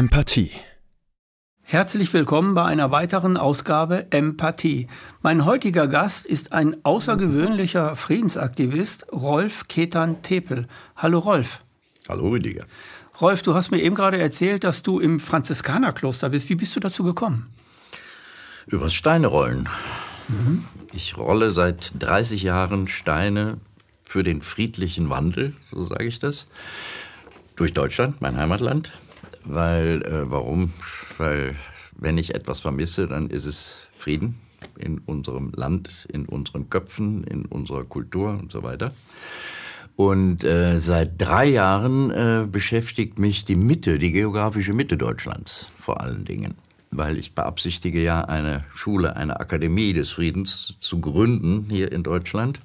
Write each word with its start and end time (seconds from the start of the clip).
Empathie. 0.00 0.50
Herzlich 1.60 2.14
willkommen 2.14 2.54
bei 2.54 2.64
einer 2.64 2.90
weiteren 2.90 3.36
Ausgabe 3.36 4.10
Empathie. 4.10 4.86
Mein 5.20 5.44
heutiger 5.44 5.88
Gast 5.88 6.24
ist 6.24 6.52
ein 6.52 6.82
außergewöhnlicher 6.86 7.96
Friedensaktivist, 7.96 9.12
Rolf 9.12 9.68
Ketan 9.68 10.22
Tepel. 10.22 10.68
Hallo 10.96 11.18
Rolf. 11.18 11.62
Hallo 12.08 12.30
Rüdiger. 12.30 12.64
Rolf, 13.20 13.42
du 13.42 13.54
hast 13.54 13.72
mir 13.72 13.82
eben 13.82 13.94
gerade 13.94 14.18
erzählt, 14.18 14.64
dass 14.64 14.82
du 14.82 15.00
im 15.00 15.20
Franziskanerkloster 15.20 16.30
bist. 16.30 16.48
Wie 16.48 16.54
bist 16.54 16.74
du 16.74 16.80
dazu 16.80 17.04
gekommen? 17.04 17.50
Übers 18.68 18.94
Steinerollen. 18.94 19.68
Mhm. 20.28 20.64
Ich 20.94 21.18
rolle 21.18 21.50
seit 21.50 22.02
30 22.02 22.42
Jahren 22.42 22.88
Steine 22.88 23.58
für 24.02 24.24
den 24.24 24.40
friedlichen 24.40 25.10
Wandel, 25.10 25.52
so 25.70 25.84
sage 25.84 26.06
ich 26.06 26.18
das, 26.18 26.46
durch 27.54 27.74
Deutschland, 27.74 28.22
mein 28.22 28.38
Heimatland. 28.38 28.92
Weil, 29.44 30.02
äh, 30.02 30.30
warum? 30.30 30.72
Weil, 31.18 31.54
wenn 31.96 32.18
ich 32.18 32.34
etwas 32.34 32.60
vermisse, 32.60 33.06
dann 33.06 33.30
ist 33.30 33.46
es 33.46 33.88
Frieden 33.96 34.36
in 34.78 34.98
unserem 34.98 35.52
Land, 35.54 36.06
in 36.12 36.26
unseren 36.26 36.70
Köpfen, 36.70 37.24
in 37.24 37.46
unserer 37.46 37.84
Kultur 37.84 38.30
und 38.30 38.50
so 38.50 38.62
weiter. 38.62 38.92
Und 39.96 40.44
äh, 40.44 40.78
seit 40.78 41.20
drei 41.20 41.46
Jahren 41.46 42.10
äh, 42.10 42.46
beschäftigt 42.50 43.18
mich 43.18 43.44
die 43.44 43.56
Mitte, 43.56 43.98
die 43.98 44.12
geografische 44.12 44.72
Mitte 44.72 44.96
Deutschlands 44.96 45.70
vor 45.78 46.00
allen 46.00 46.24
Dingen. 46.24 46.54
Weil 46.90 47.18
ich 47.18 47.34
beabsichtige 47.34 48.02
ja 48.02 48.22
eine 48.22 48.64
Schule, 48.74 49.14
eine 49.16 49.38
Akademie 49.38 49.92
des 49.92 50.10
Friedens 50.10 50.74
zu 50.80 51.00
gründen 51.00 51.66
hier 51.68 51.92
in 51.92 52.02
Deutschland. 52.02 52.60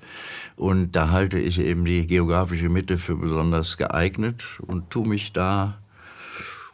Und 0.56 0.94
da 0.96 1.10
halte 1.10 1.38
ich 1.38 1.60
eben 1.60 1.84
die 1.84 2.08
geografische 2.08 2.70
Mitte 2.70 2.98
für 2.98 3.18
besonders 3.18 3.78
geeignet 3.78 4.60
und 4.66 4.90
tue 4.90 5.08
mich 5.08 5.34
da 5.34 5.78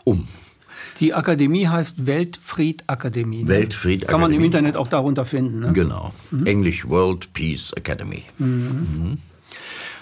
um. 0.03 0.27
Die 0.99 1.13
Akademie 1.13 1.67
heißt 1.67 2.05
Weltfried-Akademie. 2.05 3.47
Weltfried-Akademie. 3.47 4.05
Kann 4.05 4.21
man 4.21 4.33
im 4.33 4.43
Internet 4.43 4.77
auch 4.77 4.87
darunter 4.87 5.25
finden. 5.25 5.61
Ne? 5.61 5.73
Genau. 5.73 6.13
Mhm. 6.29 6.45
Englisch 6.45 6.87
World 6.87 7.33
Peace 7.33 7.73
Academy. 7.73 8.23
Mhm. 8.37 8.47
Mhm. 8.47 9.17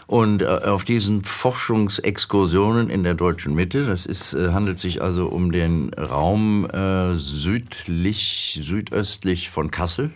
Und 0.08 0.42
äh, 0.42 0.46
auf 0.46 0.86
diesen 0.86 1.24
Forschungsexkursionen 1.24 2.90
in 2.90 3.04
der 3.04 3.14
deutschen 3.14 3.54
Mitte, 3.54 3.84
das 3.84 4.08
ist, 4.08 4.34
äh, 4.34 4.50
handelt 4.50 4.80
sich 4.80 5.04
also 5.04 5.28
um 5.28 5.52
den 5.52 5.94
Raum 5.94 6.68
äh, 6.70 7.14
südlich, 7.14 8.60
südöstlich 8.62 9.52
von 9.52 9.70
Kassel, 9.70 10.10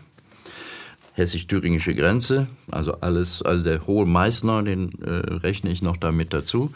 hessisch-thüringische 1.14 1.94
Grenze, 1.94 2.48
also 2.72 2.94
alles, 3.02 3.44
also 3.44 3.64
der 3.64 3.86
hohe 3.86 4.08
Meißner, 4.08 4.64
den 4.64 4.92
äh, 5.02 5.10
rechne 5.10 5.70
ich 5.70 5.84
noch 5.84 5.98
damit 5.98 6.34
dazu. 6.34 6.74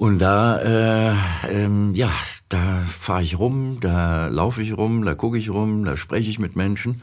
Und 0.00 0.18
da, 0.18 1.12
äh, 1.12 1.14
ähm, 1.52 1.94
ja, 1.94 2.10
da 2.48 2.78
fahre 2.88 3.22
ich 3.22 3.38
rum, 3.38 3.80
da 3.80 4.28
laufe 4.28 4.62
ich 4.62 4.74
rum, 4.74 5.04
da 5.04 5.14
gucke 5.14 5.36
ich 5.36 5.50
rum, 5.50 5.84
da 5.84 5.98
spreche 5.98 6.30
ich 6.30 6.38
mit 6.38 6.56
Menschen. 6.56 7.02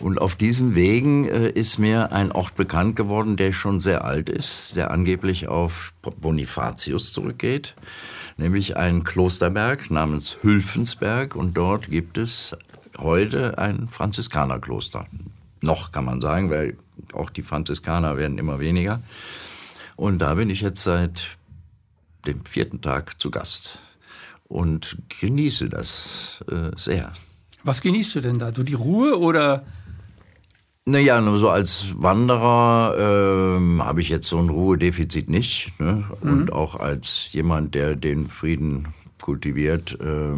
Und 0.00 0.18
auf 0.18 0.36
diesen 0.36 0.74
Wegen 0.74 1.26
äh, 1.28 1.50
ist 1.50 1.78
mir 1.78 2.12
ein 2.12 2.32
Ort 2.32 2.56
bekannt 2.56 2.96
geworden, 2.96 3.36
der 3.36 3.52
schon 3.52 3.78
sehr 3.78 4.06
alt 4.06 4.30
ist, 4.30 4.74
der 4.74 4.90
angeblich 4.90 5.48
auf 5.48 5.92
Bonifatius 6.00 7.12
zurückgeht, 7.12 7.74
nämlich 8.38 8.74
ein 8.74 9.04
Klosterberg 9.04 9.90
namens 9.90 10.38
Hülfensberg. 10.40 11.36
Und 11.36 11.58
dort 11.58 11.90
gibt 11.90 12.16
es 12.16 12.56
heute 12.96 13.58
ein 13.58 13.90
Franziskanerkloster. 13.90 15.04
Noch 15.60 15.92
kann 15.92 16.06
man 16.06 16.22
sagen, 16.22 16.48
weil 16.48 16.78
auch 17.12 17.28
die 17.28 17.42
Franziskaner 17.42 18.16
werden 18.16 18.38
immer 18.38 18.60
weniger. 18.60 19.02
Und 19.94 20.20
da 20.20 20.36
bin 20.36 20.48
ich 20.48 20.62
jetzt 20.62 20.82
seit 20.82 21.36
dem 22.26 22.44
vierten 22.44 22.80
Tag 22.80 23.20
zu 23.20 23.30
Gast 23.30 23.78
und 24.44 24.96
genieße 25.20 25.68
das 25.68 26.44
äh, 26.50 26.70
sehr. 26.76 27.12
Was 27.62 27.82
genießt 27.82 28.16
du 28.16 28.20
denn 28.20 28.38
da? 28.38 28.50
Du 28.50 28.62
die 28.62 28.74
Ruhe 28.74 29.18
oder? 29.18 29.64
Naja, 30.86 31.20
nur 31.20 31.38
so 31.38 31.50
als 31.50 31.94
Wanderer 31.98 32.96
äh, 32.98 33.80
habe 33.80 34.00
ich 34.00 34.08
jetzt 34.08 34.26
so 34.26 34.38
ein 34.38 34.48
Ruhedefizit 34.48 35.28
nicht. 35.28 35.72
Ne? 35.78 36.04
Und 36.20 36.46
mhm. 36.46 36.52
auch 36.52 36.80
als 36.80 37.32
jemand, 37.32 37.74
der 37.74 37.96
den 37.96 38.26
Frieden 38.26 38.88
kultiviert, 39.20 39.98
äh, 40.00 40.34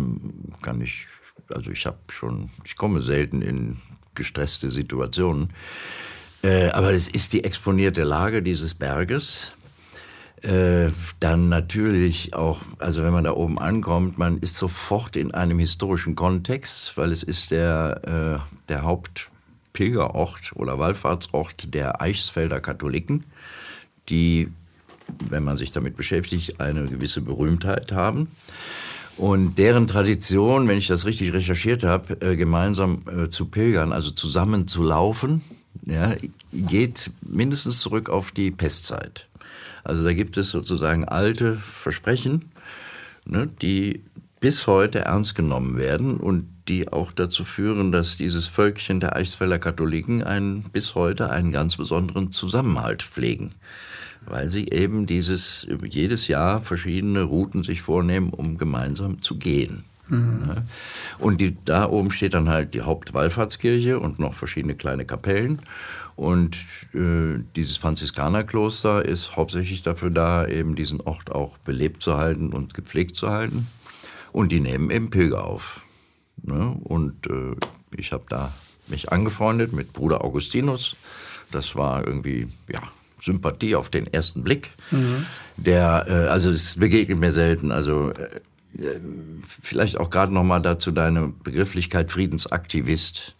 kann 0.61 0.81
ich, 0.81 1.07
also 1.55 1.71
ich 1.71 1.87
habe 1.87 1.99
schon, 2.09 2.51
ich 2.65 2.77
komme 2.77 3.01
selten 3.01 3.41
in 3.41 3.79
gestresste 4.15 4.71
Situationen. 4.71 5.51
Äh, 6.43 6.71
aber 6.71 6.93
es 6.93 7.09
ist 7.09 7.33
die 7.33 7.45
exponierte 7.45 8.03
Lage 8.03 8.43
dieses 8.43 8.75
Berges 8.75 9.57
äh, 10.43 10.91
dann 11.21 11.49
natürlich 11.49 12.35
auch, 12.35 12.61
also 12.79 13.03
wenn 13.03 13.13
man 13.13 13.25
da 13.25 13.33
oben 13.33 13.59
ankommt, 13.59 14.19
man 14.19 14.39
ist 14.39 14.57
sofort 14.57 15.17
in 15.17 15.33
einem 15.33 15.59
historischen 15.59 16.17
Kontext, 16.17 16.97
weil 16.97 17.13
es 17.13 17.23
ist 17.23 17.53
der, 17.53 18.43
äh, 18.43 18.69
der 18.69 18.83
Hauptpilgerort 18.83 20.53
oder 20.55 20.79
Wallfahrtsort 20.79 21.73
der 21.75 22.01
Eichsfelder 22.03 22.61
Katholiken, 22.61 23.25
die, 24.09 24.49
wenn 25.29 25.45
man 25.45 25.57
sich 25.57 25.71
damit 25.71 25.97
beschäftigt, 25.97 26.61
eine 26.61 26.87
gewisse 26.87 27.21
Berühmtheit 27.21 27.93
haben. 27.93 28.29
Und 29.17 29.59
deren 29.59 29.87
Tradition, 29.87 30.67
wenn 30.67 30.79
ich 30.79 30.89
das 30.89 31.07
richtig 31.07 31.33
recherchiert 31.33 31.85
habe, 31.85 32.21
äh, 32.21 32.35
gemeinsam 32.37 33.03
äh, 33.07 33.29
zu 33.29 33.45
pilgern, 33.45 33.93
also 33.93 34.11
zusammen 34.11 34.67
zu 34.67 34.83
laufen, 34.83 35.43
ja, 35.87 36.15
geht 36.53 37.11
mindestens 37.21 37.81
zurück 37.81 38.09
auf 38.09 38.33
die 38.33 38.51
Pestzeit. 38.51 39.27
Also 39.85 40.05
da 40.05 40.13
gibt 40.13 40.37
es 40.37 40.51
sozusagen 40.51 41.05
alte 41.05 41.57
Versprechen, 41.57 42.53
ne, 43.25 43.49
die 43.61 44.03
bis 44.41 44.67
heute 44.67 45.01
ernst 45.01 45.35
genommen 45.35 45.79
werden 45.79 46.17
und 46.17 46.49
die 46.69 46.93
auch 46.93 47.13
dazu 47.13 47.45
führen, 47.45 47.93
dass 47.93 48.17
dieses 48.17 48.47
Völkchen 48.47 49.01
der 49.01 49.17
Eichsfelder 49.17 49.59
Katholiken 49.59 50.23
einen, 50.23 50.65
bis 50.65 50.95
heute 50.95 51.31
einen 51.31 51.53
ganz 51.53 51.77
besonderen 51.77 52.33
Zusammenhalt 52.33 53.03
pflegen. 53.03 53.55
Weil 54.25 54.49
sie 54.49 54.69
eben 54.69 55.07
dieses, 55.07 55.67
jedes 55.89 56.29
Jahr 56.29 56.61
verschiedene 56.61 57.23
Routen 57.23 57.65
sich 57.65 57.83
vornehmen, 57.83 58.31
um 58.31 58.59
gemeinsam 58.59 59.21
zu 59.21 59.37
gehen. 59.37 59.85
Mhm. 60.09 60.51
Und 61.19 61.41
die, 61.41 61.57
da 61.65 61.89
oben 61.89 62.11
steht 62.11 62.35
dann 62.35 62.49
halt 62.49 62.75
die 62.75 62.83
Hauptwallfahrtskirche 62.83 63.99
und 63.99 64.19
noch 64.19 64.35
verschiedene 64.35 64.75
kleine 64.75 65.05
Kapellen. 65.05 65.61
Und 66.17 66.57
äh, 66.95 67.43
dieses 67.57 67.77
Franziskanerkloster 67.79 69.05
ist 69.05 69.37
hauptsächlich 69.37 69.83
dafür 69.83 70.11
da, 70.11 70.47
eben 70.47 70.75
diesen 70.77 71.01
Ort 71.01 71.33
auch 71.33 71.59
belebt 71.59 72.03
zu 72.03 72.17
halten 72.17 72.53
und 72.53 72.75
gepflegt 72.75 73.17
zu 73.17 73.31
halten. 73.31 73.67
Und 74.33 74.53
die 74.53 74.61
nehmen 74.61 74.91
eben 74.91 75.11
Pilger 75.11 75.45
auf. 75.45 75.81
Ne? 76.43 76.77
Und 76.85 77.27
äh, 77.27 77.57
ich 77.97 78.13
habe 78.13 78.25
da 78.29 78.53
mich 78.89 79.13
angefreundet 79.13 79.73
mit 79.73 79.93
Bruder 79.93 80.25
Augustinus. 80.25 80.97
Das 81.51 81.77
war 81.77 82.07
irgendwie, 82.07 82.49
ja, 82.71 82.81
Sympathie 83.21 83.77
auf 83.77 83.89
den 83.89 84.13
ersten 84.13 84.43
Blick. 84.43 84.71
Mhm. 84.91 85.27
Der, 85.57 86.07
äh, 86.09 86.29
also 86.29 86.51
es 86.51 86.77
begegnet 86.77 87.19
mir 87.19 87.33
selten. 87.33 87.71
Also 87.71 88.11
äh, 88.11 88.41
vielleicht 89.49 89.99
auch 89.99 90.11
gerade 90.11 90.33
noch 90.33 90.45
mal 90.45 90.61
dazu 90.61 90.91
deine 90.91 91.29
Begrifflichkeit 91.29 92.11
Friedensaktivist 92.11 93.35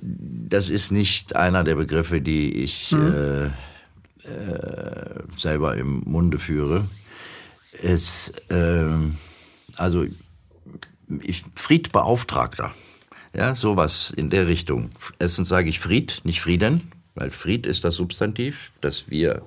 das 0.00 0.70
ist 0.70 0.90
nicht 0.90 1.36
einer 1.36 1.64
der 1.64 1.76
Begriffe, 1.76 2.20
die 2.20 2.52
ich 2.52 2.92
mhm. 2.92 3.14
äh, 3.14 3.44
äh, 4.28 5.22
selber 5.36 5.76
im 5.76 6.02
Munde 6.04 6.38
führe. 6.38 6.84
Es, 7.82 8.30
äh, 8.48 8.86
also 9.76 10.04
ich, 11.22 11.44
Friedbeauftragter, 11.54 12.72
ja, 13.32 13.54
sowas 13.54 14.12
in 14.14 14.30
der 14.30 14.48
Richtung. 14.48 14.90
Erstens 15.18 15.48
sage 15.48 15.68
ich 15.68 15.80
Fried, 15.80 16.20
nicht 16.24 16.40
Frieden, 16.40 16.92
weil 17.14 17.30
Fried 17.30 17.66
ist 17.66 17.84
das 17.84 17.94
Substantiv, 17.94 18.72
das 18.80 19.10
wir 19.10 19.42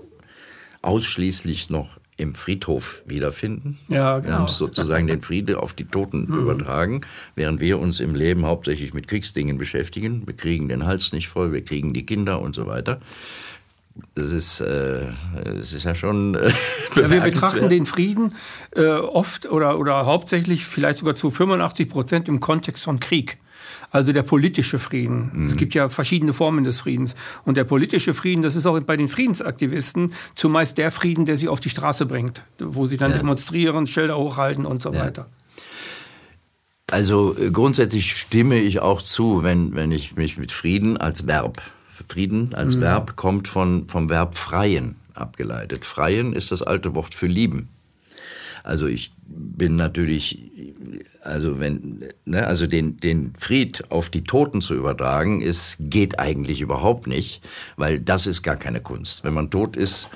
ausschließlich 0.81 1.69
noch 1.69 1.99
im 2.17 2.35
Friedhof 2.35 3.01
wiederfinden. 3.05 3.79
Ja, 3.87 4.19
genau. 4.19 4.27
Wir 4.27 4.39
haben 4.39 4.47
sozusagen 4.47 5.07
den 5.07 5.21
Friede 5.21 5.61
auf 5.61 5.73
die 5.73 5.85
Toten 5.85 6.25
mhm. 6.25 6.39
übertragen, 6.39 7.01
während 7.35 7.59
wir 7.59 7.79
uns 7.79 7.99
im 7.99 8.15
Leben 8.15 8.45
hauptsächlich 8.45 8.93
mit 8.93 9.07
Kriegsdingen 9.07 9.57
beschäftigen. 9.57 10.25
Wir 10.25 10.35
kriegen 10.35 10.69
den 10.69 10.85
Hals 10.85 11.11
nicht 11.11 11.27
voll, 11.27 11.51
wir 11.51 11.63
kriegen 11.63 11.93
die 11.93 12.05
Kinder 12.05 12.39
und 12.39 12.55
so 12.55 12.67
weiter. 12.67 12.99
Das 14.15 14.31
ist, 14.31 14.61
äh, 14.61 15.07
das 15.43 15.73
ist 15.73 15.83
ja 15.83 15.93
schon. 15.93 16.35
Äh, 16.35 16.51
ja, 16.95 17.09
wir 17.09 17.21
betrachten 17.21 17.69
den 17.69 17.85
Frieden 17.85 18.33
äh, 18.75 18.85
oft 18.87 19.45
oder, 19.45 19.77
oder 19.77 20.05
hauptsächlich 20.05 20.65
vielleicht 20.65 20.99
sogar 20.99 21.15
zu 21.15 21.29
85 21.29 21.89
Prozent 21.89 22.27
im 22.27 22.39
Kontext 22.39 22.85
von 22.85 22.99
Krieg 22.99 23.37
also 23.93 24.11
der 24.11 24.23
politische 24.23 24.79
Frieden. 24.79 25.29
Mhm. 25.31 25.45
Es 25.45 25.55
gibt 25.55 25.75
ja 25.75 25.87
verschiedene 25.87 26.33
Formen 26.33 26.63
des 26.63 26.81
Friedens. 26.81 27.15
Und 27.45 27.55
der 27.55 27.63
politische 27.63 28.13
Frieden, 28.13 28.41
das 28.41 28.55
ist 28.55 28.65
auch 28.65 28.77
bei 28.81 28.97
den 28.97 29.07
Friedensaktivisten 29.07 30.13
zumeist 30.35 30.77
der 30.79 30.91
Frieden, 30.91 31.25
der 31.25 31.37
sie 31.37 31.47
auf 31.47 31.59
die 31.59 31.69
Straße 31.69 32.07
bringt, 32.07 32.43
wo 32.59 32.87
sie 32.87 32.97
dann 32.97 33.11
ja. 33.11 33.17
demonstrieren, 33.17 33.85
Schilder 33.85 34.17
hochhalten 34.17 34.65
und 34.65 34.81
so 34.81 34.91
ja. 34.91 34.99
weiter. 34.99 35.27
Also 36.89 37.35
äh, 37.39 37.51
grundsätzlich 37.51 38.15
stimme 38.17 38.59
ich 38.59 38.79
auch 38.79 39.01
zu, 39.01 39.43
wenn, 39.43 39.75
wenn 39.75 39.91
ich 39.91 40.15
mich 40.15 40.37
mit 40.37 40.51
Frieden 40.51 40.97
als 40.97 41.27
Verb, 41.27 41.61
Frieden 42.09 42.53
als 42.55 42.75
mhm. 42.75 42.81
Verb 42.81 43.15
kommt 43.15 43.47
von, 43.47 43.87
vom 43.87 44.09
Verb 44.09 44.35
freien 44.35 44.95
abgeleitet. 45.13 45.85
Freien 45.85 46.33
ist 46.33 46.51
das 46.51 46.63
alte 46.63 46.95
Wort 46.95 47.13
für 47.13 47.27
lieben. 47.27 47.69
Also 48.63 48.87
ich 48.87 49.11
bin 49.27 49.75
natürlich, 49.75 50.39
also 51.23 51.59
wenn, 51.59 52.05
ne, 52.25 52.45
also 52.45 52.67
den, 52.67 52.97
den 52.97 53.33
Fried 53.37 53.91
auf 53.91 54.09
die 54.09 54.23
Toten 54.23 54.61
zu 54.61 54.75
übertragen, 54.75 55.41
ist, 55.41 55.77
geht 55.79 56.19
eigentlich 56.19 56.61
überhaupt 56.61 57.07
nicht, 57.07 57.41
weil 57.77 57.99
das 57.99 58.27
ist 58.27 58.43
gar 58.43 58.55
keine 58.57 58.81
Kunst. 58.81 59.23
Wenn 59.23 59.33
man 59.33 59.49
tot 59.49 59.77
ist, 59.77 60.09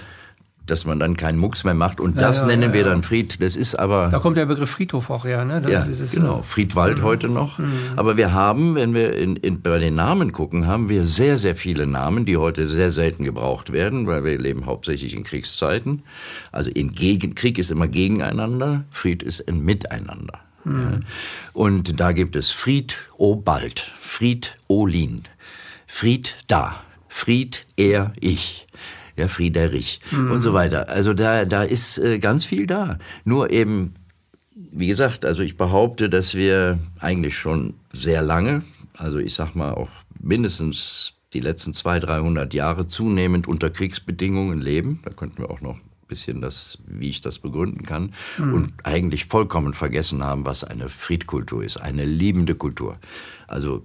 dass 0.65 0.85
man 0.85 0.99
dann 0.99 1.15
keinen 1.15 1.39
Mucks 1.39 1.63
mehr 1.63 1.73
macht. 1.73 1.99
Und 1.99 2.19
das 2.19 2.41
ja, 2.41 2.49
ja, 2.49 2.55
nennen 2.55 2.73
wir 2.73 2.83
dann 2.83 3.01
Fried. 3.01 3.41
Das 3.41 3.55
ist 3.55 3.75
aber. 3.75 4.09
Da 4.09 4.19
kommt 4.19 4.37
der 4.37 4.45
Begriff 4.45 4.69
Friedhof 4.69 5.09
auch 5.09 5.25
her, 5.25 5.45
ne? 5.45 5.61
Das 5.61 5.71
ja, 5.71 5.83
ist, 5.85 6.11
genau. 6.11 6.41
Friedwald 6.41 6.99
mhm. 6.99 7.03
heute 7.03 7.29
noch. 7.29 7.57
Mhm. 7.57 7.71
Aber 7.95 8.17
wir 8.17 8.33
haben, 8.33 8.75
wenn 8.75 8.93
wir 8.93 9.15
in, 9.15 9.37
in, 9.37 9.61
bei 9.61 9.79
den 9.79 9.95
Namen 9.95 10.33
gucken, 10.33 10.67
haben 10.67 10.89
wir 10.89 11.05
sehr, 11.05 11.37
sehr 11.37 11.55
viele 11.55 11.87
Namen, 11.87 12.25
die 12.25 12.37
heute 12.37 12.67
sehr 12.67 12.89
selten 12.89 13.23
gebraucht 13.23 13.71
werden, 13.71 14.07
weil 14.07 14.23
wir 14.23 14.37
leben 14.37 14.65
hauptsächlich 14.65 15.15
in 15.15 15.23
Kriegszeiten. 15.23 16.03
Also 16.51 16.69
in 16.69 16.91
Gegen, 16.91 17.33
Krieg 17.33 17.57
ist 17.57 17.71
immer 17.71 17.87
gegeneinander, 17.87 18.83
Fried 18.91 19.23
ist 19.23 19.47
ein 19.47 19.63
Miteinander. 19.63 20.41
Mhm. 20.67 20.99
Und 21.53 21.99
da 21.99 22.11
gibt 22.11 22.35
es 22.35 22.51
Fried 22.51 22.97
O 23.17 23.35
bald, 23.35 23.79
Fried 23.99 24.55
Olin, 24.67 25.23
Fried 25.85 26.35
da, 26.47 26.83
Fried 27.07 27.65
er 27.75 28.13
ich 28.19 28.67
ja, 29.17 29.27
Friederich 29.27 29.99
mhm. 30.11 30.31
und 30.31 30.41
so 30.41 30.53
weiter. 30.53 30.89
Also 30.89 31.13
da, 31.13 31.43
da 31.45 31.63
ist 31.63 31.97
äh, 31.97 32.19
ganz 32.19 32.45
viel 32.45 32.67
da. 32.67 32.99
Nur 33.25 33.49
eben, 33.49 33.95
wie 34.55 34.87
gesagt, 34.87 35.25
also 35.25 35.41
ich 35.41 35.57
behaupte, 35.57 36.09
dass 36.09 36.35
wir 36.35 36.79
eigentlich 36.99 37.35
schon 37.35 37.73
sehr 37.91 38.21
lange, 38.21 38.63
also 38.93 39.17
ich 39.17 39.33
sag 39.33 39.55
mal 39.55 39.73
auch 39.73 39.89
mindestens 40.19 41.13
die 41.33 41.39
letzten 41.39 41.73
200, 41.73 42.09
300 42.09 42.53
Jahre 42.53 42.87
zunehmend 42.87 43.47
unter 43.47 43.69
Kriegsbedingungen 43.69 44.61
leben. 44.61 45.01
Da 45.03 45.11
könnten 45.11 45.39
wir 45.39 45.49
auch 45.49 45.61
noch 45.61 45.77
bisschen 46.07 46.41
das, 46.41 46.77
wie 46.85 47.09
ich 47.09 47.21
das 47.21 47.39
begründen 47.39 47.83
kann. 47.83 48.13
Mhm. 48.37 48.53
Und 48.53 48.73
eigentlich 48.83 49.25
vollkommen 49.25 49.73
vergessen 49.73 50.23
haben, 50.23 50.45
was 50.45 50.63
eine 50.63 50.89
Friedkultur 50.89 51.63
ist, 51.63 51.77
eine 51.77 52.05
liebende 52.05 52.55
Kultur. 52.55 52.97
Also 53.47 53.83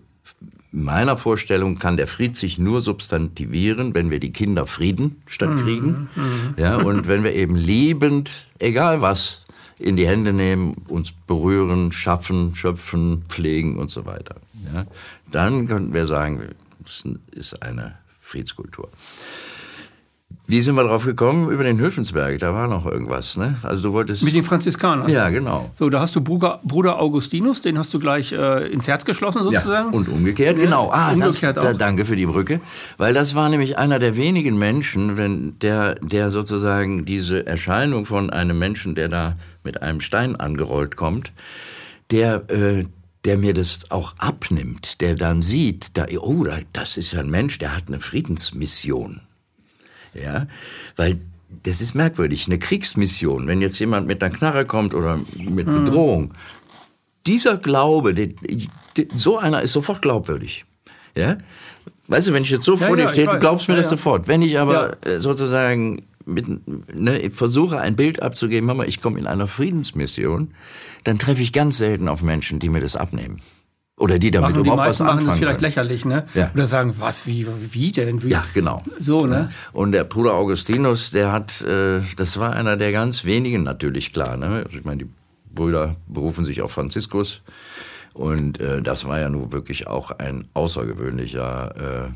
in 0.73 0.85
meiner 0.85 1.19
Vorstellung 1.19 1.79
kann 1.79 1.99
der 1.99 2.07
Fried 2.07 2.35
sich 2.35 2.59
nur 2.59 2.81
substantivieren, 2.81 3.95
wenn 3.95 4.11
wir 4.11 4.21
die 4.21 4.33
Kinder 4.33 4.67
Frieden 4.67 5.23
statt 5.27 5.57
Kriegen. 5.59 6.09
Mhm, 6.15 6.23
mhm. 6.23 6.55
Ja, 6.57 6.77
und 6.77 7.09
wenn 7.09 7.25
wir 7.25 7.35
eben 7.35 7.57
liebend, 7.57 8.47
egal 8.59 9.03
was, 9.03 9.43
in 9.79 9.97
die 9.97 10.07
Hände 10.07 10.33
nehmen, 10.33 10.75
uns 10.89 11.13
berühren, 11.13 11.93
schaffen, 11.93 12.55
schöpfen, 12.55 13.25
pflegen 13.29 13.79
und 13.79 13.91
so 13.91 14.07
weiter. 14.07 14.37
Ja, 14.73 14.87
dann 15.31 15.67
könnten 15.67 15.93
wir 15.93 16.07
sagen, 16.07 16.55
es 16.85 17.05
ist 17.33 17.63
eine 17.63 17.97
Friedskultur. 18.21 18.89
Wie 20.47 20.61
sind 20.63 20.75
wir 20.75 20.85
drauf 20.85 21.05
gekommen? 21.05 21.51
Über 21.51 21.65
den 21.65 21.79
Höfensberg, 21.79 22.39
da 22.39 22.53
war 22.53 22.69
noch 22.69 22.87
irgendwas, 22.87 23.37
ne? 23.37 23.57
Also 23.63 23.83
du 23.83 23.93
wolltest... 23.93 24.23
Mit 24.23 24.35
den 24.35 24.45
Franziskanern? 24.45 25.09
Ja, 25.09 25.29
genau. 25.31 25.71
So, 25.75 25.89
da 25.89 26.01
hast 26.01 26.15
du 26.17 26.21
Bruder, 26.21 26.61
Bruder 26.63 26.99
Augustinus, 27.01 27.63
den 27.63 27.79
hast 27.79 27.93
du 27.95 27.99
gleich 27.99 28.33
äh, 28.33 28.73
ins 28.73 28.89
Herz 28.89 29.05
geschlossen 29.05 29.43
sozusagen? 29.43 29.93
Ja, 29.93 29.97
und 29.97 30.09
umgekehrt, 30.09 30.59
ja, 30.59 30.65
genau. 30.65 30.91
Ah, 30.91 31.13
umgekehrt 31.13 31.57
das, 31.57 31.65
da, 31.65 31.73
danke 31.73 32.05
für 32.05 32.17
die 32.17 32.27
Brücke. 32.27 32.61
Weil 32.99 33.15
das 33.15 33.35
war 33.35 33.49
nämlich 33.49 33.79
einer 33.79 33.99
der 33.99 34.17
wenigen 34.17 34.59
Menschen, 34.59 35.17
wenn 35.17 35.59
der, 35.61 35.95
der 35.97 36.31
sozusagen 36.31 37.05
diese 37.05 37.47
Erscheinung 37.47 38.05
von 38.05 38.31
einem 38.31 38.59
Menschen, 38.59 38.95
der 38.95 39.09
da 39.09 39.37
mit 39.65 39.83
einem 39.83 40.01
Stein 40.01 40.37
angerollt 40.37 40.97
kommt, 40.97 41.33
der... 42.11 42.51
Äh, 42.51 42.85
der 43.25 43.39
mir 43.39 43.55
das 43.55 43.89
auch 43.93 44.15
abnimmt, 44.19 45.01
der 45.01 45.15
dann 45.15 45.43
sieht, 45.43 45.97
da, 45.97 46.07
oh, 46.19 46.45
das 46.73 46.97
ist 46.97 47.13
ja 47.13 47.21
ein 47.21 47.31
Mensch, 47.31 47.57
der 47.59 47.77
hat 47.77 47.85
eine 47.87 48.01
Friedensmission. 48.01 49.21
Ja, 50.15 50.47
weil 50.97 51.21
das 51.63 51.81
ist 51.81 51.95
merkwürdig. 51.95 52.47
Eine 52.47 52.59
Kriegsmission, 52.59 53.47
wenn 53.47 53.61
jetzt 53.61 53.79
jemand 53.79 54.07
mit 54.07 54.23
einer 54.23 54.35
Knarre 54.35 54.65
kommt 54.65 54.95
oder 54.95 55.19
mit 55.37 55.67
hm. 55.67 55.85
Bedrohung, 55.85 56.35
dieser 57.27 57.57
Glaube, 57.57 58.15
die, 58.15 58.35
die, 58.97 59.09
so 59.15 59.39
einer 59.39 59.63
ist 59.63 59.73
sofort 59.73 60.03
glaubwürdig. 60.03 60.65
Ja, 61.15 61.39
weißt 62.09 62.29
du, 62.29 62.33
wenn 62.33 62.43
ich 62.43 62.51
jetzt 62.51 62.65
so 62.65 62.77
ja, 62.77 62.87
vor 62.87 62.97
dir 62.97 63.09
stehe, 63.09 63.27
du 63.27 63.39
glaubst 63.39 63.69
mir 63.69 63.75
ja, 63.75 63.81
das 63.81 63.91
sofort. 63.91 64.29
Wenn 64.29 64.43
ich 64.43 64.59
aber 64.59 64.97
äh, 65.07 65.21
sozusagen 65.21 66.05
mit, 66.25 66.47
ne, 66.95 67.31
versuche 67.31 67.81
ein 67.81 67.97
Bild 67.97 68.23
abzugeben, 68.23 68.67
Mama, 68.67 68.85
ich 68.85 69.01
komme 69.01 69.19
in 69.19 69.27
einer 69.27 69.47
Friedensmission, 69.47 70.53
dann 71.05 71.19
treffe 71.19 71.43
ich 71.43 71.53
ganz 71.53 71.79
selten 71.79 72.09
auf 72.09 72.23
Menschen, 72.23 72.59
die 72.59 72.69
mir 72.69 72.81
das 72.81 72.97
abnehmen. 72.97 73.41
Oder 74.03 74.19
die 74.19 74.33
damit 74.33 74.51
machen, 74.51 74.65
überhaupt 74.65 74.85
die 74.85 74.89
was 74.89 75.01
anfangen 75.01 75.27
machen 75.27 75.33
es 75.35 75.39
vielleicht 75.39 75.59
können. 75.59 75.69
lächerlich, 75.69 76.05
ne? 76.05 76.27
Ja. 76.35 76.51
Oder 76.53 76.67
sagen, 76.67 76.97
was, 76.99 77.25
wie, 77.29 77.47
wie 77.71 77.93
denn? 77.93 78.21
Wie? 78.25 78.31
Ja, 78.31 78.45
genau. 78.53 78.83
So, 78.99 79.27
ne? 79.27 79.53
Und 79.73 79.93
der 79.93 80.03
Bruder 80.03 80.35
Augustinus, 80.35 81.13
der 81.13 81.31
hat, 81.31 81.63
äh, 81.63 82.01
das 82.17 82.37
war 82.41 82.53
einer 82.53 82.77
der 82.77 82.91
ganz 82.91 83.25
wenigen 83.25 83.63
natürlich, 83.63 84.13
klar, 84.13 84.37
ne? 84.37 84.65
Also 84.65 84.77
ich 84.77 84.85
meine, 84.85 85.05
die 85.05 85.11
Brüder 85.55 85.95
berufen 86.09 86.45
sich 86.45 86.63
auf 86.63 86.73
Franziskus. 86.73 87.43
Und 88.13 88.59
äh, 88.59 88.83
das 88.83 89.05
war 89.05 89.21
ja 89.21 89.29
nun 89.29 89.53
wirklich 89.53 89.87
auch 89.87 90.11
ein 90.11 90.49
außergewöhnlicher, 90.53 92.11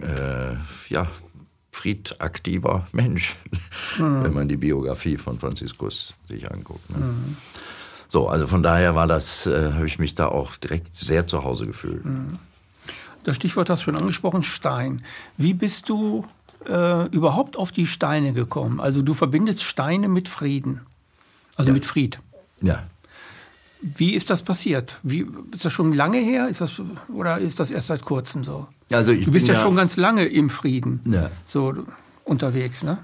äh, 0.00 0.04
äh, 0.04 0.56
ja, 0.88 1.08
friedaktiver 1.72 2.86
Mensch, 2.92 3.34
mhm. 3.98 4.22
wenn 4.22 4.34
man 4.34 4.46
die 4.46 4.56
Biografie 4.56 5.16
von 5.16 5.36
Franziskus 5.36 6.14
sich 6.28 6.48
anguckt. 6.48 6.88
Ne? 6.90 6.98
Mhm. 6.98 7.36
So, 8.12 8.28
also 8.28 8.46
von 8.46 8.62
daher 8.62 8.94
war 8.94 9.06
das, 9.06 9.46
äh, 9.46 9.72
habe 9.72 9.86
ich 9.86 9.98
mich 9.98 10.14
da 10.14 10.28
auch 10.28 10.56
direkt 10.56 10.94
sehr 10.94 11.26
zu 11.26 11.44
Hause 11.44 11.64
gefühlt. 11.64 12.04
Mhm. 12.04 12.38
Das 13.24 13.36
Stichwort 13.36 13.70
hast 13.70 13.80
du 13.80 13.84
schon 13.84 13.96
angesprochen, 13.96 14.42
Stein. 14.42 15.02
Wie 15.38 15.54
bist 15.54 15.88
du 15.88 16.26
äh, 16.68 17.06
überhaupt 17.06 17.56
auf 17.56 17.72
die 17.72 17.86
Steine 17.86 18.34
gekommen? 18.34 18.80
Also 18.80 19.00
du 19.00 19.14
verbindest 19.14 19.62
Steine 19.62 20.08
mit 20.08 20.28
Frieden, 20.28 20.82
also 21.56 21.70
ja. 21.70 21.72
mit 21.72 21.86
Fried. 21.86 22.18
Ja. 22.60 22.82
Wie 23.80 24.12
ist 24.12 24.28
das 24.28 24.42
passiert? 24.42 24.98
Wie, 25.02 25.26
ist 25.54 25.64
das 25.64 25.72
schon 25.72 25.94
lange 25.94 26.18
her? 26.18 26.48
Ist 26.48 26.60
das, 26.60 26.82
oder 27.08 27.38
ist 27.38 27.60
das 27.60 27.70
erst 27.70 27.86
seit 27.86 28.02
kurzem 28.02 28.44
so? 28.44 28.68
Also 28.90 29.12
ich 29.12 29.24
du 29.24 29.32
bist 29.32 29.48
ja, 29.48 29.54
ja, 29.54 29.60
schon 29.60 29.74
ganz 29.74 29.96
lange 29.96 30.26
im 30.26 30.50
Frieden 30.50 31.00
ja. 31.06 31.30
so 31.46 31.72
unterwegs, 32.24 32.84
ne? 32.84 32.98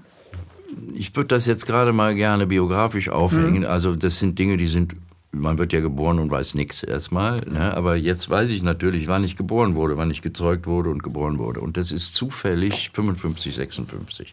Ich 0.94 1.14
würde 1.16 1.28
das 1.28 1.46
jetzt 1.46 1.66
gerade 1.66 1.92
mal 1.92 2.14
gerne 2.14 2.46
biografisch 2.46 3.08
aufhängen. 3.08 3.60
Mhm. 3.60 3.66
Also 3.66 3.94
das 3.94 4.18
sind 4.18 4.38
Dinge, 4.38 4.56
die 4.56 4.66
sind, 4.66 4.96
man 5.32 5.58
wird 5.58 5.72
ja 5.72 5.80
geboren 5.80 6.18
und 6.18 6.30
weiß 6.30 6.54
nichts 6.54 6.82
erstmal. 6.82 7.40
Ne? 7.40 7.76
Aber 7.76 7.96
jetzt 7.96 8.30
weiß 8.30 8.50
ich 8.50 8.62
natürlich, 8.62 9.08
wann 9.08 9.24
ich 9.24 9.36
geboren 9.36 9.74
wurde, 9.74 9.96
wann 9.96 10.10
ich 10.10 10.22
gezeugt 10.22 10.66
wurde 10.66 10.90
und 10.90 11.02
geboren 11.02 11.38
wurde. 11.38 11.60
Und 11.60 11.76
das 11.76 11.92
ist 11.92 12.14
zufällig 12.14 12.90
55, 12.92 13.54
56. 13.54 14.32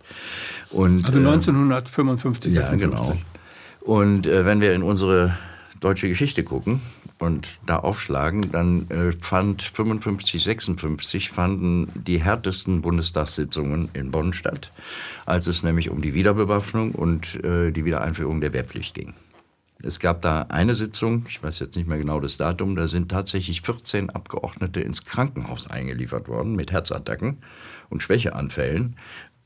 Und, 0.71 1.05
also 1.05 1.19
1955, 1.19 2.51
äh, 2.51 2.55
56. 2.55 2.75
Ja, 2.75 2.89
genau. 2.89 3.17
Und 3.81 4.27
äh, 4.27 4.45
wenn 4.45 4.61
wir 4.61 4.73
in 4.73 4.83
unsere 4.83 5.37
deutsche 5.85 6.09
Geschichte 6.09 6.43
gucken, 6.43 6.81
und 7.19 7.59
da 7.65 7.77
aufschlagen, 7.77 8.51
dann 8.51 8.89
äh, 8.89 9.11
fand 9.13 9.61
55, 9.61 10.43
56 10.43 11.29
fanden 11.29 11.89
die 11.95 12.21
härtesten 12.21 12.81
Bundestagssitzungen 12.81 13.89
in 13.93 14.11
Bonn 14.11 14.33
statt, 14.33 14.71
als 15.25 15.47
es 15.47 15.63
nämlich 15.63 15.89
um 15.89 16.01
die 16.01 16.13
Wiederbewaffnung 16.13 16.91
und 16.91 17.41
äh, 17.43 17.71
die 17.71 17.85
Wiedereinführung 17.85 18.41
der 18.41 18.53
Wehrpflicht 18.53 18.93
ging. 18.93 19.13
Es 19.81 19.99
gab 19.99 20.21
da 20.21 20.43
eine 20.49 20.73
Sitzung, 20.73 21.25
ich 21.29 21.43
weiß 21.43 21.59
jetzt 21.59 21.75
nicht 21.75 21.87
mehr 21.87 21.97
genau 21.97 22.19
das 22.19 22.37
Datum, 22.37 22.75
da 22.75 22.87
sind 22.87 23.09
tatsächlich 23.09 23.61
14 23.61 24.09
Abgeordnete 24.09 24.81
ins 24.81 25.05
Krankenhaus 25.05 25.69
eingeliefert 25.69 26.27
worden 26.27 26.55
mit 26.55 26.71
Herzattacken 26.71 27.37
und 27.89 28.01
Schwächeanfällen, 28.01 28.97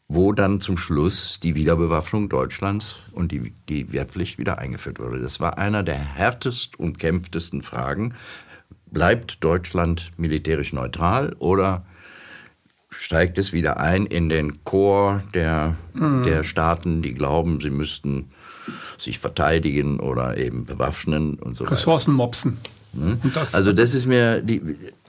wo 0.09 0.33
dann 0.33 0.59
zum 0.59 0.77
Schluss 0.77 1.39
die 1.39 1.53
Wiederbewaffnung 1.53 2.29
Deutschlands 2.29 2.97
und 3.11 3.31
die, 3.31 3.53
die 3.69 3.93
Wehrpflicht 3.93 4.39
wieder 4.39 4.57
eingeführt 4.57 4.99
wurde. 4.99 5.21
Das 5.21 5.39
war 5.39 5.59
einer 5.59 5.83
der 5.83 5.99
härtest 5.99 6.79
und 6.79 6.97
kämpftesten 6.97 7.61
Fragen. 7.61 8.15
Bleibt 8.87 9.43
Deutschland 9.43 10.11
militärisch 10.17 10.73
neutral 10.73 11.35
oder 11.37 11.85
steigt 12.89 13.37
es 13.37 13.53
wieder 13.53 13.77
ein 13.77 14.07
in 14.07 14.29
den 14.29 14.63
Chor 14.63 15.21
der, 15.35 15.75
mhm. 15.93 16.23
der 16.23 16.43
Staaten, 16.43 17.03
die 17.03 17.13
glauben, 17.13 17.61
sie 17.61 17.69
müssten 17.69 18.31
sich 18.97 19.19
verteidigen 19.19 19.99
oder 19.99 20.37
eben 20.37 20.65
bewaffnen 20.65 21.35
und 21.35 21.53
so 21.53 21.65
weiter. 21.65 21.73
Ressourcen 21.73 22.15
mopsen. 22.15 22.57
Hm? 22.93 23.19
Das 23.35 23.53
also 23.53 23.71
das 23.73 23.93
ist 23.93 24.07
mir, 24.07 24.41
die, 24.41 24.61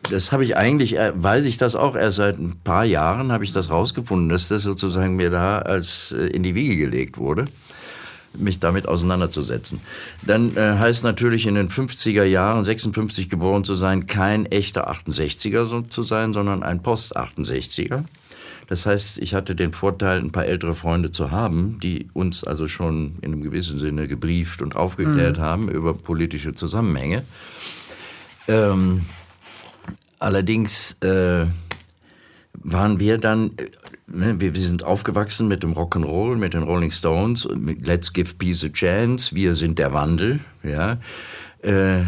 das 0.09 0.33
habe 0.33 0.45
ich 0.45 0.57
eigentlich, 0.57 0.99
äh, 0.99 1.13
weiß 1.15 1.45
ich 1.45 1.59
das 1.59 1.77
auch 1.77 1.95
erst 1.95 2.17
seit 2.17 2.39
ein 2.39 2.61
paar 2.65 2.85
Jahren, 2.85 3.33
habe 3.33 3.45
ich 3.45 3.53
das 3.53 3.71
rausgefunden, 3.71 4.29
dass 4.29 4.49
das 4.49 4.63
sozusagen 4.63 5.17
mir 5.17 5.31
da 5.31 5.59
als 5.59 6.13
äh, 6.13 6.27
in 6.27 6.43
die 6.43 6.55
Wiege 6.55 6.77
gelegt 6.77 7.19
wurde, 7.19 7.47
mich 8.35 8.61
damit 8.61 8.89
auseinanderzusetzen. 8.89 9.81
Dann 10.27 10.57
äh, 10.57 10.77
heißt 10.79 11.05
natürlich 11.05 11.47
in 11.47 11.55
den 11.55 11.69
50er 11.69 12.25
Jahren, 12.25 12.65
56 12.65 13.29
geboren 13.29 13.65
zu 13.65 13.75
sein, 13.75 14.07
kein 14.07 14.47
echter 14.47 14.91
68er 14.91 15.65
so 15.65 15.83
zu 15.83 16.03
sein, 16.03 16.33
sondern 16.33 16.63
ein 16.63 16.83
Post-68er. 16.83 18.05
Das 18.69 18.87
heißt, 18.87 19.19
ich 19.19 19.35
hatte 19.35 19.57
den 19.57 19.73
Vorteil, 19.73 20.21
ein 20.21 20.31
paar 20.31 20.47
ältere 20.47 20.77
Freunde 20.77 21.11
zu 21.11 21.33
haben, 21.33 21.81
die 21.83 22.09
uns 22.13 22.45
also 22.45 22.69
schon 22.69 23.17
in 23.21 23.33
einem 23.33 23.43
gewissen 23.43 23.81
Sinne 23.81 24.07
gebrieft 24.07 24.63
und 24.63 24.77
aufgeklärt 24.77 25.39
mhm. 25.39 25.43
haben 25.43 25.69
über 25.69 25.93
politische 25.93 26.55
Zusammenhänge. 26.55 27.25
Ähm, 28.47 29.03
allerdings 30.21 30.93
äh, 31.03 31.47
waren 32.53 33.01
wir 33.01 33.19
dann, 33.19 33.53
äh, 33.57 33.71
ne, 34.07 34.41
wir, 34.41 34.55
wir 34.55 34.61
sind 34.61 34.85
aufgewachsen 34.85 35.49
mit 35.49 35.65
dem 35.65 35.73
Rock'n'Roll, 35.73 36.37
mit 36.37 36.55
den 36.55 36.63
Rolling 36.63 36.93
Stones, 36.93 37.49
mit 37.49 37.87
Let's 37.87 38.13
Give 38.13 38.35
Peace 38.35 38.63
a 38.63 38.69
Chance, 38.69 39.35
wir 39.35 39.55
sind 39.55 39.79
der 39.79 39.93
Wandel, 39.93 40.41
ja. 40.63 40.99
Äh, 41.63 42.05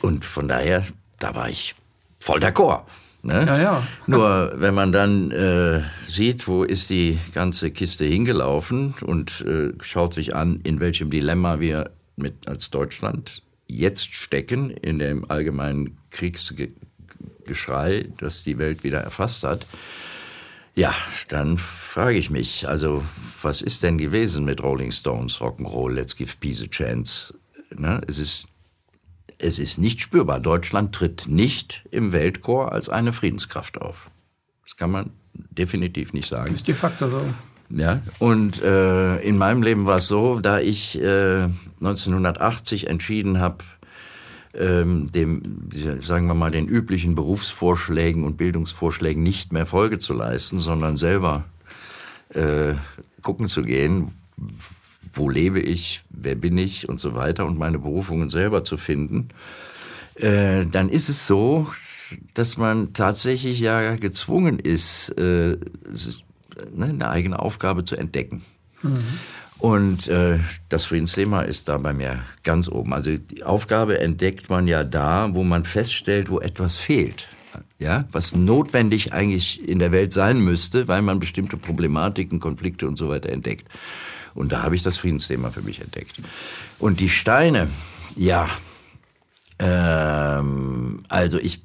und 0.00 0.24
von 0.24 0.48
daher, 0.48 0.84
da 1.18 1.34
war 1.34 1.50
ich 1.50 1.74
voll 2.18 2.40
d'accord. 2.40 2.82
Ne? 3.24 3.44
Ja, 3.46 3.58
ja. 3.60 3.86
Nur 4.08 4.54
wenn 4.56 4.74
man 4.74 4.90
dann 4.90 5.30
äh, 5.30 5.82
sieht, 6.08 6.48
wo 6.48 6.64
ist 6.64 6.90
die 6.90 7.18
ganze 7.34 7.70
Kiste 7.70 8.04
hingelaufen 8.04 8.94
und 9.04 9.44
äh, 9.46 9.72
schaut 9.80 10.14
sich 10.14 10.34
an, 10.34 10.60
in 10.64 10.80
welchem 10.80 11.08
Dilemma 11.08 11.60
wir 11.60 11.92
mit 12.16 12.48
als 12.48 12.70
Deutschland 12.70 13.42
jetzt 13.68 14.12
stecken 14.12 14.70
in 14.70 14.98
dem 14.98 15.30
allgemeinen 15.30 15.98
Kriegsgeschrei, 17.42 18.08
das 18.18 18.42
die 18.44 18.58
Welt 18.58 18.84
wieder 18.84 19.00
erfasst 19.00 19.44
hat. 19.44 19.66
Ja, 20.74 20.94
dann 21.28 21.58
frage 21.58 22.16
ich 22.16 22.30
mich, 22.30 22.68
also 22.68 23.04
was 23.42 23.60
ist 23.60 23.82
denn 23.82 23.98
gewesen 23.98 24.44
mit 24.44 24.62
Rolling 24.62 24.90
Stones, 24.90 25.40
Rock'n'Roll, 25.40 25.92
Let's 25.92 26.16
Give 26.16 26.32
Peace 26.40 26.62
a 26.62 26.66
Chance? 26.66 27.34
Ne? 27.74 28.00
Es 28.06 28.18
ist 28.18 28.46
es 29.38 29.58
ist 29.58 29.78
nicht 29.78 30.00
spürbar. 30.00 30.38
Deutschland 30.38 30.94
tritt 30.94 31.26
nicht 31.26 31.84
im 31.90 32.12
Weltchor 32.12 32.70
als 32.70 32.88
eine 32.88 33.12
Friedenskraft 33.12 33.80
auf. 33.80 34.06
Das 34.64 34.76
kann 34.76 34.92
man 34.92 35.10
definitiv 35.34 36.12
nicht 36.12 36.28
sagen. 36.28 36.50
Das 36.50 36.60
ist 36.60 36.68
de 36.68 36.74
facto 36.74 37.08
so. 37.08 37.22
Ja, 37.68 38.00
und 38.20 38.62
äh, 38.62 39.16
in 39.16 39.38
meinem 39.38 39.62
Leben 39.62 39.86
war 39.86 39.96
es 39.96 40.06
so, 40.06 40.38
da 40.40 40.60
ich 40.60 41.00
äh, 41.00 41.48
1980 41.80 42.86
entschieden 42.86 43.40
habe, 43.40 43.64
ähm, 44.54 45.10
dem, 45.12 45.68
sagen 46.00 46.26
wir 46.26 46.34
mal, 46.34 46.50
den 46.50 46.68
üblichen 46.68 47.14
Berufsvorschlägen 47.14 48.24
und 48.24 48.36
Bildungsvorschlägen 48.36 49.22
nicht 49.22 49.52
mehr 49.52 49.66
Folge 49.66 49.98
zu 49.98 50.14
leisten, 50.14 50.60
sondern 50.60 50.96
selber 50.96 51.44
äh, 52.30 52.74
gucken 53.22 53.46
zu 53.46 53.62
gehen, 53.62 54.12
wo 55.14 55.28
lebe 55.28 55.60
ich, 55.60 56.02
wer 56.10 56.34
bin 56.34 56.58
ich 56.58 56.88
und 56.88 57.00
so 57.00 57.14
weiter 57.14 57.46
und 57.46 57.58
meine 57.58 57.78
Berufungen 57.78 58.30
selber 58.30 58.64
zu 58.64 58.76
finden, 58.76 59.28
äh, 60.16 60.66
dann 60.66 60.88
ist 60.88 61.08
es 61.08 61.26
so, 61.26 61.68
dass 62.34 62.56
man 62.56 62.92
tatsächlich 62.92 63.60
ja 63.60 63.96
gezwungen 63.96 64.58
ist, 64.58 65.10
äh, 65.10 65.56
ne, 66.74 66.86
eine 66.86 67.10
eigene 67.10 67.38
Aufgabe 67.38 67.84
zu 67.84 67.96
entdecken. 67.96 68.42
Mhm. 68.82 68.98
Und 69.62 70.08
äh, 70.08 70.40
das 70.70 70.86
Friedensthema 70.86 71.42
ist 71.42 71.68
da 71.68 71.78
bei 71.78 71.92
mir 71.92 72.24
ganz 72.42 72.68
oben. 72.68 72.92
Also 72.92 73.16
die 73.16 73.44
Aufgabe 73.44 74.00
entdeckt 74.00 74.50
man 74.50 74.66
ja 74.66 74.82
da, 74.82 75.36
wo 75.36 75.44
man 75.44 75.64
feststellt, 75.64 76.30
wo 76.30 76.40
etwas 76.40 76.78
fehlt. 76.78 77.28
Ja, 77.78 78.08
was 78.10 78.34
notwendig 78.34 79.12
eigentlich 79.12 79.68
in 79.68 79.78
der 79.78 79.92
Welt 79.92 80.12
sein 80.12 80.40
müsste, 80.40 80.88
weil 80.88 81.00
man 81.00 81.20
bestimmte 81.20 81.56
Problematiken, 81.56 82.40
Konflikte 82.40 82.88
und 82.88 82.96
so 82.96 83.08
weiter 83.08 83.28
entdeckt. 83.28 83.68
Und 84.34 84.50
da 84.50 84.64
habe 84.64 84.74
ich 84.74 84.82
das 84.82 84.96
Friedensthema 84.96 85.50
für 85.50 85.62
mich 85.62 85.80
entdeckt. 85.80 86.16
Und 86.80 86.98
die 86.98 87.08
Steine, 87.08 87.68
ja, 88.16 88.48
ähm, 89.60 91.04
also 91.08 91.38
ich 91.38 91.62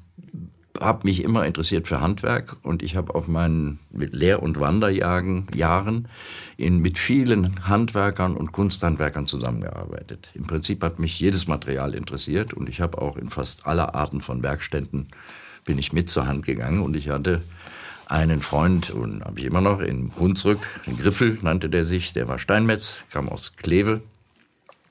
habe 0.80 1.06
mich 1.06 1.22
immer 1.22 1.46
interessiert 1.46 1.88
für 1.88 2.00
Handwerk 2.00 2.56
und 2.62 2.82
ich 2.82 2.96
habe 2.96 3.14
auf 3.14 3.28
meinen 3.28 3.78
Lehr- 3.90 4.42
und 4.42 4.60
Wanderjahren 4.60 5.46
Jahren 5.54 6.08
in, 6.56 6.78
mit 6.78 6.98
vielen 6.98 7.66
Handwerkern 7.68 8.36
und 8.36 8.52
Kunsthandwerkern 8.52 9.26
zusammengearbeitet. 9.26 10.30
Im 10.34 10.46
Prinzip 10.46 10.82
hat 10.82 10.98
mich 10.98 11.18
jedes 11.18 11.48
Material 11.48 11.94
interessiert 11.94 12.54
und 12.54 12.68
ich 12.68 12.80
habe 12.80 13.00
auch 13.00 13.16
in 13.16 13.30
fast 13.30 13.66
aller 13.66 13.94
Arten 13.94 14.20
von 14.20 14.42
Werkstätten 14.42 15.08
bin 15.64 15.78
ich 15.78 15.92
mit 15.92 16.08
zur 16.08 16.26
Hand 16.26 16.46
gegangen 16.46 16.82
und 16.82 16.96
ich 16.96 17.08
hatte 17.08 17.42
einen 18.06 18.40
Freund, 18.40 18.90
und 18.90 19.22
habe 19.22 19.38
ich 19.38 19.44
immer 19.44 19.60
noch, 19.60 19.80
in 19.80 20.12
Hunsrück, 20.18 20.60
in 20.86 20.96
Griffel 20.96 21.38
nannte 21.42 21.68
der 21.68 21.84
sich, 21.84 22.14
der 22.14 22.26
war 22.26 22.38
Steinmetz, 22.38 23.04
kam 23.10 23.28
aus 23.28 23.56
Kleve, 23.56 24.00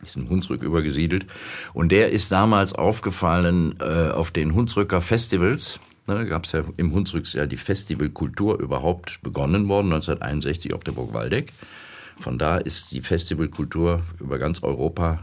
ist 0.02 0.18
in 0.18 0.30
Hunsrück 0.30 0.64
übergesiedelt. 0.64 1.26
Und 1.74 1.92
der 1.92 2.12
ist 2.12 2.32
damals 2.32 2.74
aufgefallen 2.74 3.76
äh, 3.80 4.10
auf 4.10 4.32
den 4.32 4.54
Hunsrücker 4.54 5.02
Festivals. 5.02 5.80
Ne, 6.08 6.26
gab 6.26 6.46
es 6.46 6.54
ja 6.54 6.64
im 6.78 6.94
Hunsrück 6.94 7.32
ja 7.34 7.46
die 7.46 7.58
Festivalkultur 7.58 8.60
überhaupt 8.60 9.20
begonnen 9.24 9.68
worden, 9.68 9.88
1961 9.88 10.74
auf 10.74 10.84
der 10.84 10.94
Burg 10.94 11.14
Waldeck. 11.14 11.52
Von 12.20 12.40
da 12.40 12.58
ist 12.58 12.94
die 12.94 13.02
Festivalkultur 13.02 14.04
über 14.20 14.40
ganz 14.40 14.64
Europa 14.64 15.20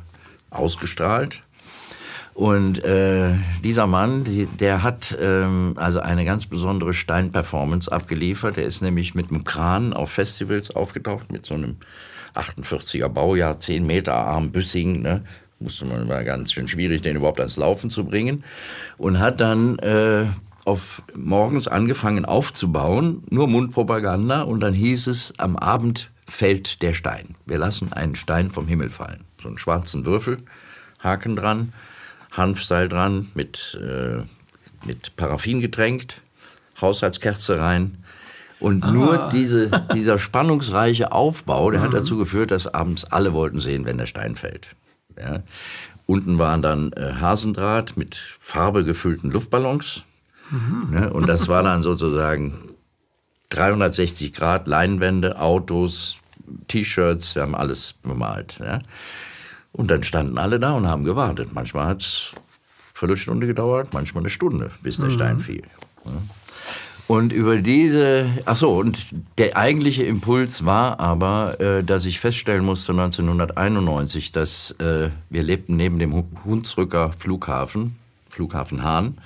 ausgestrahlt. 0.50 1.42
Und 2.34 2.82
äh, 2.82 3.32
dieser 3.62 3.86
Mann, 3.86 4.24
die, 4.24 4.46
der 4.46 4.82
hat 4.82 5.16
ähm, 5.20 5.74
also 5.76 6.00
eine 6.00 6.24
ganz 6.24 6.46
besondere 6.46 6.92
Steinperformance 6.92 7.90
abgeliefert. 7.90 8.58
Er 8.58 8.64
ist 8.64 8.82
nämlich 8.82 9.14
mit 9.14 9.30
einem 9.30 9.44
Kran 9.44 9.92
auf 9.92 10.10
Festivals 10.10 10.72
aufgetaucht, 10.72 11.30
mit 11.30 11.46
so 11.46 11.54
einem 11.54 11.76
48er 12.34 13.08
Baujahr, 13.08 13.60
10 13.60 13.86
Meter 13.86 14.14
Arm 14.14 14.52
Büssing, 14.52 15.02
ne? 15.02 15.24
musste 15.60 15.86
man 15.86 16.08
war 16.08 16.24
ganz 16.24 16.52
schön 16.52 16.68
schwierig, 16.68 17.02
den 17.02 17.16
überhaupt 17.16 17.40
ans 17.40 17.56
Laufen 17.56 17.88
zu 17.88 18.04
bringen. 18.04 18.44
Und 18.98 19.18
hat 19.18 19.40
dann 19.40 19.78
äh, 19.78 20.26
auf 20.64 21.02
morgens 21.14 21.68
angefangen 21.68 22.24
aufzubauen, 22.24 23.22
nur 23.30 23.48
Mundpropaganda. 23.48 24.42
Und 24.42 24.60
dann 24.60 24.74
hieß 24.74 25.06
es, 25.06 25.38
am 25.38 25.56
Abend 25.56 26.10
fällt 26.26 26.82
der 26.82 26.92
Stein. 26.92 27.36
Wir 27.46 27.58
lassen 27.58 27.92
einen 27.92 28.14
Stein 28.14 28.50
vom 28.50 28.66
Himmel 28.66 28.90
fallen. 28.90 29.24
So 29.40 29.48
einen 29.48 29.58
schwarzen 29.58 30.04
Würfel, 30.04 30.38
Haken 31.02 31.36
dran 31.36 31.72
Hanfseil 32.36 32.88
dran, 32.88 33.30
mit, 33.34 33.78
äh, 33.80 34.22
mit 34.86 35.16
Paraffin 35.16 35.60
getränkt, 35.60 36.20
Haushaltskerze 36.80 37.60
rein. 37.60 38.03
Und 38.64 38.82
ah. 38.82 38.90
nur 38.92 39.28
diese, 39.30 39.68
dieser 39.94 40.18
spannungsreiche 40.18 41.12
Aufbau, 41.12 41.70
der 41.70 41.80
mhm. 41.80 41.84
hat 41.84 41.92
dazu 41.92 42.16
geführt, 42.16 42.50
dass 42.50 42.66
abends 42.66 43.04
alle 43.04 43.34
wollten 43.34 43.60
sehen, 43.60 43.84
wenn 43.84 43.98
der 43.98 44.06
Stein 44.06 44.36
fällt. 44.36 44.68
Ja. 45.18 45.42
Unten 46.06 46.38
waren 46.38 46.62
dann 46.62 46.90
äh, 46.94 47.12
Hasendraht 47.12 47.98
mit 47.98 48.16
Farbe 48.40 48.82
gefüllten 48.82 49.30
Luftballons. 49.30 50.02
Mhm. 50.50 50.86
Ne, 50.90 51.12
und 51.12 51.26
das 51.26 51.48
war 51.48 51.62
dann 51.62 51.82
sozusagen 51.82 52.70
360 53.50 54.32
Grad 54.32 54.66
Leinwände, 54.66 55.38
Autos, 55.38 56.16
T-Shirts, 56.66 57.34
wir 57.34 57.42
haben 57.42 57.54
alles 57.54 57.92
bemalt. 58.02 58.58
Ja. 58.64 58.80
Und 59.72 59.90
dann 59.90 60.02
standen 60.02 60.38
alle 60.38 60.58
da 60.58 60.72
und 60.72 60.86
haben 60.86 61.04
gewartet. 61.04 61.50
Manchmal 61.52 61.84
hat 61.84 62.00
es 62.00 62.32
eine 62.32 62.42
Viertelstunde 62.94 63.46
gedauert, 63.46 63.92
manchmal 63.92 64.22
eine 64.22 64.30
Stunde, 64.30 64.70
bis 64.82 64.96
der 64.96 65.10
mhm. 65.10 65.12
Stein 65.12 65.38
fiel. 65.38 65.64
Und 67.06 67.32
über 67.32 67.58
diese, 67.58 68.26
ach 68.46 68.56
so, 68.56 68.78
und 68.78 69.14
der 69.36 69.56
eigentliche 69.56 70.04
Impuls 70.04 70.64
war 70.64 71.00
aber, 71.00 71.60
äh, 71.60 71.84
dass 71.84 72.06
ich 72.06 72.18
feststellen 72.18 72.64
musste 72.64 72.92
1991, 72.92 74.32
dass 74.32 74.70
äh, 74.78 75.10
wir 75.28 75.42
lebten 75.42 75.76
neben 75.76 75.98
dem 75.98 76.24
Hunsrücker 76.44 77.12
Flughafen, 77.18 77.96
Flughafen 78.30 78.82
Hahn, 78.82 79.18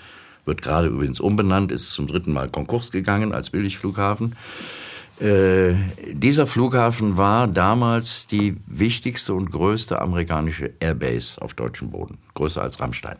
wird 0.44 0.62
gerade 0.62 0.88
übrigens 0.88 1.20
umbenannt, 1.20 1.70
ist 1.70 1.92
zum 1.92 2.08
dritten 2.08 2.32
Mal 2.32 2.48
Konkurs 2.48 2.90
gegangen 2.90 3.32
als 3.32 3.50
Billigflughafen. 3.50 4.34
Äh, 5.20 5.74
dieser 6.12 6.46
Flughafen 6.48 7.16
war 7.16 7.46
damals 7.46 8.26
die 8.26 8.56
wichtigste 8.66 9.34
und 9.34 9.52
größte 9.52 10.00
amerikanische 10.00 10.72
Airbase 10.80 11.40
auf 11.40 11.54
deutschem 11.54 11.90
Boden, 11.90 12.18
größer 12.34 12.62
als 12.62 12.80
Rammstein. 12.80 13.18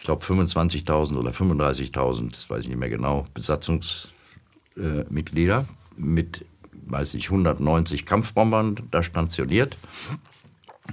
Ich 0.00 0.06
glaube 0.06 0.24
25.000 0.24 1.16
oder 1.18 1.30
35.000, 1.30 2.30
das 2.30 2.48
weiß 2.48 2.62
ich 2.62 2.68
nicht 2.68 2.78
mehr 2.78 2.88
genau, 2.88 3.26
Besatzungsmitglieder 3.34 5.58
äh, 5.58 6.00
mit, 6.00 6.46
weiß 6.86 7.12
ich, 7.14 7.26
190 7.26 8.06
Kampfbombern 8.06 8.76
da 8.90 9.02
stationiert. 9.02 9.76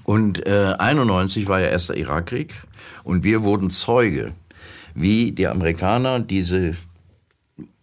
Und 0.04 0.46
äh, 0.46 0.74
91 0.78 1.48
war 1.48 1.62
ja 1.62 1.70
erst 1.70 1.88
der 1.90 1.96
Irakkrieg 1.96 2.54
und 3.06 3.24
wir 3.24 3.44
wurden 3.44 3.70
Zeuge, 3.70 4.34
wie 4.94 5.32
die 5.32 5.48
Amerikaner 5.48 6.20
diese 6.20 6.76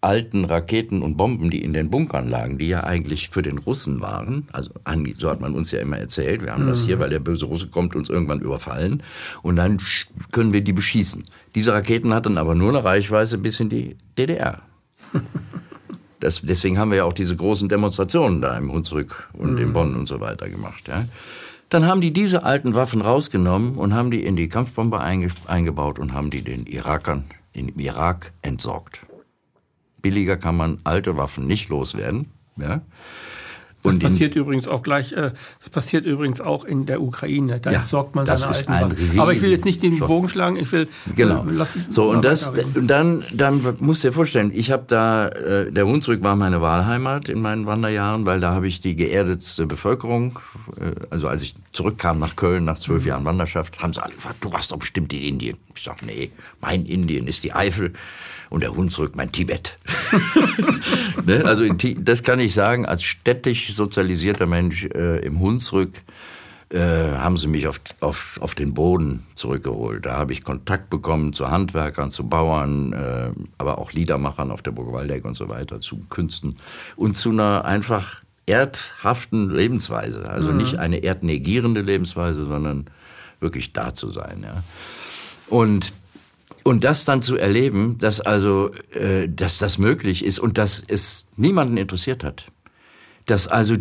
alten 0.04 0.44
Raketen 0.44 1.00
und 1.00 1.16
Bomben, 1.16 1.50
die 1.50 1.64
in 1.64 1.72
den 1.72 1.88
Bunkern 1.88 2.28
lagen, 2.28 2.58
die 2.58 2.68
ja 2.68 2.84
eigentlich 2.84 3.30
für 3.30 3.40
den 3.40 3.56
Russen 3.56 4.02
waren, 4.02 4.46
also 4.52 4.70
so 5.16 5.30
hat 5.30 5.40
man 5.40 5.54
uns 5.54 5.72
ja 5.72 5.80
immer 5.80 5.96
erzählt, 5.96 6.42
wir 6.42 6.52
haben 6.52 6.64
mhm. 6.64 6.68
das 6.68 6.84
hier, 6.84 6.98
weil 6.98 7.08
der 7.08 7.20
böse 7.20 7.46
Russe 7.46 7.68
kommt, 7.68 7.96
uns 7.96 8.10
irgendwann 8.10 8.40
überfallen 8.40 9.02
und 9.42 9.56
dann 9.56 9.78
können 10.30 10.52
wir 10.52 10.60
die 10.60 10.74
beschießen. 10.74 11.24
Diese 11.54 11.72
Raketen 11.72 12.12
hatten 12.12 12.36
aber 12.36 12.54
nur 12.54 12.68
eine 12.68 12.84
Reichweite 12.84 13.38
bis 13.38 13.58
in 13.60 13.68
die 13.68 13.96
DDR. 14.18 14.62
Das, 16.20 16.40
deswegen 16.40 16.78
haben 16.78 16.90
wir 16.90 16.98
ja 16.98 17.04
auch 17.04 17.12
diese 17.12 17.36
großen 17.36 17.68
Demonstrationen 17.68 18.40
da 18.40 18.56
im 18.56 18.72
Hunsrück 18.72 19.28
und 19.34 19.54
mhm. 19.54 19.58
in 19.58 19.72
Bonn 19.74 19.94
und 19.94 20.06
so 20.06 20.20
weiter 20.20 20.48
gemacht. 20.48 20.88
Ja. 20.88 21.04
Dann 21.68 21.84
haben 21.84 22.00
die 22.00 22.14
diese 22.14 22.44
alten 22.44 22.74
Waffen 22.74 23.02
rausgenommen 23.02 23.74
und 23.74 23.92
haben 23.92 24.10
die 24.10 24.24
in 24.24 24.34
die 24.34 24.48
Kampfbombe 24.48 25.00
einge 25.00 25.28
eingebaut 25.46 25.98
und 25.98 26.14
haben 26.14 26.30
die 26.30 26.40
den 26.40 26.64
Irakern, 26.64 27.24
den 27.54 27.68
Irak 27.78 28.32
entsorgt 28.40 29.03
billiger 30.04 30.36
kann 30.36 30.56
man 30.56 30.80
alte 30.84 31.16
Waffen 31.16 31.46
nicht 31.46 31.70
loswerden. 31.70 32.26
Ja? 32.58 32.82
Das 33.84 33.98
passiert 33.98 34.34
übrigens 34.34 34.66
auch 34.66 34.82
gleich, 34.82 35.12
äh, 35.12 35.32
das 35.58 35.68
passiert 35.70 36.06
übrigens 36.06 36.40
auch 36.40 36.64
in 36.64 36.86
der 36.86 37.02
Ukraine. 37.02 37.60
Da 37.60 37.70
ja, 37.70 37.82
sorgt 37.82 38.14
man 38.14 38.24
seine 38.24 38.46
alten 38.46 38.72
Waffen. 38.72 39.20
Aber 39.20 39.32
ich 39.32 39.42
will 39.42 39.50
jetzt 39.50 39.66
nicht 39.66 39.82
den 39.82 39.98
Bogen 39.98 40.28
schlagen, 40.28 40.56
ich 40.56 40.72
will. 40.72 40.88
Genau. 41.14 41.44
Äh, 41.44 41.66
so, 41.90 42.10
und 42.10 42.24
das, 42.24 42.48
und 42.48 42.86
dann, 42.86 43.22
dann 43.34 43.76
musst 43.80 44.02
du 44.02 44.08
dir 44.08 44.12
vorstellen, 44.12 44.52
ich 44.54 44.70
habe 44.70 44.84
da, 44.86 45.28
äh, 45.28 45.70
der 45.70 45.86
Hunsrück 45.86 46.22
war 46.22 46.34
meine 46.34 46.62
Wahlheimat 46.62 47.28
in 47.28 47.42
meinen 47.42 47.66
Wanderjahren, 47.66 48.24
weil 48.24 48.40
da 48.40 48.52
habe 48.52 48.66
ich 48.66 48.80
die 48.80 48.96
geerdetste 48.96 49.66
Bevölkerung, 49.66 50.38
äh, 50.80 50.92
also 51.10 51.28
als 51.28 51.42
ich 51.42 51.54
zurückkam 51.72 52.18
nach 52.18 52.36
Köln 52.36 52.64
nach 52.64 52.78
zwölf 52.78 53.02
mhm. 53.02 53.08
Jahren 53.08 53.24
Wanderschaft, 53.26 53.82
haben 53.82 53.92
sie 53.92 54.02
alle 54.02 54.14
gefragt, 54.14 54.36
du 54.40 54.50
warst 54.52 54.72
doch 54.72 54.78
bestimmt 54.78 55.12
in 55.12 55.20
Indien. 55.20 55.58
Ich 55.74 55.82
sag, 55.82 56.02
nee, 56.02 56.30
mein 56.62 56.86
Indien 56.86 57.26
ist 57.26 57.44
die 57.44 57.52
Eifel 57.52 57.92
und 58.54 58.60
der 58.60 58.74
Hunsrück 58.76 59.16
mein 59.16 59.32
Tibet. 59.32 59.76
ne? 61.26 61.44
Also 61.44 61.66
das 61.68 62.22
kann 62.22 62.38
ich 62.38 62.54
sagen, 62.54 62.86
als 62.86 63.02
städtisch 63.02 63.74
sozialisierter 63.74 64.46
Mensch 64.46 64.84
äh, 64.84 65.18
im 65.26 65.40
Hunsrück 65.40 65.90
äh, 66.70 66.78
haben 66.78 67.36
sie 67.36 67.48
mich 67.48 67.66
auf, 67.66 67.80
auf, 67.98 68.38
auf 68.40 68.54
den 68.54 68.72
Boden 68.72 69.26
zurückgeholt. 69.34 70.06
Da 70.06 70.16
habe 70.16 70.32
ich 70.32 70.44
Kontakt 70.44 70.88
bekommen 70.88 71.32
zu 71.32 71.50
Handwerkern, 71.50 72.10
zu 72.10 72.28
Bauern, 72.28 72.92
äh, 72.92 73.32
aber 73.58 73.78
auch 73.78 73.90
Liedermachern 73.90 74.52
auf 74.52 74.62
der 74.62 74.70
Burg 74.70 74.92
Waldeck 74.92 75.24
und 75.24 75.34
so 75.34 75.48
weiter, 75.48 75.80
zu 75.80 75.98
Künsten 76.08 76.56
und 76.94 77.14
zu 77.14 77.30
einer 77.30 77.64
einfach 77.64 78.22
erdhaften 78.46 79.50
Lebensweise. 79.50 80.28
Also 80.28 80.52
mhm. 80.52 80.58
nicht 80.58 80.76
eine 80.76 80.98
erdnegierende 80.98 81.80
Lebensweise, 81.80 82.44
sondern 82.44 82.86
wirklich 83.40 83.72
da 83.72 83.92
zu 83.92 84.12
sein. 84.12 84.44
Ja. 84.44 84.62
Und 85.48 85.92
und 86.64 86.82
das 86.82 87.04
dann 87.04 87.22
zu 87.22 87.36
erleben, 87.36 87.98
dass 87.98 88.20
also, 88.20 88.70
äh, 88.92 89.28
dass 89.28 89.58
das 89.58 89.78
möglich 89.78 90.24
ist 90.24 90.40
und 90.40 90.58
dass 90.58 90.82
es 90.86 91.28
niemanden 91.36 91.76
interessiert 91.76 92.24
hat, 92.24 92.46
dass 93.26 93.46
also 93.46 93.76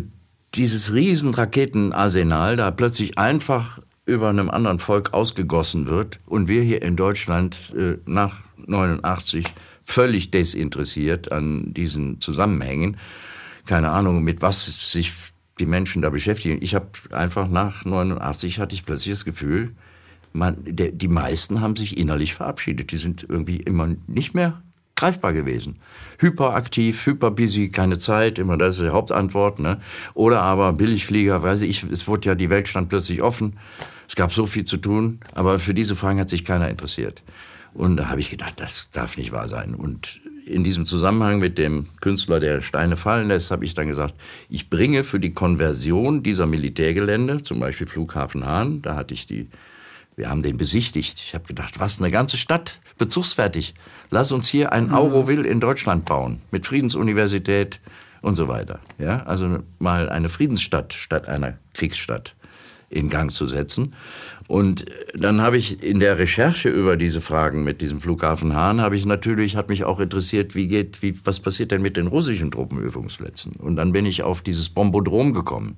dieses 0.54 0.92
riesen 0.92 1.34
Raketenarsenal 1.34 2.56
da 2.56 2.70
plötzlich 2.70 3.18
einfach 3.18 3.80
über 4.06 4.28
einem 4.28 4.50
anderen 4.50 4.78
Volk 4.78 5.14
ausgegossen 5.14 5.88
wird 5.88 6.20
und 6.26 6.46
wir 6.46 6.62
hier 6.62 6.82
in 6.82 6.94
Deutschland 6.94 7.74
äh, 7.76 7.96
nach 8.04 8.40
89 8.58 9.46
völlig 9.82 10.30
desinteressiert 10.30 11.32
an 11.32 11.72
diesen 11.74 12.20
Zusammenhängen, 12.20 12.98
keine 13.66 13.90
Ahnung, 13.90 14.22
mit 14.22 14.42
was 14.42 14.92
sich 14.92 15.12
die 15.58 15.66
Menschen 15.66 16.02
da 16.02 16.10
beschäftigen. 16.10 16.58
Ich 16.60 16.74
habe 16.74 16.88
einfach 17.10 17.48
nach 17.48 17.84
89 17.84 18.58
hatte 18.58 18.74
ich 18.74 18.84
plötzlich 18.84 19.14
das 19.14 19.24
Gefühl, 19.24 19.70
man, 20.34 20.56
der, 20.66 20.90
die 20.90 21.08
meisten 21.08 21.60
haben 21.60 21.76
sich 21.76 21.96
innerlich 21.96 22.34
verabschiedet. 22.34 22.92
Die 22.92 22.96
sind 22.96 23.24
irgendwie 23.26 23.56
immer 23.56 23.94
nicht 24.06 24.34
mehr 24.34 24.60
greifbar 24.96 25.32
gewesen. 25.32 25.76
Hyperaktiv, 26.18 27.06
hyperbusy, 27.06 27.70
keine 27.70 27.98
Zeit, 27.98 28.38
immer 28.38 28.58
das 28.58 28.78
ist 28.78 28.84
die 28.84 28.90
Hauptantwort. 28.90 29.58
Ne? 29.60 29.80
Oder 30.12 30.42
aber 30.42 30.72
Billigflieger, 30.72 31.42
weiß 31.42 31.62
ich, 31.62 31.84
es 31.84 32.06
wurde 32.06 32.28
ja, 32.28 32.34
die 32.34 32.50
Welt 32.50 32.68
stand 32.68 32.88
plötzlich 32.88 33.22
offen. 33.22 33.58
Es 34.08 34.16
gab 34.16 34.32
so 34.32 34.46
viel 34.46 34.64
zu 34.64 34.76
tun, 34.76 35.20
aber 35.34 35.58
für 35.58 35.72
diese 35.72 35.96
Fragen 35.96 36.20
hat 36.20 36.28
sich 36.28 36.44
keiner 36.44 36.68
interessiert. 36.68 37.22
Und 37.72 37.96
da 37.96 38.08
habe 38.08 38.20
ich 38.20 38.30
gedacht, 38.30 38.60
das 38.60 38.90
darf 38.90 39.16
nicht 39.16 39.32
wahr 39.32 39.48
sein. 39.48 39.74
Und 39.74 40.20
in 40.46 40.62
diesem 40.62 40.84
Zusammenhang 40.84 41.38
mit 41.38 41.58
dem 41.58 41.86
Künstler, 42.00 42.38
der 42.38 42.60
Steine 42.60 42.96
fallen 42.96 43.28
lässt, 43.28 43.50
habe 43.50 43.64
ich 43.64 43.74
dann 43.74 43.88
gesagt, 43.88 44.14
ich 44.48 44.68
bringe 44.68 45.04
für 45.04 45.18
die 45.18 45.32
Konversion 45.32 46.22
dieser 46.22 46.46
Militärgelände, 46.46 47.42
zum 47.42 47.60
Beispiel 47.60 47.86
Flughafen 47.86 48.44
Hahn, 48.44 48.82
da 48.82 48.94
hatte 48.94 49.14
ich 49.14 49.26
die 49.26 49.48
wir 50.16 50.30
haben 50.30 50.42
den 50.42 50.56
besichtigt. 50.56 51.20
Ich 51.20 51.34
habe 51.34 51.44
gedacht, 51.44 51.80
was, 51.80 52.00
eine 52.00 52.10
ganze 52.10 52.36
Stadt, 52.36 52.80
bezugsfertig. 52.98 53.74
Lass 54.10 54.32
uns 54.32 54.48
hier 54.48 54.72
ein. 54.72 54.92
Auroville 54.92 55.46
in 55.46 55.60
Deutschland 55.60 56.04
bauen, 56.04 56.40
mit 56.50 56.66
Friedensuniversität 56.66 57.80
und 58.22 58.36
so 58.36 58.48
weiter. 58.48 58.80
Ja, 58.98 59.24
also 59.24 59.58
mal 59.78 60.08
eine 60.08 60.28
Friedensstadt 60.28 60.92
statt 60.92 61.28
einer 61.28 61.58
Kriegsstadt 61.74 62.34
in 62.90 63.08
Gang 63.08 63.32
zu 63.32 63.46
setzen. 63.46 63.94
Und 64.46 64.84
dann 65.14 65.40
habe 65.40 65.56
ich 65.56 65.82
in 65.82 66.00
der 66.00 66.18
Recherche 66.18 66.68
über 66.68 66.96
diese 66.96 67.20
Fragen 67.20 67.64
mit 67.64 67.80
diesem 67.80 68.00
Flughafen 68.00 68.54
Hahn, 68.54 68.80
habe 68.80 68.94
ich 68.94 69.04
natürlich, 69.04 69.56
hat 69.56 69.68
mich 69.68 69.84
auch 69.84 70.00
interessiert, 70.00 70.54
wie 70.54 70.68
geht, 70.68 71.02
wie, 71.02 71.18
was 71.24 71.40
passiert 71.40 71.72
denn 71.72 71.82
mit 71.82 71.96
den 71.96 72.06
russischen 72.06 72.50
Truppenübungsplätzen? 72.50 73.54
Und 73.56 73.76
dann 73.76 73.92
bin 73.92 74.06
ich 74.06 74.22
auf 74.22 74.42
dieses 74.42 74.68
Bombodrom 74.68 75.32
gekommen 75.32 75.76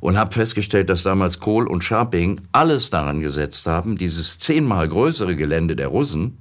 und 0.00 0.16
habe 0.16 0.32
festgestellt, 0.32 0.88
dass 0.88 1.02
damals 1.02 1.40
Kohl 1.40 1.66
und 1.66 1.84
Scharping 1.84 2.42
alles 2.52 2.90
daran 2.90 3.20
gesetzt 3.20 3.66
haben, 3.66 3.96
dieses 3.96 4.38
zehnmal 4.38 4.88
größere 4.88 5.36
Gelände 5.36 5.76
der 5.76 5.88
Russen 5.88 6.38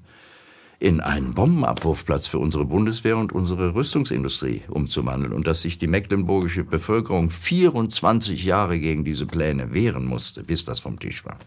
in 0.80 1.00
einen 1.00 1.34
Bombenabwurfplatz 1.34 2.28
für 2.28 2.38
unsere 2.40 2.66
Bundeswehr 2.66 3.18
und 3.18 3.32
unsere 3.32 3.74
Rüstungsindustrie 3.76 4.64
umzuwandeln 4.68 5.34
und 5.34 5.48
dass 5.48 5.62
sich 5.62 5.78
die 5.78 5.88
mecklenburgische 5.88 6.64
Bevölkerung 6.64 7.30
24 7.30 8.44
Jahre 8.44 8.80
gegen 8.80 9.04
diese 9.04 9.26
Pläne 9.26 9.74
wehren 9.74 10.06
musste, 10.06 10.44
bis 10.44 10.66
das 10.66 10.80
vom 10.80 11.00
Tisch 11.00 11.26
war. 11.26 11.38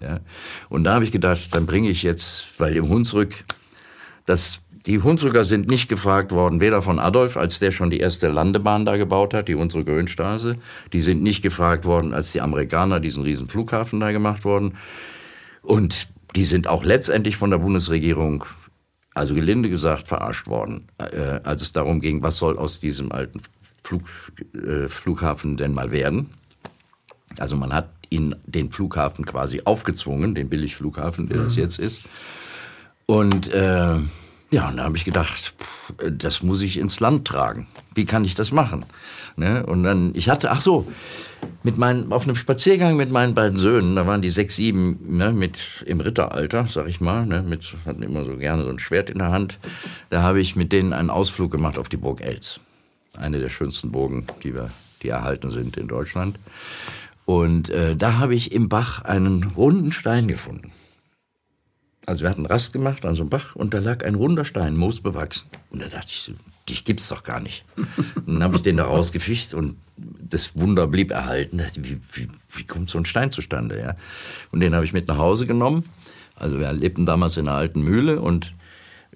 Ja. 0.00 0.20
Und 0.68 0.84
da 0.84 0.94
habe 0.94 1.04
ich 1.04 1.12
gedacht, 1.12 1.54
dann 1.54 1.66
bringe 1.66 1.90
ich 1.90 2.02
jetzt, 2.02 2.46
weil 2.58 2.76
im 2.76 2.88
Hunsrück 2.88 3.44
das 4.24 4.62
die 4.86 5.02
Hunsrücker 5.02 5.44
sind 5.44 5.68
nicht 5.68 5.88
gefragt 5.88 6.32
worden, 6.32 6.60
weder 6.60 6.80
von 6.80 6.98
Adolf, 6.98 7.36
als 7.36 7.58
der 7.58 7.70
schon 7.70 7.90
die 7.90 8.00
erste 8.00 8.28
Landebahn 8.28 8.86
da 8.86 8.96
gebaut 8.96 9.34
hat, 9.34 9.48
die 9.48 9.54
Hunsrücker 9.54 9.92
Höhenstraße. 9.92 10.56
Die 10.92 11.02
sind 11.02 11.22
nicht 11.22 11.42
gefragt 11.42 11.84
worden, 11.84 12.14
als 12.14 12.32
die 12.32 12.40
Amerikaner 12.40 12.98
diesen 12.98 13.22
riesen 13.22 13.48
Flughafen 13.48 14.00
da 14.00 14.10
gemacht 14.10 14.44
wurden. 14.44 14.76
Und 15.62 16.08
die 16.34 16.44
sind 16.44 16.66
auch 16.66 16.82
letztendlich 16.82 17.36
von 17.36 17.50
der 17.50 17.58
Bundesregierung, 17.58 18.44
also 19.14 19.34
gelinde 19.34 19.68
gesagt, 19.68 20.08
verarscht 20.08 20.46
worden, 20.46 20.88
äh, 20.98 21.40
als 21.44 21.60
es 21.60 21.72
darum 21.72 22.00
ging, 22.00 22.22
was 22.22 22.36
soll 22.36 22.56
aus 22.56 22.80
diesem 22.80 23.12
alten 23.12 23.42
Flug, 23.82 24.02
äh, 24.54 24.88
Flughafen 24.88 25.56
denn 25.56 25.74
mal 25.74 25.90
werden. 25.90 26.30
Also 27.38 27.56
man 27.56 27.72
hat 27.72 27.90
ihnen 28.08 28.36
den 28.46 28.72
Flughafen 28.72 29.26
quasi 29.26 29.62
aufgezwungen, 29.64 30.34
den 30.34 30.48
Billigflughafen, 30.48 31.28
der 31.28 31.38
das 31.38 31.56
jetzt 31.56 31.78
ist. 31.78 32.08
Und 33.06 33.52
äh, 33.52 33.98
ja, 34.50 34.68
und 34.68 34.78
da 34.78 34.84
habe 34.84 34.96
ich 34.96 35.04
gedacht, 35.04 35.54
pff, 35.58 35.92
das 36.10 36.42
muss 36.42 36.62
ich 36.62 36.78
ins 36.78 37.00
Land 37.00 37.26
tragen. 37.26 37.66
Wie 37.94 38.04
kann 38.04 38.24
ich 38.24 38.34
das 38.34 38.52
machen? 38.52 38.84
Ne? 39.36 39.64
Und 39.64 39.84
dann, 39.84 40.12
ich 40.14 40.28
hatte, 40.28 40.50
ach 40.50 40.60
so, 40.60 40.86
mit 41.62 41.78
meinen, 41.78 42.12
auf 42.12 42.24
einem 42.24 42.36
Spaziergang 42.36 42.96
mit 42.96 43.10
meinen 43.10 43.34
beiden 43.34 43.58
Söhnen, 43.58 43.96
da 43.96 44.06
waren 44.06 44.22
die 44.22 44.30
sechs, 44.30 44.56
sieben, 44.56 44.98
ne, 45.16 45.32
mit 45.32 45.84
im 45.86 46.00
Ritteralter, 46.00 46.66
sag 46.66 46.88
ich 46.88 47.00
mal, 47.00 47.26
ne, 47.26 47.42
mit, 47.42 47.74
hatten 47.86 48.02
immer 48.02 48.24
so 48.24 48.36
gerne 48.36 48.64
so 48.64 48.70
ein 48.70 48.78
Schwert 48.78 49.08
in 49.08 49.18
der 49.18 49.30
Hand. 49.30 49.58
Da 50.10 50.22
habe 50.22 50.40
ich 50.40 50.56
mit 50.56 50.72
denen 50.72 50.92
einen 50.92 51.10
Ausflug 51.10 51.50
gemacht 51.50 51.78
auf 51.78 51.88
die 51.88 51.96
Burg 51.96 52.20
Elz. 52.20 52.60
Eine 53.16 53.40
der 53.40 53.50
schönsten 53.50 53.92
Burgen, 53.92 54.26
die 54.42 54.54
wir, 54.54 54.70
die 55.02 55.08
erhalten 55.08 55.50
sind 55.50 55.76
in 55.76 55.88
Deutschland. 55.88 56.38
Und 57.24 57.70
äh, 57.70 57.94
da 57.96 58.18
habe 58.18 58.34
ich 58.34 58.52
im 58.52 58.68
Bach 58.68 59.02
einen 59.02 59.44
runden 59.44 59.92
Stein 59.92 60.28
gefunden. 60.28 60.72
Also 62.06 62.22
wir 62.22 62.30
hatten 62.30 62.46
Rast 62.46 62.72
gemacht 62.72 63.04
an 63.04 63.14
so 63.14 63.22
einem 63.22 63.30
Bach 63.30 63.54
und 63.56 63.74
da 63.74 63.78
lag 63.78 64.04
ein 64.04 64.14
runder 64.14 64.44
Stein, 64.44 64.76
moosbewachsen. 64.76 65.48
Und 65.70 65.82
da 65.82 65.88
dachte 65.88 66.08
ich, 66.08 66.32
dich 66.68 66.84
gibt's 66.84 67.08
doch 67.08 67.22
gar 67.22 67.40
nicht. 67.40 67.64
Und 67.76 68.26
dann 68.26 68.42
habe 68.42 68.56
ich 68.56 68.62
den 68.62 68.78
da 68.78 68.84
rausgefischt 68.84 69.54
und 69.54 69.76
das 69.96 70.56
Wunder 70.56 70.86
blieb 70.86 71.10
erhalten. 71.10 71.58
Da 71.58 71.64
dachte 71.64 71.84
wie, 71.84 72.00
wie, 72.12 72.28
wie 72.54 72.64
kommt 72.64 72.90
so 72.90 72.98
ein 72.98 73.04
Stein 73.04 73.30
zustande? 73.30 73.78
Ja? 73.78 73.96
Und 74.50 74.60
den 74.60 74.74
habe 74.74 74.84
ich 74.84 74.92
mit 74.92 75.08
nach 75.08 75.18
Hause 75.18 75.46
genommen. 75.46 75.84
Also 76.36 76.58
wir 76.58 76.72
lebten 76.72 77.04
damals 77.04 77.36
in 77.36 77.48
einer 77.48 77.56
alten 77.56 77.82
Mühle 77.82 78.20
und 78.20 78.54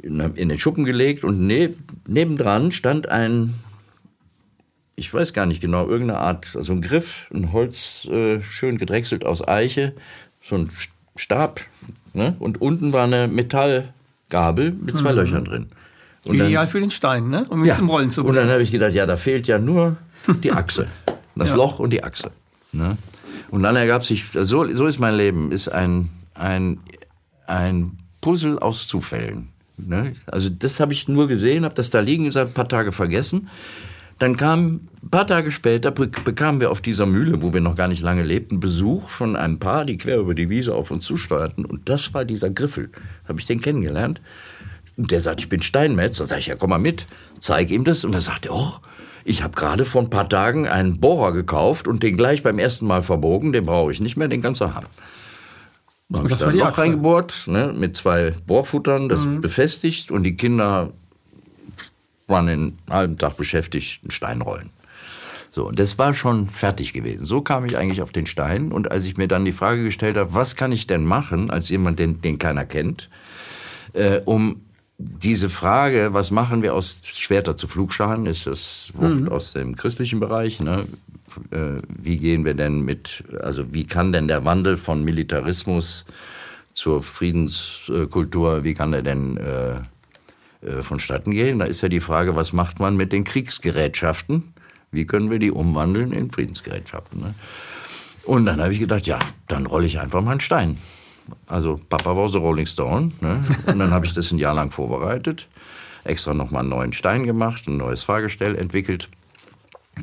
in 0.02 0.18
den 0.34 0.58
Schuppen 0.58 0.84
gelegt 0.84 1.24
und 1.24 1.46
neb, 1.46 1.78
nebendran 2.06 2.72
stand 2.72 3.08
ein, 3.08 3.54
ich 4.96 5.12
weiß 5.12 5.32
gar 5.32 5.46
nicht 5.46 5.60
genau, 5.60 5.86
irgendeine 5.86 6.18
Art, 6.18 6.54
also 6.56 6.72
ein 6.72 6.82
Griff, 6.82 7.30
ein 7.32 7.52
Holz, 7.52 8.06
äh, 8.06 8.42
schön 8.42 8.76
gedrechselt 8.76 9.24
aus 9.24 9.46
Eiche, 9.46 9.94
so 10.42 10.56
ein 10.56 10.70
Stab, 11.16 11.60
Ne? 12.14 12.36
Und 12.38 12.60
unten 12.60 12.92
war 12.92 13.04
eine 13.04 13.28
Metallgabel 13.28 14.72
mit 14.72 14.96
zwei 14.96 15.12
mhm. 15.12 15.18
Löchern 15.18 15.44
drin. 15.44 15.66
Und 16.26 16.36
Ideal 16.36 16.64
dann, 16.64 16.68
für 16.68 16.80
den 16.80 16.90
Stein, 16.90 17.28
ne? 17.28 17.44
um 17.50 17.60
ihn 17.60 17.66
ja. 17.66 17.74
zum 17.74 17.90
Rollen 17.90 18.10
zu 18.10 18.22
bringen. 18.22 18.30
Und 18.30 18.42
dann 18.42 18.50
habe 18.50 18.62
ich 18.62 18.70
gedacht, 18.70 18.94
ja, 18.94 19.04
da 19.04 19.16
fehlt 19.16 19.46
ja 19.46 19.58
nur 19.58 19.96
die 20.42 20.52
Achse. 20.52 20.88
Das 21.34 21.50
ja. 21.50 21.56
Loch 21.56 21.80
und 21.80 21.90
die 21.90 22.02
Achse. 22.02 22.30
Ne? 22.72 22.96
Und 23.50 23.62
dann 23.62 23.76
ergab 23.76 24.04
sich, 24.04 24.24
so, 24.32 24.72
so 24.74 24.86
ist 24.86 24.98
mein 24.98 25.16
Leben, 25.16 25.52
ist 25.52 25.68
ein, 25.68 26.08
ein, 26.34 26.78
ein 27.46 27.98
Puzzle 28.20 28.58
aus 28.58 28.86
Zufällen. 28.86 29.48
Ne? 29.76 30.14
Also 30.26 30.48
das 30.48 30.80
habe 30.80 30.92
ich 30.92 31.08
nur 31.08 31.28
gesehen, 31.28 31.64
habe 31.64 31.74
das 31.74 31.90
da 31.90 32.00
liegen 32.00 32.24
gesagt, 32.24 32.52
ein 32.52 32.54
paar 32.54 32.68
Tage 32.68 32.92
vergessen. 32.92 33.50
Dann 34.18 34.36
kam, 34.36 34.88
ein 35.02 35.10
paar 35.10 35.26
Tage 35.26 35.50
später, 35.50 35.90
bekamen 35.90 36.60
wir 36.60 36.70
auf 36.70 36.80
dieser 36.80 37.06
Mühle, 37.06 37.42
wo 37.42 37.52
wir 37.52 37.60
noch 37.60 37.76
gar 37.76 37.88
nicht 37.88 38.02
lange 38.02 38.22
lebten, 38.22 38.60
Besuch 38.60 39.10
von 39.10 39.36
einem 39.36 39.58
Paar, 39.58 39.84
die 39.84 39.96
quer 39.96 40.18
über 40.18 40.34
die 40.34 40.48
Wiese 40.48 40.74
auf 40.74 40.90
uns 40.90 41.04
zusteuerten. 41.04 41.64
Und 41.64 41.88
das 41.88 42.14
war 42.14 42.24
dieser 42.24 42.50
Griffel. 42.50 42.90
Habe 43.28 43.40
ich 43.40 43.46
den 43.46 43.60
kennengelernt. 43.60 44.20
Und 44.96 45.10
der 45.10 45.20
sagt, 45.20 45.40
ich 45.40 45.48
bin 45.48 45.62
Steinmetz. 45.62 46.18
Da 46.18 46.26
sage 46.26 46.40
ich, 46.40 46.46
ja, 46.46 46.54
komm 46.54 46.70
mal 46.70 46.78
mit. 46.78 47.06
Zeig 47.40 47.70
ihm 47.70 47.84
das. 47.84 48.04
Und 48.04 48.14
da 48.14 48.20
sagt 48.20 48.46
er, 48.46 48.54
oh, 48.54 48.74
ich 49.24 49.42
habe 49.42 49.54
gerade 49.54 49.84
vor 49.84 50.02
ein 50.02 50.10
paar 50.10 50.28
Tagen 50.28 50.68
einen 50.68 51.00
Bohrer 51.00 51.32
gekauft 51.32 51.88
und 51.88 52.02
den 52.02 52.16
gleich 52.16 52.42
beim 52.42 52.58
ersten 52.58 52.86
Mal 52.86 53.02
verbogen. 53.02 53.52
Den 53.52 53.66
brauche 53.66 53.90
ich 53.90 54.00
nicht 54.00 54.16
mehr, 54.16 54.28
den 54.28 54.42
kannst 54.42 54.60
du 54.60 54.72
haben. 54.74 54.86
Da 56.10 56.18
habe 56.18 56.30
ich 56.30 56.36
da 56.36 56.48
ein 56.48 56.56
Loch 56.56 56.78
reingebohrt, 56.78 57.44
ne, 57.46 57.74
mit 57.76 57.96
zwei 57.96 58.34
Bohrfuttern, 58.46 59.08
das 59.08 59.24
mhm. 59.24 59.40
befestigt 59.40 60.10
und 60.10 60.22
die 60.22 60.36
Kinder 60.36 60.92
waren 62.26 62.46
den 62.46 62.78
halben 62.88 63.18
Tag 63.18 63.36
beschäftigt, 63.36 64.02
einen 64.02 64.10
Stein 64.10 64.42
rollen. 64.42 64.70
So, 65.50 65.70
das 65.70 65.98
war 65.98 66.14
schon 66.14 66.48
fertig 66.48 66.92
gewesen. 66.92 67.24
So 67.24 67.40
kam 67.40 67.64
ich 67.64 67.76
eigentlich 67.76 68.02
auf 68.02 68.10
den 68.10 68.26
Stein. 68.26 68.72
Und 68.72 68.90
als 68.90 69.04
ich 69.04 69.16
mir 69.16 69.28
dann 69.28 69.44
die 69.44 69.52
Frage 69.52 69.84
gestellt 69.84 70.16
habe, 70.16 70.34
was 70.34 70.56
kann 70.56 70.72
ich 70.72 70.88
denn 70.88 71.04
machen, 71.04 71.50
als 71.50 71.68
jemand, 71.68 72.00
den, 72.00 72.20
den 72.20 72.38
keiner 72.38 72.64
kennt, 72.64 73.08
äh, 73.92 74.20
um 74.24 74.62
diese 74.98 75.50
Frage, 75.50 76.08
was 76.12 76.30
machen 76.30 76.62
wir 76.62 76.74
aus 76.74 77.02
Schwerter 77.04 77.56
zu 77.56 77.68
Flugscharen, 77.68 78.26
ist 78.26 78.46
das 78.46 78.90
Wort 78.94 79.20
mhm. 79.20 79.28
aus 79.28 79.52
dem 79.52 79.76
christlichen 79.76 80.18
Bereich. 80.18 80.60
Ne? 80.60 80.86
Äh, 81.50 81.82
wie 81.88 82.16
gehen 82.16 82.44
wir 82.44 82.54
denn 82.54 82.80
mit, 82.80 83.24
also 83.40 83.72
wie 83.72 83.86
kann 83.86 84.12
denn 84.12 84.28
der 84.28 84.44
Wandel 84.44 84.76
von 84.76 85.04
Militarismus 85.04 86.04
zur 86.72 87.02
Friedenskultur, 87.02 88.64
wie 88.64 88.74
kann 88.74 88.90
der 88.90 89.02
denn 89.02 89.36
äh, 89.36 89.76
äh, 90.64 90.82
vonstatten 90.82 91.30
gehen? 91.30 91.58
Da 91.58 91.66
ist 91.66 91.80
ja 91.80 91.88
die 91.88 92.00
Frage, 92.00 92.36
was 92.36 92.52
macht 92.52 92.80
man 92.80 92.96
mit 92.96 93.12
den 93.12 93.24
Kriegsgerätschaften? 93.24 94.54
Wie 94.90 95.06
können 95.06 95.30
wir 95.30 95.38
die 95.38 95.50
umwandeln 95.50 96.12
in 96.12 96.30
Friedensgerätschaften? 96.30 97.20
Ne? 97.20 97.34
Und 98.24 98.46
dann 98.46 98.60
habe 98.60 98.72
ich 98.72 98.78
gedacht, 98.78 99.06
ja, 99.06 99.18
dann 99.48 99.66
rolle 99.66 99.86
ich 99.86 100.00
einfach 100.00 100.22
mal 100.22 100.32
einen 100.32 100.40
Stein. 100.40 100.78
Also 101.46 101.80
Papa 101.88 102.16
war 102.16 102.28
so 102.28 102.38
Rolling 102.38 102.66
Stone. 102.66 103.12
Ne? 103.20 103.42
Und 103.66 103.78
dann 103.78 103.90
habe 103.90 104.06
ich 104.06 104.12
das 104.12 104.30
ein 104.30 104.38
Jahr 104.38 104.54
lang 104.54 104.70
vorbereitet, 104.70 105.48
extra 106.04 106.34
nochmal 106.34 106.60
einen 106.60 106.70
neuen 106.70 106.92
Stein 106.92 107.24
gemacht, 107.24 107.66
ein 107.66 107.76
neues 107.76 108.04
Fahrgestell 108.04 108.56
entwickelt 108.56 109.10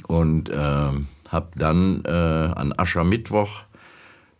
und 0.07 0.49
äh, 0.49 0.55
habe 0.55 1.47
dann 1.55 2.03
äh, 2.05 2.09
an 2.09 2.73
Aschermittwoch 2.75 3.63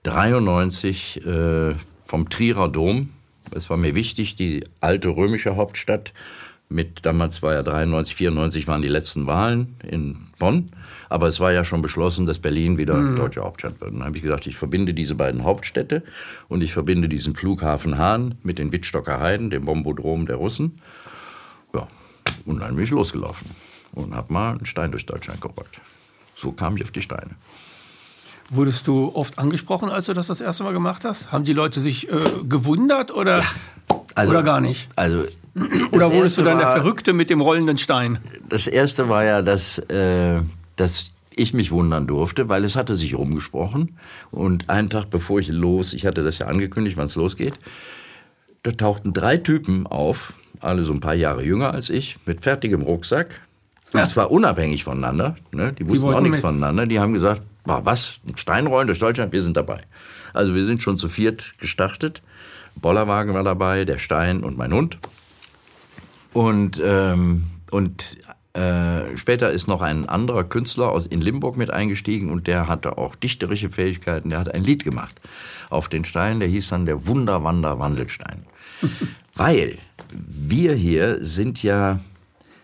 93 0.04 1.26
äh, 1.26 1.76
vom 2.06 2.30
Trierer 2.30 2.68
Dom, 2.68 3.10
es 3.52 3.70
war 3.70 3.78
mir 3.78 3.96
wichtig, 3.96 4.36
die 4.36 4.64
alte 4.80 5.10
römische 5.10 5.56
Hauptstadt 5.56 6.14
mit, 6.72 7.06
damals 7.06 7.44
war 7.44 7.54
ja 7.54 7.64
93, 7.64 8.16
94 8.16 8.68
waren 8.68 8.82
die 8.82 8.88
letzten 8.88 9.28
Wahlen 9.28 9.76
in 9.84 10.28
Bonn. 10.40 10.72
Aber 11.10 11.28
es 11.28 11.42
war 11.42 11.52
ja 11.52 11.66
schon 11.66 11.82
beschlossen, 11.82 12.26
dass 12.26 12.40
Berlin 12.40 12.78
wieder 12.78 12.96
mhm. 12.96 13.18
deutsche 13.18 13.42
Hauptstadt 13.42 13.82
wird. 13.82 13.92
Und 13.92 14.00
dann 14.00 14.08
habe 14.08 14.16
ich 14.16 14.24
gesagt, 14.24 14.48
ich 14.48 14.56
verbinde 14.56 14.94
diese 14.94 15.16
beiden 15.16 15.44
Hauptstädte 15.44 16.04
und 16.48 16.64
ich 16.64 16.72
verbinde 16.72 17.10
diesen 17.10 17.36
Flughafen 17.36 17.98
Hahn 17.98 18.36
mit 18.44 18.58
den 18.58 18.72
Wittstocker 18.72 19.20
Heiden, 19.20 19.50
dem 19.50 19.66
Bombodrom 19.66 20.26
der 20.26 20.38
Russen. 20.38 20.80
Ja, 21.74 21.88
und 22.46 22.62
dann 22.62 22.76
bin 22.76 22.86
ich 22.86 22.92
losgelaufen 22.92 23.50
und 23.92 24.16
habe 24.16 24.32
mal 24.32 24.52
einen 24.52 24.66
Stein 24.66 24.92
durch 24.92 25.06
Deutschland 25.06 25.42
gerollt. 25.42 25.82
So 26.36 26.54
kam 26.54 26.78
ich 26.78 26.84
auf 26.84 26.92
die 26.92 27.02
Steine. 27.02 27.36
Wurdest 28.54 28.86
du 28.86 29.12
oft 29.16 29.40
angesprochen, 29.40 29.90
als 29.90 30.08
du 30.08 30.14
das 30.14 30.28
das 30.28 30.42
erste 30.42 30.64
Mal 30.64 30.74
gemacht 30.74 31.06
hast? 31.06 31.32
Haben 31.32 31.46
die 31.46 31.54
Leute 31.54 31.80
sich 31.80 32.10
äh, 32.10 32.20
gewundert 32.44 33.10
oder, 33.10 33.40
ja, 33.40 33.46
also, 34.14 34.32
oder 34.32 34.44
gar 34.44 34.60
nicht? 34.60 34.90
Also 34.96 35.24
Oder 35.92 36.14
wurdest 36.14 36.38
du 36.38 36.44
dann 36.44 36.60
war, 36.60 36.74
der 36.74 36.82
Verrückte 36.82 37.14
mit 37.14 37.30
dem 37.30 37.42
rollenden 37.42 37.78
Stein? 37.78 38.20
Das 38.48 38.68
erste 38.68 39.10
war 39.10 39.24
ja, 39.24 39.42
dass, 39.42 39.80
äh, 39.80 40.40
dass 40.76 41.12
ich 41.36 41.54
mich 41.54 41.72
wundern 41.72 42.08
durfte, 42.08 42.50
weil 42.50 42.64
es 42.64 42.76
hatte 42.76 42.96
sich 42.96 43.16
rumgesprochen. 43.16 43.98
Und 44.32 44.70
einen 44.70 44.90
Tag 44.90 45.10
bevor 45.10 45.40
ich 45.40 45.50
los, 45.50 45.94
ich 45.94 46.06
hatte 46.06 46.24
das 46.24 46.40
ja 46.40 46.48
angekündigt, 46.48 46.98
wann 46.98 47.06
es 47.06 47.16
losgeht, 47.16 47.60
da 48.64 48.72
tauchten 48.72 49.14
drei 49.14 49.38
Typen 49.38 49.88
auf, 49.88 50.34
alle 50.60 50.84
so 50.84 50.94
ein 50.94 51.00
paar 51.00 51.16
Jahre 51.16 51.44
jünger 51.44 51.74
als 51.74 51.90
ich, 51.90 52.18
mit 52.26 52.42
fertigem 52.42 52.82
Rucksack. 52.82 53.42
Und 53.92 54.00
ja. 54.00 54.06
zwar 54.06 54.32
unabhängig 54.32 54.86
voneinander. 54.86 55.36
Ne? 55.52 55.74
Die 55.74 55.88
wussten 55.88 56.08
die 56.08 56.14
auch 56.14 56.22
nichts 56.22 56.38
mit. 56.38 56.46
voneinander. 56.46 56.86
Die 56.86 57.00
haben 57.00 57.14
gesagt, 57.14 57.42
was, 57.66 58.20
Steinrollen 58.36 58.88
durch 58.88 59.00
Deutschland, 59.00 59.32
wir 59.32 59.44
sind 59.44 59.58
dabei. 59.58 59.84
Also 60.34 60.56
wir 60.56 60.66
sind 60.66 60.82
schon 60.82 60.98
zu 60.98 61.10
viert 61.10 61.54
gestartet. 61.60 62.22
Bollerwagen 62.76 63.34
war 63.34 63.44
dabei, 63.44 63.86
der 63.86 63.98
Stein 63.98 64.44
und 64.44 64.58
mein 64.58 64.74
Hund. 64.74 64.98
Und, 66.34 66.82
ähm, 66.84 67.44
und 67.70 68.18
äh, 68.54 69.18
später 69.18 69.52
ist 69.52 69.68
noch 69.68 69.82
ein 69.82 70.10
anderer 70.10 70.44
Künstler 70.44 70.90
aus 70.90 71.06
in 71.06 71.22
Limburg 71.22 71.56
mit 71.56 71.72
eingestiegen 71.72 72.30
und 72.30 72.48
der 72.48 72.68
hatte 72.68 72.98
auch 72.98 73.16
dichterische 73.16 73.70
Fähigkeiten. 73.70 74.30
Der 74.30 74.40
hat 74.40 74.54
ein 74.54 74.64
Lied 74.64 74.84
gemacht 74.84 75.20
auf 75.70 75.88
den 75.88 76.04
Stein, 76.04 76.40
der 76.40 76.50
hieß 76.50 76.70
dann 76.70 76.86
der 76.86 77.08
Wunderwander 77.08 77.80
Wandelstein. 77.80 78.46
Weil 79.36 79.78
wir 80.12 80.74
hier 80.74 81.24
sind 81.24 81.64
ja, 81.64 82.00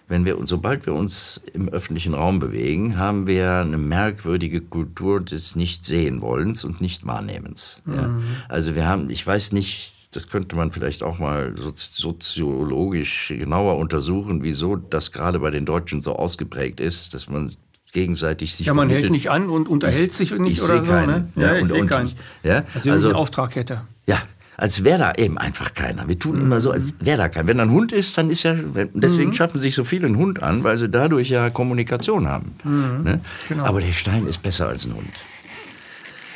wenn 0.08 0.26
wir 0.26 0.38
uns, 0.38 0.50
sobald 0.50 0.86
wir 0.86 0.94
uns 0.94 1.42
im 1.54 1.68
öffentlichen 1.70 2.14
Raum 2.14 2.40
bewegen, 2.40 2.98
haben 2.98 3.28
wir 3.28 3.56
eine 3.56 3.78
merkwürdige 3.78 4.62
Kultur 4.62 5.20
des 5.20 5.56
Nicht-Sehen-Wollens 5.56 6.64
und 6.64 6.80
Nicht-Wahrnehmens. 6.80 7.82
Mhm. 7.86 7.94
Ja. 7.94 8.10
Also 8.48 8.76
wir 8.76 8.88
haben, 8.88 9.10
ich 9.10 9.26
weiß 9.26 9.52
nicht, 9.52 9.94
das 10.12 10.30
könnte 10.30 10.56
man 10.56 10.72
vielleicht 10.72 11.04
auch 11.04 11.20
mal 11.20 11.54
soziologisch 11.58 13.34
genauer 13.38 13.78
untersuchen, 13.78 14.44
wieso 14.44 14.78
das 14.78 15.12
gerade 15.12 15.40
bei 15.40 15.52
den 15.52 15.66
Deutschen 15.66 16.02
so 16.02 16.16
ausgeprägt 16.16 16.80
ist, 16.80 17.14
dass 17.14 17.30
man 17.30 17.52
gegenseitig 17.92 18.56
sich 18.56 18.68
Ja, 18.68 18.74
man 18.74 18.90
hält 18.90 19.12
nicht 19.12 19.30
an 19.30 19.50
und 19.50 19.68
unterhält 19.68 20.14
sich 20.14 20.32
nicht 20.32 20.54
ich 20.54 20.64
oder 20.64 20.84
so, 20.86 20.92
keinen. 20.92 21.08
ne? 21.08 21.30
Ja, 21.36 21.56
ja 21.56 21.62
ich 21.62 21.68
sehe 21.68 21.86
keinen. 21.86 22.12
Ja, 22.44 22.64
als 22.74 22.86
wenn 22.86 22.94
also, 22.94 23.10
ich 23.10 23.14
einen 23.14 23.22
Auftrag 23.22 23.56
hätte. 23.56 23.82
Ja, 24.08 24.20
als 24.58 24.84
wäre 24.84 24.98
da 24.98 25.14
eben 25.14 25.38
einfach 25.38 25.74
keiner. 25.76 26.08
Wir 26.08 26.18
tun 26.18 26.38
mhm. 26.38 26.42
immer 26.42 26.60
so, 26.60 26.72
als 26.72 26.96
wäre 27.00 27.18
da 27.18 27.30
keiner. 27.30 27.48
Wenn 27.48 27.58
da 27.58 27.64
ein 27.64 27.72
Hund 27.72 27.92
ist, 27.92 28.18
dann 28.18 28.32
ist 28.32 28.42
ja, 28.42 28.56
deswegen 28.94 29.30
mhm. 29.30 29.36
schaffen 29.36 29.60
sich 29.60 29.76
so 29.76 29.84
viele 29.84 30.08
einen 30.08 30.18
Hund 30.18 30.42
an, 30.42 30.64
weil 30.64 30.78
sie 30.78 30.90
dadurch 30.90 31.30
ja 31.30 31.52
Kommunikation 31.52 32.28
haben. 32.28 32.56
Mhm. 32.64 33.04
Ne? 33.04 33.22
Genau. 33.48 33.66
Aber 33.66 33.82
der 33.82 33.94
Stein 33.94 34.26
ist 34.26 34.42
besser 34.42 34.68
als 34.68 34.86
ein 34.86 34.96
Hund. 34.96 35.14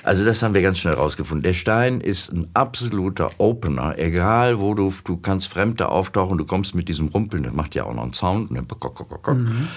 Also 0.03 0.23
das 0.23 0.41
haben 0.41 0.53
wir 0.53 0.61
ganz 0.61 0.79
schnell 0.79 0.93
rausgefunden. 0.93 1.43
Der 1.43 1.53
Stein 1.53 1.99
ist 1.99 2.31
ein 2.31 2.47
absoluter 2.53 3.31
Opener. 3.39 3.97
Egal 3.97 4.59
wo 4.59 4.73
du, 4.73 4.93
du 5.03 5.17
kannst 5.17 5.47
Fremde 5.47 5.89
auftauchen, 5.89 6.37
du 6.37 6.45
kommst 6.45 6.75
mit 6.75 6.89
diesem 6.89 7.07
Rumpeln, 7.07 7.43
das 7.43 7.53
macht 7.53 7.75
ja 7.75 7.85
auch 7.85 7.93
noch 7.93 8.03
einen 8.03 8.13
Sound. 8.13 8.51
Ne? 8.51 8.61
Mhm. 8.61 9.67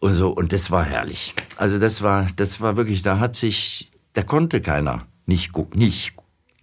Und 0.00 0.14
so, 0.14 0.30
und 0.30 0.52
das 0.52 0.70
war 0.70 0.84
herrlich. 0.84 1.34
Also 1.56 1.78
das 1.78 2.02
war, 2.02 2.26
das 2.36 2.60
war 2.60 2.76
wirklich, 2.76 3.02
da 3.02 3.18
hat 3.18 3.34
sich, 3.34 3.90
da 4.12 4.22
konnte 4.22 4.60
keiner 4.60 5.06
nicht 5.26 5.52
gucken, 5.52 5.78
nicht, 5.78 6.14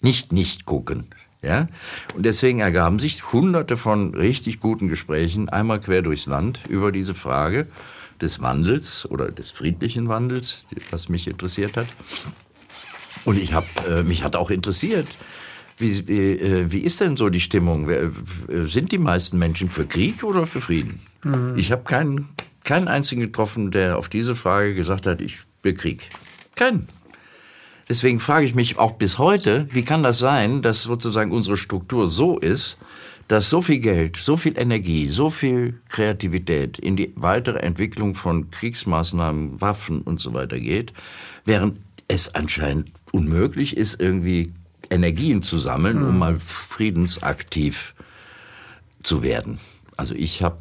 nicht, 0.02 0.32
nicht 0.32 0.66
gucken. 0.66 1.10
Ja? 1.42 1.68
Und 2.16 2.26
deswegen 2.26 2.60
ergaben 2.60 3.00
sich 3.00 3.32
hunderte 3.32 3.78
von 3.78 4.14
richtig 4.14 4.60
guten 4.60 4.88
Gesprächen 4.88 5.50
einmal 5.50 5.80
quer 5.80 6.02
durchs 6.02 6.28
Land 6.28 6.62
über 6.70 6.92
diese 6.92 7.16
Frage 7.16 7.68
des 8.22 8.42
Wandels 8.42 9.10
oder 9.10 9.32
des 9.32 9.52
friedlichen 9.52 10.08
Wandels, 10.08 10.68
was 10.92 11.10
mich 11.10 11.28
interessiert 11.28 11.78
hat. 11.78 11.88
Und 13.26 13.38
ich 13.38 13.54
habe 13.54 13.68
äh, 13.90 14.04
mich 14.04 14.24
hat 14.24 14.36
auch 14.36 14.52
interessiert, 14.52 15.18
wie, 15.78 16.08
wie, 16.08 16.32
äh, 16.40 16.72
wie 16.72 16.80
ist 16.80 17.02
denn 17.02 17.18
so 17.18 17.30
die 17.30 17.40
Stimmung? 17.40 17.90
Äh, 17.90 18.10
sind 18.66 18.92
die 18.92 18.98
meisten 19.00 19.38
Menschen 19.40 19.70
für 19.70 19.86
Krieg 19.86 20.24
oder 20.24 20.46
für 20.46 20.62
Frieden? 20.62 21.02
Mhm. 21.24 21.56
Ich 21.58 21.72
habe 21.72 21.84
keinen, 21.84 22.30
keinen 22.64 22.88
einzigen 22.88 23.22
getroffen, 23.22 23.72
der 23.72 23.98
auf 23.98 24.10
diese 24.10 24.36
Frage 24.36 24.76
gesagt 24.76 25.08
hat, 25.08 25.22
ich 25.22 25.40
will 25.64 25.74
Krieg. 25.74 26.10
Keinen. 26.56 26.88
Deswegen 27.90 28.20
frage 28.20 28.46
ich 28.46 28.56
mich 28.56 28.78
auch 28.78 28.94
bis 28.94 29.18
heute, 29.18 29.68
wie 29.72 29.84
kann 29.84 30.04
das 30.04 30.20
sein, 30.20 30.62
dass 30.62 30.84
sozusagen 30.84 31.32
unsere 31.32 31.58
Struktur 31.58 32.08
so 32.08 32.38
ist, 32.38 32.78
dass 33.28 33.50
so 33.50 33.62
viel 33.62 33.80
Geld, 33.80 34.18
so 34.18 34.36
viel 34.36 34.58
Energie, 34.58 35.08
so 35.08 35.30
viel 35.30 35.80
Kreativität 35.90 36.80
in 36.80 36.96
die 36.96 37.14
weitere 37.16 37.60
Entwicklung 37.60 38.16
von 38.16 38.52
Kriegsmaßnahmen, 38.52 39.62
Waffen 39.62 40.02
und 40.02 40.20
so 40.20 40.34
weiter 40.34 40.60
geht, 40.60 40.94
während 41.46 41.80
es 42.08 42.36
anscheinend 42.36 42.92
unmöglich 43.12 43.78
ist, 43.78 44.02
irgendwie 44.02 44.52
Energien 44.90 45.42
zu 45.42 45.60
sammeln, 45.60 45.98
um 46.02 46.10
hm. 46.10 46.18
mal 46.18 46.40
friedensaktiv 46.40 47.96
zu 49.02 49.24
werden. 49.24 49.60
Also 49.96 50.14
ich 50.14 50.44
habe 50.44 50.60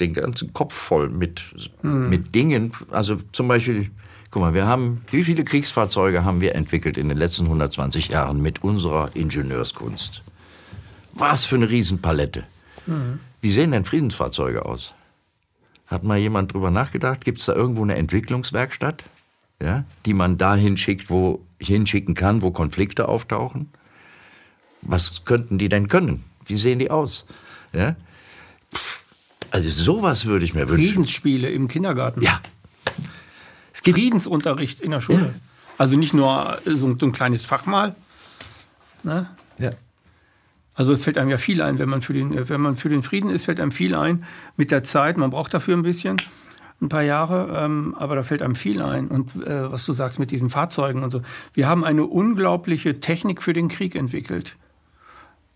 den 0.00 0.14
ganzen 0.14 0.52
Kopf 0.52 0.74
voll 0.74 1.08
mit, 1.08 1.42
mhm. 1.82 2.08
mit 2.08 2.34
Dingen. 2.34 2.72
Also 2.90 3.16
zum 3.32 3.48
Beispiel, 3.48 3.90
guck 4.36 4.42
mal, 4.42 4.52
wir 4.52 4.66
haben, 4.66 5.00
wie 5.10 5.24
viele 5.24 5.44
Kriegsfahrzeuge 5.44 6.22
haben 6.22 6.42
wir 6.42 6.54
entwickelt 6.54 6.98
in 6.98 7.08
den 7.08 7.16
letzten 7.16 7.44
120 7.44 8.08
Jahren 8.08 8.42
mit 8.42 8.62
unserer 8.62 9.08
Ingenieurskunst? 9.14 10.20
Was 11.14 11.46
für 11.46 11.56
eine 11.56 11.70
Riesenpalette. 11.70 12.44
Mhm. 12.84 13.20
Wie 13.40 13.50
sehen 13.50 13.72
denn 13.72 13.86
Friedensfahrzeuge 13.86 14.66
aus? 14.66 14.92
Hat 15.86 16.04
mal 16.04 16.18
jemand 16.18 16.52
drüber 16.52 16.70
nachgedacht? 16.70 17.24
Gibt 17.24 17.38
es 17.38 17.46
da 17.46 17.54
irgendwo 17.54 17.82
eine 17.82 17.96
Entwicklungswerkstatt? 17.96 19.04
ja, 19.58 19.84
die 20.04 20.12
man 20.12 20.36
dahin 20.36 20.76
schickt, 20.76 21.08
wo 21.08 21.40
hinschicken 21.58 22.14
kann, 22.14 22.42
wo 22.42 22.50
Konflikte 22.50 23.08
auftauchen. 23.08 23.70
Was 24.82 25.24
könnten 25.24 25.56
die 25.56 25.70
denn 25.70 25.88
können? 25.88 26.24
Wie 26.44 26.56
sehen 26.56 26.78
die 26.78 26.90
aus? 26.90 27.24
Ja? 27.72 27.96
Also 29.50 29.70
sowas 29.70 30.26
würde 30.26 30.44
ich 30.44 30.52
mir 30.52 30.68
wünschen. 30.68 30.88
Friedensspiele 30.88 31.48
im 31.48 31.68
Kindergarten. 31.68 32.20
Ja. 32.20 32.40
Gibt 33.86 33.98
Friedensunterricht 33.98 34.80
in 34.80 34.90
der 34.90 35.00
Schule. 35.00 35.18
Ja. 35.18 35.34
Also 35.78 35.96
nicht 35.96 36.14
nur 36.14 36.58
so 36.64 36.86
ein, 36.86 36.98
so 36.98 37.06
ein 37.06 37.12
kleines 37.12 37.46
Fach 37.46 37.66
mal. 37.66 37.94
Ne? 39.02 39.28
Ja. 39.58 39.70
Also 40.74 40.92
es 40.92 41.02
fällt 41.02 41.16
einem 41.16 41.30
ja 41.30 41.38
viel 41.38 41.62
ein, 41.62 41.78
wenn 41.78 41.88
man, 41.88 42.02
für 42.02 42.12
den, 42.12 42.48
wenn 42.48 42.60
man 42.60 42.76
für 42.76 42.90
den 42.90 43.02
Frieden 43.02 43.30
ist, 43.30 43.46
fällt 43.46 43.60
einem 43.60 43.72
viel 43.72 43.94
ein 43.94 44.24
mit 44.56 44.70
der 44.70 44.84
Zeit. 44.84 45.16
Man 45.16 45.30
braucht 45.30 45.54
dafür 45.54 45.76
ein 45.76 45.82
bisschen 45.82 46.16
ein 46.82 46.90
paar 46.90 47.02
Jahre, 47.02 47.64
ähm, 47.64 47.94
aber 47.98 48.16
da 48.16 48.22
fällt 48.22 48.42
einem 48.42 48.56
viel 48.56 48.82
ein. 48.82 49.08
Und 49.08 49.34
äh, 49.36 49.72
was 49.72 49.86
du 49.86 49.94
sagst 49.94 50.18
mit 50.18 50.30
diesen 50.30 50.50
Fahrzeugen 50.50 51.02
und 51.02 51.10
so. 51.10 51.22
Wir 51.54 51.66
haben 51.66 51.84
eine 51.84 52.04
unglaubliche 52.04 53.00
Technik 53.00 53.42
für 53.42 53.54
den 53.54 53.68
Krieg 53.68 53.94
entwickelt. 53.94 54.56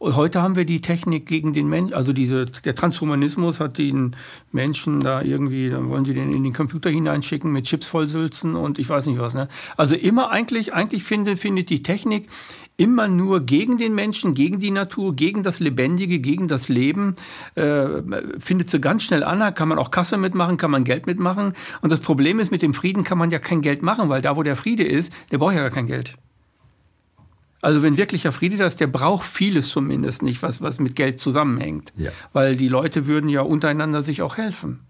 Und 0.01 0.17
heute 0.17 0.41
haben 0.41 0.57
wir 0.57 0.65
die 0.65 0.81
Technik 0.81 1.27
gegen 1.27 1.53
den 1.53 1.69
Menschen, 1.69 1.93
also 1.93 2.15
diese, 2.15 2.47
der 2.47 2.75
Transhumanismus 2.75 3.61
hat 3.61 3.77
den 3.77 4.17
Menschen 4.51 5.01
da 5.01 5.21
irgendwie, 5.21 5.69
dann 5.69 5.91
wollen 5.91 6.05
die 6.05 6.15
den 6.15 6.33
in 6.33 6.43
den 6.43 6.55
Computer 6.55 6.89
hineinschicken 6.89 7.53
mit 7.53 7.67
Chips 7.67 7.87
vollsülzen 7.87 8.57
und 8.57 8.79
ich 8.79 8.89
weiß 8.89 9.05
nicht 9.05 9.19
was. 9.19 9.35
Ne? 9.35 9.49
Also 9.77 9.95
immer 9.97 10.31
eigentlich, 10.31 10.73
eigentlich 10.73 11.05
findet, 11.05 11.39
findet 11.39 11.69
die 11.69 11.83
Technik 11.83 12.31
immer 12.79 13.09
nur 13.09 13.41
gegen 13.41 13.77
den 13.77 13.95
Menschen, 13.95 14.33
gegen 14.33 14.59
die 14.59 14.71
Natur, 14.71 15.15
gegen 15.15 15.43
das 15.43 15.61
Lebendige, 15.61 16.19
gegen 16.19 16.49
das 16.49 16.71
Leben, 16.71 17.15
äh, 17.57 17.87
findet 18.39 18.71
sie 18.71 18.81
ganz 18.81 19.03
schnell 19.03 19.23
an, 19.23 19.53
kann 19.53 19.69
man 19.69 19.79
auch 19.79 19.91
Kasse 19.91 20.17
mitmachen, 20.17 20.57
kann 20.57 20.71
man 20.71 20.85
Geld 20.85 21.07
mitmachen. 21.07 21.53
Und 21.83 21.93
das 21.93 22.01
Problem 22.01 22.41
ist, 22.41 22.51
mit 22.51 22.63
dem 22.63 22.73
Frieden 22.73 23.05
kann 23.05 23.19
man 23.19 23.31
ja 23.31 23.39
kein 23.39 23.61
Geld 23.61 23.83
machen, 23.83 24.09
weil 24.09 24.23
da, 24.23 24.35
wo 24.35 24.43
der 24.43 24.57
Friede 24.57 24.85
ist, 24.85 25.13
der 25.31 25.37
braucht 25.37 25.57
ja 25.57 25.61
gar 25.61 25.69
kein 25.69 25.87
Geld. 25.87 26.17
Also 27.63 27.83
wenn 27.83 27.97
wirklicher 27.97 28.33
Friede 28.33 28.57
da 28.57 28.67
ist, 28.67 28.81
der 28.81 28.87
braucht 28.87 29.27
vieles 29.27 29.69
zumindest 29.69 30.23
nicht, 30.23 30.43
was, 30.43 30.63
was 30.63 30.81
mit 30.81 30.97
Geld 30.97 31.21
zusammenhängt. 31.21 31.93
Ja. 31.97 32.11
Weil 32.33 32.57
die 32.57 32.69
Leute 32.69 33.07
würden 33.07 33.29
ja 33.29 33.43
untereinander 33.43 34.03
sich 34.03 34.23
auch 34.23 34.37
helfen. 34.37 34.81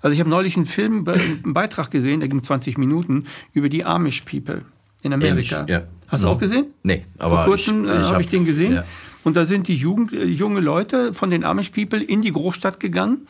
Also 0.00 0.14
ich 0.14 0.20
habe 0.20 0.30
neulich 0.30 0.56
einen 0.56 0.66
Film, 0.66 1.06
einen 1.06 1.52
Beitrag 1.52 1.90
gesehen, 1.90 2.20
der 2.20 2.28
ging 2.28 2.42
20 2.42 2.78
Minuten, 2.78 3.24
über 3.52 3.68
die 3.68 3.84
Amish 3.84 4.22
People 4.22 4.64
in 5.02 5.12
Amerika. 5.12 5.60
Amish, 5.60 5.70
ja. 5.70 5.82
Hast 6.08 6.24
du 6.24 6.28
auch 6.28 6.38
gesehen? 6.38 6.66
Nee, 6.82 7.04
aber 7.18 7.36
Vor 7.36 7.44
kurzem 7.44 7.86
äh, 7.86 7.90
habe 7.90 8.14
hab 8.14 8.20
ich 8.20 8.26
den 8.28 8.44
gesehen. 8.44 8.74
Ja. 8.74 8.84
Und 9.22 9.36
da 9.36 9.44
sind 9.44 9.68
die 9.68 9.76
Jugend, 9.76 10.12
äh, 10.12 10.24
junge 10.24 10.60
Leute 10.60 11.12
von 11.12 11.30
den 11.30 11.44
Amish 11.44 11.70
People 11.70 12.02
in 12.02 12.22
die 12.22 12.32
Großstadt 12.32 12.80
gegangen 12.80 13.26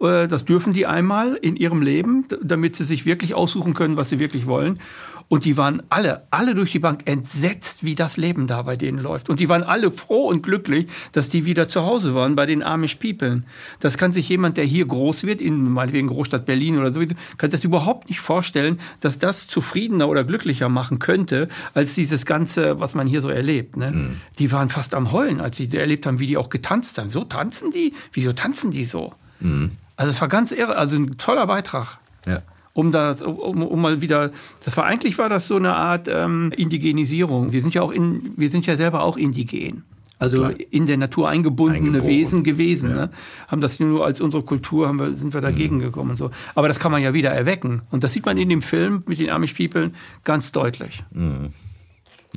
äh, 0.00 0.28
das 0.28 0.44
dürfen 0.44 0.72
die 0.72 0.86
einmal 0.86 1.34
in 1.36 1.56
ihrem 1.56 1.82
Leben, 1.82 2.26
damit 2.42 2.76
sie 2.76 2.84
sich 2.84 3.06
wirklich 3.06 3.34
aussuchen 3.34 3.74
können, 3.74 3.96
was 3.96 4.10
sie 4.10 4.18
wirklich 4.18 4.46
wollen. 4.46 4.80
Und 5.28 5.44
die 5.44 5.56
waren 5.56 5.82
alle, 5.90 6.22
alle 6.30 6.54
durch 6.54 6.70
die 6.70 6.78
Bank 6.78 7.02
entsetzt, 7.06 7.82
wie 7.82 7.96
das 7.96 8.16
Leben 8.16 8.46
da 8.46 8.62
bei 8.62 8.76
denen 8.76 8.98
läuft. 8.98 9.28
Und 9.28 9.40
die 9.40 9.48
waren 9.48 9.64
alle 9.64 9.90
froh 9.90 10.28
und 10.28 10.42
glücklich, 10.42 10.86
dass 11.12 11.30
die 11.30 11.44
wieder 11.44 11.68
zu 11.68 11.84
Hause 11.84 12.14
waren 12.14 12.36
bei 12.36 12.46
den 12.46 12.62
Amish 12.62 12.96
People. 12.96 13.42
Das 13.80 13.98
kann 13.98 14.12
sich 14.12 14.28
jemand, 14.28 14.56
der 14.56 14.64
hier 14.64 14.86
groß 14.86 15.24
wird, 15.24 15.40
in 15.40 15.70
meinetwegen 15.70 16.06
Großstadt 16.06 16.46
Berlin 16.46 16.78
oder 16.78 16.92
so, 16.92 17.00
kann 17.00 17.50
sich 17.50 17.60
das 17.60 17.64
überhaupt 17.64 18.08
nicht 18.08 18.20
vorstellen, 18.20 18.78
dass 19.00 19.18
das 19.18 19.48
zufriedener 19.48 20.08
oder 20.08 20.22
glücklicher 20.22 20.68
machen 20.68 21.00
könnte, 21.00 21.48
als 21.74 21.94
dieses 21.94 22.24
Ganze, 22.24 22.78
was 22.78 22.94
man 22.94 23.08
hier 23.08 23.20
so 23.20 23.28
erlebt. 23.28 23.76
Ne? 23.76 23.90
Mhm. 23.90 24.16
Die 24.38 24.52
waren 24.52 24.68
fast 24.68 24.94
am 24.94 25.10
Heulen, 25.10 25.40
als 25.40 25.56
sie 25.56 25.68
erlebt 25.76 26.06
haben, 26.06 26.20
wie 26.20 26.28
die 26.28 26.36
auch 26.36 26.50
getanzt 26.50 26.98
haben. 26.98 27.08
So 27.08 27.24
tanzen 27.24 27.72
die? 27.72 27.94
Wieso 28.12 28.32
tanzen 28.32 28.70
die 28.70 28.84
so? 28.84 29.12
Mhm. 29.40 29.72
Also 29.96 30.10
es 30.10 30.20
war 30.20 30.28
ganz 30.28 30.52
irre, 30.52 30.76
also 30.76 30.94
ein 30.96 31.18
toller 31.18 31.46
Beitrag. 31.46 31.98
Ja. 32.26 32.42
Um, 32.76 32.92
da, 32.92 33.12
um, 33.12 33.62
um 33.62 33.80
mal 33.80 34.02
wieder, 34.02 34.30
das 34.62 34.76
war 34.76 34.84
eigentlich 34.84 35.16
war 35.16 35.30
das 35.30 35.48
so 35.48 35.56
eine 35.56 35.74
Art 35.74 36.08
ähm, 36.08 36.52
Indigenisierung. 36.54 37.50
Wir 37.50 37.62
sind 37.62 37.72
ja 37.72 37.80
auch 37.80 37.90
in, 37.90 38.34
wir 38.36 38.50
sind 38.50 38.66
ja 38.66 38.76
selber 38.76 39.02
auch 39.02 39.16
indigen. 39.16 39.84
Also 40.18 40.38
Klar. 40.40 40.54
in 40.70 40.84
der 40.84 40.98
Natur 40.98 41.30
eingebundene. 41.30 42.06
Wesen 42.06 42.44
gewesen. 42.44 42.90
Ja. 42.90 42.96
Ne? 42.96 43.10
Haben 43.48 43.62
das 43.62 43.80
nur 43.80 44.04
als 44.04 44.20
unsere 44.20 44.42
Kultur, 44.42 44.88
haben 44.88 44.98
wir, 44.98 45.16
sind 45.16 45.32
wir 45.32 45.40
dagegen 45.40 45.76
mhm. 45.76 45.84
gekommen 45.84 46.10
und 46.10 46.16
so. 46.18 46.30
Aber 46.54 46.68
das 46.68 46.78
kann 46.78 46.92
man 46.92 47.02
ja 47.02 47.14
wieder 47.14 47.30
erwecken. 47.30 47.80
Und 47.90 48.04
das 48.04 48.12
sieht 48.12 48.26
man 48.26 48.36
in 48.36 48.50
dem 48.50 48.60
Film 48.60 49.02
mit 49.06 49.18
den 49.18 49.30
Amish 49.30 49.54
People 49.54 49.92
ganz 50.22 50.52
deutlich. 50.52 51.02
Mhm. 51.12 51.48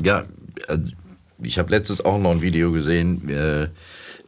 Ja, 0.02 0.24
äh, 0.70 0.78
ich 1.42 1.60
habe 1.60 1.70
letztens 1.72 2.00
auch 2.00 2.18
noch 2.18 2.32
ein 2.32 2.42
Video 2.42 2.72
gesehen, 2.72 3.28
äh, 3.28 3.68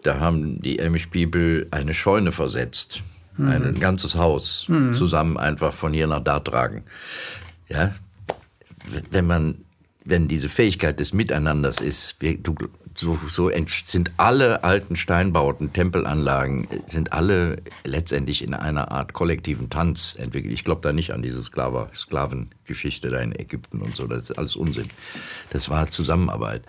da 0.04 0.20
haben 0.20 0.62
die 0.62 0.82
Amish 0.82 1.08
People 1.08 1.68
eine 1.72 1.94
Scheune 1.94 2.34
versetzt 2.34 3.02
mhm. 3.38 3.50
ein 3.50 3.80
ganzes 3.80 4.16
Haus 4.16 4.66
mhm. 4.68 4.94
zusammen 4.94 5.38
einfach 5.38 5.74
von 5.74 5.94
hier 5.94 6.08
nach 6.08 6.22
da 6.22 6.40
tragen. 6.40 6.84
Ja, 7.70 7.94
wenn 9.12 9.28
man, 9.28 9.64
wenn 10.04 10.28
diese 10.28 10.50
Fähigkeit 10.50 11.00
des 11.00 11.14
Miteinanders 11.14 11.80
ist, 11.80 12.16
wir, 12.20 12.38
du, 12.38 12.56
so, 12.96 13.18
so 13.30 13.50
sind 13.66 14.12
alle 14.18 14.64
alten 14.64 14.96
Steinbauten, 14.96 15.74
Tempelanlagen, 15.74 16.68
sind 16.86 17.14
alle 17.14 17.58
letztendlich 17.84 18.44
in 18.44 18.54
einer 18.54 18.92
Art 18.92 19.14
kollektiven 19.14 19.70
Tanz 19.70 20.16
entwickelt. 20.20 20.54
Ich 20.54 20.64
glaube 20.64 20.82
da 20.82 20.92
nicht 20.92 21.14
an 21.14 21.22
diese 21.22 21.44
Sklaver, 21.44 21.90
Sklavengeschichte 21.96 23.10
da 23.10 23.20
in 23.20 23.38
Ägypten 23.38 23.82
und 23.82 23.96
so, 23.96 24.08
das 24.08 24.30
ist 24.30 24.38
alles 24.38 24.56
Unsinn. 24.56 24.90
Das 25.52 25.70
war 25.70 25.90
Zusammenarbeit. 25.90 26.64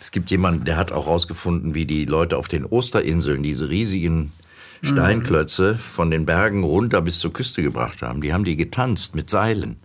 Es 0.00 0.12
gibt 0.12 0.30
jemanden, 0.30 0.64
der 0.64 0.76
hat 0.76 0.92
auch 0.92 1.06
herausgefunden, 1.06 1.74
wie 1.74 1.84
die 1.84 2.06
Leute 2.06 2.38
auf 2.38 2.48
den 2.48 2.64
Osterinseln 2.64 3.42
diese 3.42 3.68
riesigen 3.68 4.32
Steinklötze 4.82 5.76
von 5.76 6.10
den 6.10 6.26
Bergen 6.26 6.64
runter 6.64 7.02
bis 7.02 7.18
zur 7.18 7.32
Küste 7.32 7.62
gebracht 7.62 8.02
haben. 8.02 8.22
Die 8.22 8.32
haben 8.32 8.44
die 8.44 8.56
getanzt 8.56 9.14
mit 9.14 9.28
Seilen. 9.28 9.76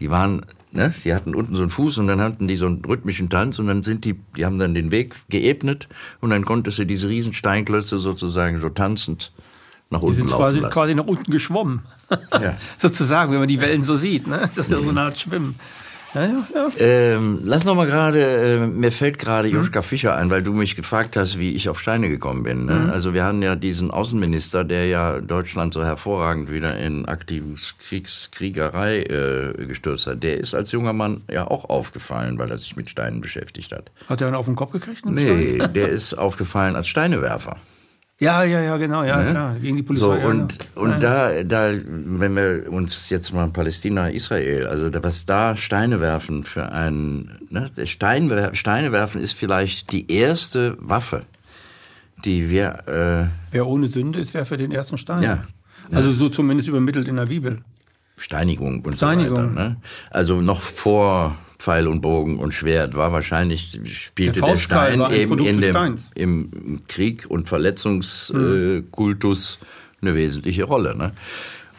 Die 0.00 0.10
waren, 0.10 0.46
ne, 0.72 0.92
sie 0.94 1.14
hatten 1.14 1.34
unten 1.34 1.54
so 1.54 1.62
einen 1.62 1.70
Fuß 1.70 1.98
und 1.98 2.06
dann 2.06 2.20
hatten 2.20 2.48
die 2.48 2.56
so 2.56 2.66
einen 2.66 2.84
rhythmischen 2.84 3.28
Tanz 3.28 3.58
und 3.58 3.66
dann 3.66 3.82
sind 3.82 4.04
die, 4.04 4.18
die 4.36 4.44
haben 4.44 4.58
dann 4.58 4.74
den 4.74 4.90
Weg 4.90 5.14
geebnet 5.28 5.88
und 6.20 6.30
dann 6.30 6.44
konntest 6.44 6.78
du 6.78 6.86
diese 6.86 7.08
riesen 7.08 7.32
Steinklötze 7.32 7.98
sozusagen 7.98 8.58
so 8.58 8.70
tanzend 8.70 9.32
nach 9.90 10.02
unten 10.02 10.12
die 10.12 10.28
sind 10.28 10.36
quasi, 10.36 10.60
quasi 10.62 10.94
nach 10.94 11.06
unten 11.06 11.30
geschwommen. 11.30 11.82
Ja. 12.32 12.56
Sozusagen, 12.76 13.32
wenn 13.32 13.38
man 13.38 13.48
die 13.48 13.60
Wellen 13.60 13.84
so 13.84 13.94
sieht. 13.94 14.26
Ne? 14.26 14.40
Das 14.40 14.58
ist 14.58 14.70
ja 14.70 14.78
so 14.78 14.88
eine 14.88 15.02
Art 15.02 15.18
Schwimmen. 15.18 15.54
Ja, 16.14 16.24
ja, 16.24 16.46
ja. 16.54 16.70
Ähm, 16.78 17.40
lass 17.42 17.64
noch 17.64 17.74
mal 17.74 17.86
gerade, 17.86 18.20
äh, 18.20 18.66
mir 18.66 18.92
fällt 18.92 19.18
gerade 19.18 19.48
mhm. 19.48 19.54
Joschka 19.54 19.82
Fischer 19.82 20.14
ein, 20.14 20.30
weil 20.30 20.42
du 20.42 20.52
mich 20.52 20.76
gefragt 20.76 21.16
hast, 21.16 21.38
wie 21.38 21.50
ich 21.50 21.68
auf 21.68 21.80
Steine 21.80 22.08
gekommen 22.08 22.44
bin. 22.44 22.66
Ne? 22.66 22.74
Mhm. 22.74 22.90
Also 22.90 23.14
wir 23.14 23.24
hatten 23.24 23.42
ja 23.42 23.56
diesen 23.56 23.90
Außenminister, 23.90 24.64
der 24.64 24.86
ja 24.86 25.20
Deutschland 25.20 25.74
so 25.74 25.84
hervorragend 25.84 26.50
wieder 26.50 26.78
in 26.78 27.06
aktives 27.06 27.74
Kriegskriegerei 27.78 29.02
äh, 29.02 29.66
gestürzt 29.66 30.06
hat. 30.06 30.22
Der 30.22 30.38
ist 30.38 30.54
als 30.54 30.72
junger 30.72 30.92
Mann 30.92 31.22
ja 31.30 31.46
auch 31.48 31.68
aufgefallen, 31.68 32.38
weil 32.38 32.50
er 32.50 32.58
sich 32.58 32.76
mit 32.76 32.88
Steinen 32.88 33.20
beschäftigt 33.20 33.72
hat. 33.72 33.90
Hat 34.08 34.20
er 34.20 34.28
einen 34.28 34.36
auf 34.36 34.46
den 34.46 34.56
Kopf 34.56 34.72
gekriegt? 34.72 35.04
Nee, 35.06 35.56
Stein? 35.56 35.72
der 35.74 35.88
ist 35.88 36.14
aufgefallen 36.14 36.76
als 36.76 36.86
Steinewerfer. 36.86 37.56
Ja, 38.24 38.42
ja, 38.42 38.60
ja, 38.60 38.76
genau, 38.76 39.04
ja, 39.04 39.22
ne? 39.22 39.30
klar, 39.30 39.56
gegen 39.60 39.76
die 39.76 39.82
Polizei. 39.82 40.04
So, 40.04 40.12
und 40.12 40.58
ja, 40.58 40.82
und 40.82 40.90
ja. 40.90 40.98
da, 40.98 41.42
da, 41.44 41.72
wenn 41.84 42.34
wir 42.34 42.72
uns 42.72 43.10
jetzt 43.10 43.32
mal 43.32 43.48
Palästina, 43.48 44.08
Israel, 44.08 44.66
also 44.66 44.90
was 45.02 45.26
da 45.26 45.56
Steine 45.56 46.00
werfen 46.00 46.42
für 46.44 46.72
ein, 46.72 47.38
ne, 47.50 47.66
Stein, 47.84 48.50
Steine 48.54 48.92
werfen 48.92 49.20
ist 49.20 49.34
vielleicht 49.34 49.92
die 49.92 50.10
erste 50.10 50.76
Waffe, 50.80 51.22
die 52.24 52.50
wir. 52.50 52.88
Äh, 52.88 53.52
Wer 53.52 53.66
ohne 53.66 53.88
Sünde 53.88 54.20
ist, 54.20 54.32
wer 54.34 54.46
für 54.46 54.56
den 54.56 54.72
ersten 54.72 54.96
Stein. 54.96 55.22
Ja. 55.22 55.44
Also 55.92 56.12
so 56.12 56.28
zumindest 56.30 56.68
übermittelt 56.68 57.08
in 57.08 57.16
der 57.16 57.26
Bibel. 57.26 57.60
Steinigung 58.16 58.82
und 58.84 58.96
Steinigung. 58.96 59.36
so 59.36 59.56
weiter. 59.56 59.68
Ne? 59.68 59.76
Also 60.10 60.40
noch 60.40 60.62
vor 60.62 61.36
Pfeil 61.58 61.88
und 61.88 62.00
Bogen 62.00 62.38
und 62.38 62.52
Schwert 62.52 62.94
war 62.94 63.12
wahrscheinlich 63.12 63.78
spielte 63.86 64.40
der, 64.40 64.50
der 64.50 64.56
Stein 64.56 65.12
eben 65.12 65.38
in 65.38 65.60
dem 65.60 65.96
im 66.14 66.82
Krieg 66.88 67.26
und 67.28 67.48
Verletzungskultus 67.48 69.58
mhm. 69.60 69.66
äh, 69.66 69.68
eine 70.02 70.14
wesentliche 70.16 70.64
Rolle. 70.64 70.96
Ne? 70.96 71.12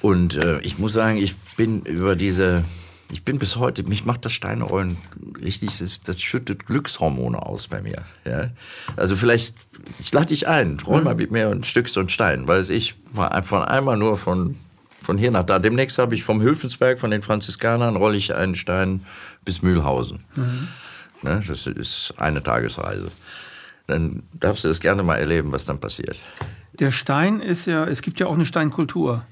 Und 0.01 0.43
äh, 0.43 0.59
ich 0.61 0.79
muss 0.79 0.93
sagen, 0.93 1.17
ich 1.17 1.35
bin 1.57 1.83
über 1.83 2.15
diese 2.15 2.63
ich 3.11 3.23
bin 3.23 3.37
bis 3.37 3.57
heute, 3.57 3.83
mich 3.83 4.05
macht 4.05 4.25
das 4.25 4.33
Steinrollen 4.33 4.97
richtig, 5.43 5.77
das, 5.77 6.01
das 6.01 6.21
schüttet 6.21 6.65
Glückshormone 6.65 7.41
aus 7.41 7.67
bei 7.67 7.81
mir. 7.81 8.01
Ja? 8.25 8.49
Also 8.95 9.15
vielleicht, 9.15 9.55
ich 9.99 10.11
lade 10.11 10.27
dich 10.27 10.47
ein, 10.47 10.79
roll 10.85 11.03
mal 11.03 11.15
mit 11.15 11.31
mir 11.31 11.49
ein 11.49 11.63
Stück 11.63 11.89
so 11.89 11.99
ein 11.99 12.09
Stein, 12.09 12.47
weil 12.47 12.69
ich 12.69 12.95
mal 13.13 13.43
von 13.43 13.63
einmal 13.63 13.97
nur 13.97 14.17
von, 14.17 14.55
von 15.01 15.17
hier 15.17 15.31
nach 15.31 15.43
da. 15.43 15.59
Demnächst 15.59 15.99
habe 15.99 16.15
ich 16.15 16.23
vom 16.23 16.41
Hülfensberg, 16.41 16.99
von 16.99 17.11
den 17.11 17.21
Franziskanern, 17.21 17.95
rolle 17.95 18.17
ich 18.17 18.33
einen 18.33 18.55
Stein 18.55 19.05
bis 19.45 19.61
Mühlhausen. 19.61 20.25
Mhm. 20.35 20.67
Ne, 21.21 21.41
das 21.47 21.65
ist 21.67 22.13
eine 22.17 22.43
Tagesreise. 22.43 23.11
Dann 23.87 24.23
darfst 24.33 24.63
du 24.63 24.67
das 24.67 24.79
gerne 24.79 25.03
mal 25.03 25.15
erleben, 25.15 25.51
was 25.51 25.65
dann 25.65 25.79
passiert. 25.79 26.21
Der 26.73 26.91
Stein 26.91 27.39
ist 27.39 27.67
ja, 27.67 27.85
es 27.85 28.01
gibt 28.01 28.19
ja 28.19 28.27
auch 28.27 28.33
eine 28.33 28.45
Steinkultur. 28.45 29.23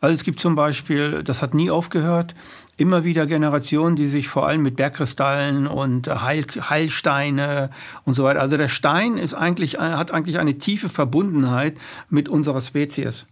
Also 0.00 0.14
es 0.14 0.24
gibt 0.24 0.40
zum 0.40 0.54
Beispiel, 0.54 1.22
das 1.22 1.42
hat 1.42 1.54
nie 1.54 1.70
aufgehört, 1.70 2.34
immer 2.76 3.04
wieder 3.04 3.26
Generationen, 3.26 3.96
die 3.96 4.06
sich 4.06 4.28
vor 4.28 4.46
allem 4.48 4.62
mit 4.62 4.76
Bergkristallen 4.76 5.66
und 5.66 6.08
Heil, 6.08 6.44
Heilsteine 6.44 7.70
und 8.04 8.14
so 8.14 8.24
weiter. 8.24 8.40
Also 8.40 8.56
der 8.56 8.68
Stein 8.68 9.16
ist 9.16 9.34
eigentlich, 9.34 9.78
hat 9.78 10.10
eigentlich 10.10 10.38
eine 10.38 10.58
tiefe 10.58 10.88
Verbundenheit 10.88 11.76
mit 12.10 12.28
unserer 12.28 12.60
Spezies. 12.60 13.26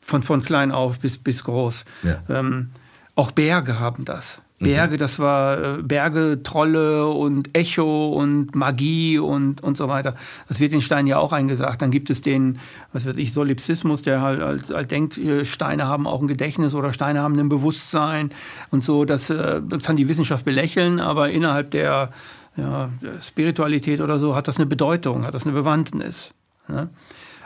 Von, 0.00 0.22
von 0.22 0.42
klein 0.42 0.72
auf 0.72 1.00
bis, 1.00 1.18
bis 1.18 1.44
groß. 1.44 1.84
Ja. 2.02 2.18
Ähm, 2.30 2.70
auch 3.14 3.30
Berge 3.30 3.78
haben 3.78 4.06
das. 4.06 4.40
Berge, 4.58 4.94
mhm. 4.94 4.98
das 4.98 5.18
war 5.18 5.78
äh, 5.78 5.82
Berge, 5.82 6.40
Trolle 6.42 7.06
und 7.08 7.56
Echo 7.56 8.08
und 8.08 8.54
Magie 8.54 9.18
und, 9.18 9.62
und 9.62 9.76
so 9.76 9.88
weiter. 9.88 10.14
Das 10.48 10.58
wird 10.58 10.72
den 10.72 10.80
Steinen 10.80 11.06
ja 11.06 11.18
auch 11.18 11.32
eingesagt. 11.32 11.80
Dann 11.80 11.90
gibt 11.90 12.10
es 12.10 12.22
den, 12.22 12.58
was 12.92 13.06
weiß 13.06 13.16
ich, 13.18 13.32
Solipsismus, 13.32 14.02
der 14.02 14.20
halt, 14.20 14.40
halt, 14.40 14.70
halt 14.70 14.90
denkt, 14.90 15.16
äh, 15.16 15.44
Steine 15.44 15.86
haben 15.86 16.06
auch 16.06 16.20
ein 16.20 16.28
Gedächtnis 16.28 16.74
oder 16.74 16.92
Steine 16.92 17.20
haben 17.22 17.38
ein 17.38 17.48
Bewusstsein 17.48 18.30
und 18.70 18.82
so. 18.82 19.04
Das, 19.04 19.30
äh, 19.30 19.60
das 19.66 19.84
kann 19.84 19.96
die 19.96 20.08
Wissenschaft 20.08 20.44
belächeln, 20.44 20.98
aber 20.98 21.30
innerhalb 21.30 21.70
der, 21.70 22.10
ja, 22.56 22.90
Spiritualität 23.22 24.00
oder 24.00 24.18
so 24.18 24.34
hat 24.34 24.48
das 24.48 24.56
eine 24.56 24.66
Bedeutung, 24.66 25.24
hat 25.24 25.34
das 25.34 25.46
eine 25.46 25.54
Bewandtnis. 25.54 26.34
Ne? 26.66 26.88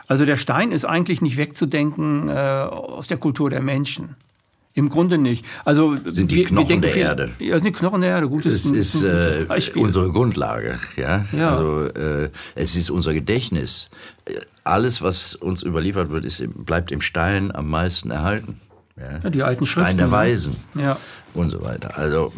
Also 0.07 0.25
der 0.25 0.37
Stein 0.37 0.71
ist 0.71 0.85
eigentlich 0.85 1.21
nicht 1.21 1.37
wegzudenken 1.37 2.27
äh, 2.29 2.31
aus 2.31 3.07
der 3.07 3.17
Kultur 3.17 3.49
der 3.49 3.61
Menschen. 3.61 4.15
Im 4.75 4.89
Grunde 4.89 5.19
nicht. 5.19 5.45
Also 5.65 5.95
sind 6.03 6.31
die 6.31 6.37
wir, 6.37 6.45
Knochen 6.45 6.69
wir 6.69 6.81
der 6.81 6.95
Erde. 6.95 7.31
Ja, 7.37 7.55
sind 7.55 7.65
die 7.65 7.71
Knochen 7.71 8.01
der 8.01 8.09
Erde. 8.09 8.27
Gutes, 8.27 8.65
es 8.65 8.65
ist 8.65 9.03
äh, 9.03 9.45
unsere 9.75 10.11
Grundlage. 10.11 10.79
Ja? 10.95 11.25
ja. 11.31 11.51
Also 11.51 11.83
äh, 11.83 12.29
es 12.55 12.75
ist 12.75 12.89
unser 12.89 13.13
Gedächtnis. 13.13 13.91
Alles, 14.63 15.01
was 15.03 15.35
uns 15.35 15.61
überliefert 15.61 16.09
wird, 16.09 16.25
ist, 16.25 16.43
bleibt 16.65 16.91
im 16.91 17.01
Stein 17.01 17.53
am 17.53 17.69
meisten 17.69 18.09
erhalten. 18.09 18.59
Ja? 18.97 19.19
ja 19.23 19.29
die 19.29 19.43
alten 19.43 19.65
Schriften. 19.67 19.89
Stein 19.89 19.97
der 19.97 20.07
ne? 20.07 20.11
Weisen. 20.11 20.55
Ja. 20.73 20.97
Und 21.35 21.51
so 21.51 21.61
weiter. 21.63 21.97
Also 21.97 22.33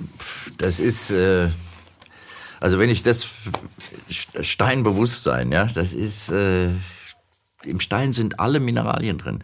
das 0.58 0.80
ist... 0.80 1.12
Äh, 1.12 1.50
also 2.60 2.80
wenn 2.80 2.90
ich 2.90 3.04
das 3.04 3.30
Steinbewusstsein, 4.10 5.52
ja, 5.52 5.66
das 5.66 5.94
ist 5.94 6.32
äh, 6.32 6.70
im 7.64 7.80
Stein 7.80 8.14
sind 8.14 8.40
alle 8.40 8.60
Mineralien 8.60 9.18
drin. 9.18 9.44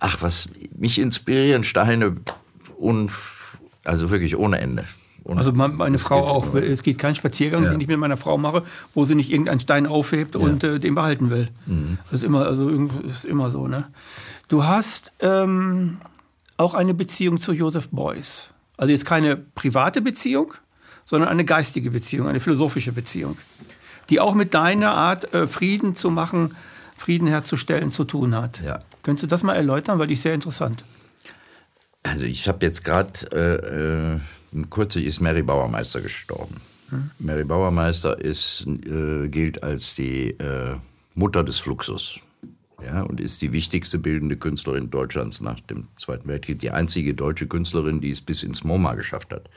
Ach, 0.00 0.22
was 0.22 0.48
mich 0.76 0.98
inspirieren 0.98 1.62
Steine 1.62 2.16
und 2.78 3.12
also 3.84 4.10
wirklich 4.10 4.36
ohne 4.36 4.58
Ende. 4.60 4.84
Und 5.22 5.38
also 5.38 5.52
meine 5.52 5.98
Frau 5.98 6.26
auch. 6.26 6.54
Immer. 6.54 6.64
Es 6.64 6.82
geht 6.82 6.98
kein 6.98 7.14
Spaziergang, 7.14 7.64
ja. 7.64 7.70
den 7.70 7.80
ich 7.80 7.86
mit 7.86 7.98
meiner 7.98 8.16
Frau 8.16 8.38
mache, 8.38 8.62
wo 8.94 9.04
sie 9.04 9.14
nicht 9.14 9.30
irgendeinen 9.30 9.60
Stein 9.60 9.86
aufhebt 9.86 10.34
ja. 10.34 10.40
und 10.40 10.64
äh, 10.64 10.80
den 10.80 10.94
behalten 10.94 11.30
will. 11.30 11.48
Mhm. 11.66 11.98
Das 12.10 12.20
ist 12.20 12.24
immer, 12.24 12.46
also 12.46 12.70
ist 12.70 13.24
immer 13.24 13.50
so. 13.50 13.68
Ne? 13.68 13.88
Du 14.48 14.64
hast 14.64 15.12
ähm, 15.20 15.98
auch 16.56 16.74
eine 16.74 16.94
Beziehung 16.94 17.38
zu 17.38 17.52
Joseph 17.52 17.90
Beuys. 17.90 18.50
Also 18.76 18.92
jetzt 18.92 19.04
keine 19.04 19.36
private 19.36 20.00
Beziehung, 20.00 20.54
sondern 21.04 21.28
eine 21.28 21.44
geistige 21.44 21.90
Beziehung, 21.90 22.26
eine 22.26 22.40
philosophische 22.40 22.92
Beziehung, 22.92 23.36
die 24.08 24.20
auch 24.20 24.34
mit 24.34 24.54
deiner 24.54 24.92
Art, 24.92 25.34
äh, 25.34 25.46
Frieden 25.46 25.94
zu 25.94 26.10
machen, 26.10 26.56
Frieden 27.00 27.28
herzustellen, 27.28 27.90
zu 27.92 28.04
tun 28.04 28.34
hat. 28.34 28.60
Ja. 28.62 28.82
Könntest 29.02 29.22
du 29.22 29.26
das 29.26 29.42
mal 29.42 29.54
erläutern, 29.54 29.98
weil 29.98 30.06
die 30.06 30.12
ist 30.12 30.22
sehr 30.22 30.34
interessant. 30.34 30.84
Also 32.02 32.24
ich 32.24 32.46
habe 32.46 32.64
jetzt 32.66 32.84
gerade, 32.84 33.10
äh, 33.32 34.58
äh, 34.58 34.64
kürzlich 34.68 35.06
ist 35.06 35.20
Mary 35.20 35.42
Bauermeister 35.42 36.02
gestorben. 36.02 36.56
Hm. 36.90 37.10
Mary 37.18 37.44
Bauermeister 37.44 38.20
ist, 38.20 38.66
äh, 38.66 39.28
gilt 39.28 39.62
als 39.62 39.94
die 39.94 40.30
äh, 40.32 40.76
Mutter 41.14 41.42
des 41.42 41.58
Fluxus 41.58 42.20
ja, 42.84 43.00
und 43.00 43.18
ist 43.18 43.40
die 43.40 43.52
wichtigste 43.52 43.98
bildende 43.98 44.36
Künstlerin 44.36 44.90
Deutschlands 44.90 45.40
nach 45.40 45.60
dem 45.60 45.88
Zweiten 45.98 46.28
Weltkrieg. 46.28 46.58
Die 46.58 46.70
einzige 46.70 47.14
deutsche 47.14 47.46
Künstlerin, 47.46 48.02
die 48.02 48.10
es 48.10 48.20
bis 48.20 48.42
ins 48.42 48.62
MoMA 48.62 48.94
geschafft 48.94 49.32
hat. 49.32 49.48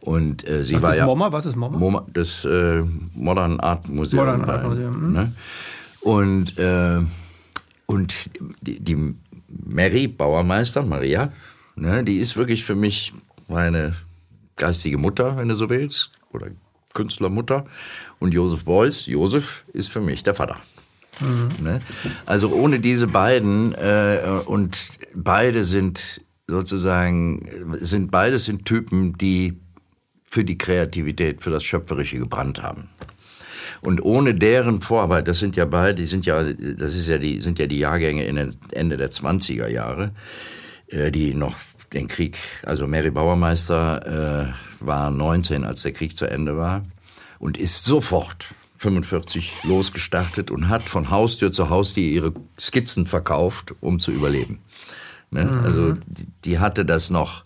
Und 0.00 0.46
äh, 0.48 0.62
sie 0.62 0.74
Was 0.74 0.82
war 0.82 0.90
ist 0.92 0.98
ja 0.98 1.06
MoMA? 1.06 1.32
Was 1.32 1.46
ist 1.46 1.56
MoMA? 1.56 1.78
MoMA 1.78 2.06
das 2.12 2.44
äh, 2.44 2.84
Modern 3.14 3.58
Art 3.58 3.88
Museum. 3.88 4.24
Modern 4.24 4.44
Art 4.48 4.64
Museum. 4.64 4.94
Hm. 4.94 5.12
Ne? 5.12 5.32
Und 6.02 6.58
äh, 6.58 7.00
und 7.86 8.30
die, 8.62 8.78
die 8.78 9.14
Mary 9.48 10.06
Bauermeister, 10.06 10.82
Maria, 10.82 11.32
ne, 11.74 12.04
die 12.04 12.18
ist 12.18 12.36
wirklich 12.36 12.64
für 12.64 12.76
mich 12.76 13.12
meine 13.48 13.96
geistige 14.56 14.96
Mutter, 14.96 15.36
wenn 15.36 15.48
du 15.48 15.56
so 15.56 15.68
willst, 15.68 16.12
oder 16.32 16.48
Künstlermutter. 16.94 17.66
Und 18.20 18.32
Josef 18.32 18.64
Beuys, 18.64 19.06
Josef 19.06 19.64
ist 19.72 19.90
für 19.90 20.00
mich 20.00 20.22
der 20.22 20.34
Vater. 20.34 20.56
Mhm. 21.20 21.64
Ne? 21.64 21.80
Also 22.26 22.52
ohne 22.52 22.80
diese 22.80 23.08
beiden 23.08 23.74
äh, 23.74 24.40
und 24.46 24.98
beide 25.14 25.64
sind 25.64 26.20
sozusagen 26.46 27.76
sind 27.80 28.10
beides 28.10 28.44
sind 28.44 28.64
Typen, 28.64 29.16
die 29.18 29.58
für 30.30 30.44
die 30.44 30.58
Kreativität, 30.58 31.42
für 31.42 31.50
das 31.50 31.64
Schöpferische 31.64 32.18
gebrannt 32.18 32.62
haben. 32.62 32.88
Und 33.80 34.02
ohne 34.02 34.34
deren 34.34 34.82
Vorarbeit, 34.82 35.28
das 35.28 35.38
sind 35.38 35.56
ja 35.56 35.64
beide, 35.64 35.94
die 35.94 36.04
sind 36.04 36.26
ja, 36.26 36.42
das 36.42 36.94
ist 36.94 37.08
ja 37.08 37.18
die, 37.18 37.40
sind 37.40 37.58
ja 37.58 37.66
die 37.66 37.78
Jahrgänge 37.78 38.24
in 38.24 38.36
den 38.36 38.54
Ende 38.72 38.96
der 38.96 39.10
20er 39.10 39.68
Jahre, 39.68 40.12
äh, 40.88 41.10
die 41.10 41.34
noch 41.34 41.54
den 41.92 42.06
Krieg, 42.06 42.36
also 42.62 42.86
Mary 42.86 43.10
Bauermeister 43.10 44.52
äh, 44.80 44.84
war 44.84 45.10
19, 45.10 45.64
als 45.64 45.82
der 45.82 45.92
Krieg 45.92 46.16
zu 46.16 46.26
Ende 46.26 46.56
war 46.56 46.82
und 47.38 47.56
ist 47.56 47.84
sofort 47.84 48.46
45 48.78 49.52
losgestartet 49.64 50.50
und 50.50 50.68
hat 50.68 50.88
von 50.88 51.10
Haustür 51.10 51.52
zu 51.52 51.68
Haustür 51.68 52.04
ihre 52.04 52.32
Skizzen 52.58 53.06
verkauft, 53.06 53.74
um 53.80 53.98
zu 53.98 54.10
überleben. 54.10 54.60
Ne? 55.30 55.44
Mhm. 55.44 55.64
Also 55.64 55.92
die, 56.06 56.26
die, 56.44 56.58
hatte 56.60 56.84
das 56.84 57.10
noch, 57.10 57.44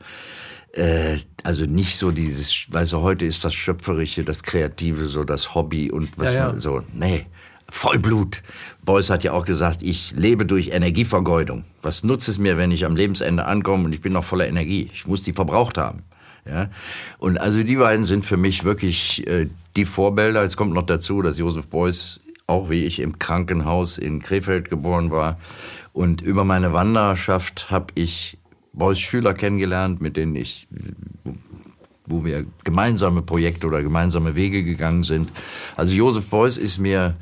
äh, 0.74 1.18
also 1.42 1.64
nicht 1.64 1.96
so 1.96 2.10
dieses, 2.10 2.66
weißt 2.70 2.92
du, 2.92 3.00
heute 3.00 3.26
ist 3.26 3.44
das 3.44 3.54
Schöpferische, 3.54 4.24
das 4.24 4.42
Kreative, 4.42 5.06
so 5.06 5.24
das 5.24 5.54
Hobby 5.54 5.90
und 5.90 6.18
was 6.18 6.34
ja, 6.34 6.50
ja. 6.50 6.58
so, 6.58 6.82
nee, 6.92 7.26
Vollblut. 7.68 8.42
Beuys 8.84 9.10
hat 9.10 9.24
ja 9.24 9.32
auch 9.32 9.44
gesagt, 9.44 9.82
ich 9.82 10.12
lebe 10.12 10.46
durch 10.46 10.68
Energievergeudung. 10.68 11.64
Was 11.82 12.04
nutzt 12.04 12.28
es 12.28 12.38
mir, 12.38 12.58
wenn 12.58 12.70
ich 12.70 12.84
am 12.84 12.94
Lebensende 12.94 13.46
ankomme 13.46 13.84
und 13.84 13.92
ich 13.92 14.00
bin 14.00 14.12
noch 14.12 14.24
voller 14.24 14.46
Energie? 14.46 14.90
Ich 14.92 15.06
muss 15.06 15.22
die 15.22 15.32
verbraucht 15.32 15.78
haben. 15.78 16.02
Ja? 16.46 16.68
Und 17.18 17.38
also 17.38 17.62
die 17.62 17.76
beiden 17.76 18.04
sind 18.04 18.24
für 18.24 18.36
mich 18.36 18.64
wirklich 18.64 19.26
äh, 19.26 19.48
die 19.76 19.86
Vorbilder. 19.86 20.42
Jetzt 20.42 20.56
kommt 20.56 20.74
noch 20.74 20.84
dazu, 20.84 21.22
dass 21.22 21.38
Josef 21.38 21.66
Beuys 21.66 22.20
auch 22.46 22.68
wie 22.70 22.84
ich 22.84 23.00
im 23.00 23.18
Krankenhaus 23.18 23.98
in 23.98 24.20
Krefeld 24.20 24.68
geboren 24.68 25.10
war. 25.10 25.38
Und 25.92 26.20
über 26.20 26.44
meine 26.44 26.72
Wanderschaft 26.72 27.70
habe 27.70 27.86
ich 27.94 28.38
Beuys 28.74 28.98
Schüler 28.98 29.34
kennengelernt, 29.34 30.00
mit 30.00 30.16
denen 30.16 30.36
ich 30.36 30.68
wo 32.06 32.24
wir 32.24 32.44
gemeinsame 32.64 33.22
Projekte 33.22 33.66
oder 33.66 33.82
gemeinsame 33.82 34.34
Wege 34.34 34.62
gegangen 34.62 35.04
sind. 35.04 35.30
Also 35.74 35.94
Josef 35.94 36.26
Beuys 36.26 36.58
ist 36.58 36.78
mir 36.78 37.14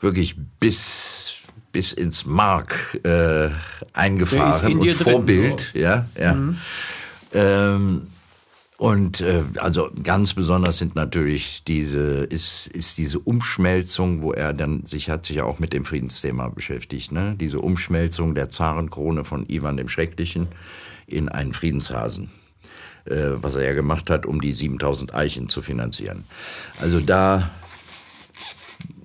wirklich 0.00 0.36
bis 0.58 1.36
bis 1.72 1.92
ins 1.92 2.26
Mark 2.26 2.98
äh, 3.04 3.50
eingefahren 3.92 4.78
und 4.78 4.92
Vorbild, 4.92 5.70
so. 5.72 5.78
ja, 5.78 6.06
ja. 6.18 6.34
Mhm. 6.34 6.58
Ähm, 7.32 8.06
und 8.80 9.20
äh, 9.20 9.42
also 9.58 9.90
ganz 10.02 10.32
besonders 10.32 10.78
sind 10.78 10.94
natürlich 10.94 11.64
diese 11.64 12.24
ist 12.24 12.66
ist 12.66 12.96
diese 12.96 13.18
Umschmelzung, 13.18 14.22
wo 14.22 14.32
er 14.32 14.54
dann 14.54 14.86
sich 14.86 15.10
hat 15.10 15.26
sich 15.26 15.36
ja 15.36 15.44
auch 15.44 15.58
mit 15.58 15.74
dem 15.74 15.84
Friedensthema 15.84 16.48
beschäftigt, 16.48 17.12
ne? 17.12 17.36
Diese 17.38 17.60
Umschmelzung 17.60 18.34
der 18.34 18.48
Zarenkrone 18.48 19.26
von 19.26 19.46
Ivan 19.50 19.76
dem 19.76 19.90
Schrecklichen 19.90 20.48
in 21.06 21.28
einen 21.28 21.52
Friedenshasen, 21.52 22.30
äh, 23.04 23.32
was 23.34 23.54
er 23.54 23.64
ja 23.64 23.74
gemacht 23.74 24.08
hat, 24.08 24.24
um 24.24 24.40
die 24.40 24.54
7000 24.54 25.14
Eichen 25.14 25.50
zu 25.50 25.60
finanzieren. 25.60 26.24
Also 26.80 27.00
da 27.00 27.50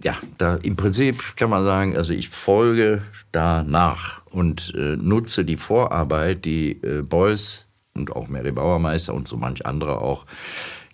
ja, 0.05 0.15
da 0.37 0.55
im 0.55 0.77
Prinzip 0.77 1.35
kann 1.35 1.49
man 1.49 1.65
sagen, 1.65 1.97
also 1.97 2.13
ich 2.13 2.29
folge 2.29 3.01
da 3.33 3.61
nach 3.63 4.21
und 4.27 4.73
äh, 4.73 4.95
nutze 4.95 5.43
die 5.43 5.57
Vorarbeit, 5.57 6.45
die 6.45 6.81
äh, 6.81 7.01
Beuys 7.01 7.64
und 7.95 8.15
auch 8.15 8.27
Mary 8.27 8.51
Bauermeister 8.51 9.13
und 9.13 9.27
so 9.27 9.37
manch 9.37 9.65
andere 9.65 9.99
auch 9.99 10.25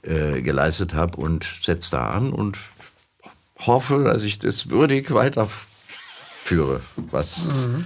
äh, 0.03 0.41
geleistet 0.41 0.93
habe 0.93 1.17
und 1.17 1.45
setze 1.61 1.91
da 1.91 2.11
an 2.11 2.31
und 2.31 2.57
hoffe, 3.59 4.03
dass 4.03 4.23
ich 4.23 4.39
das 4.39 4.69
würdig 4.69 5.13
weiterführe, 5.13 6.81
was, 6.95 7.47
mhm. 7.47 7.85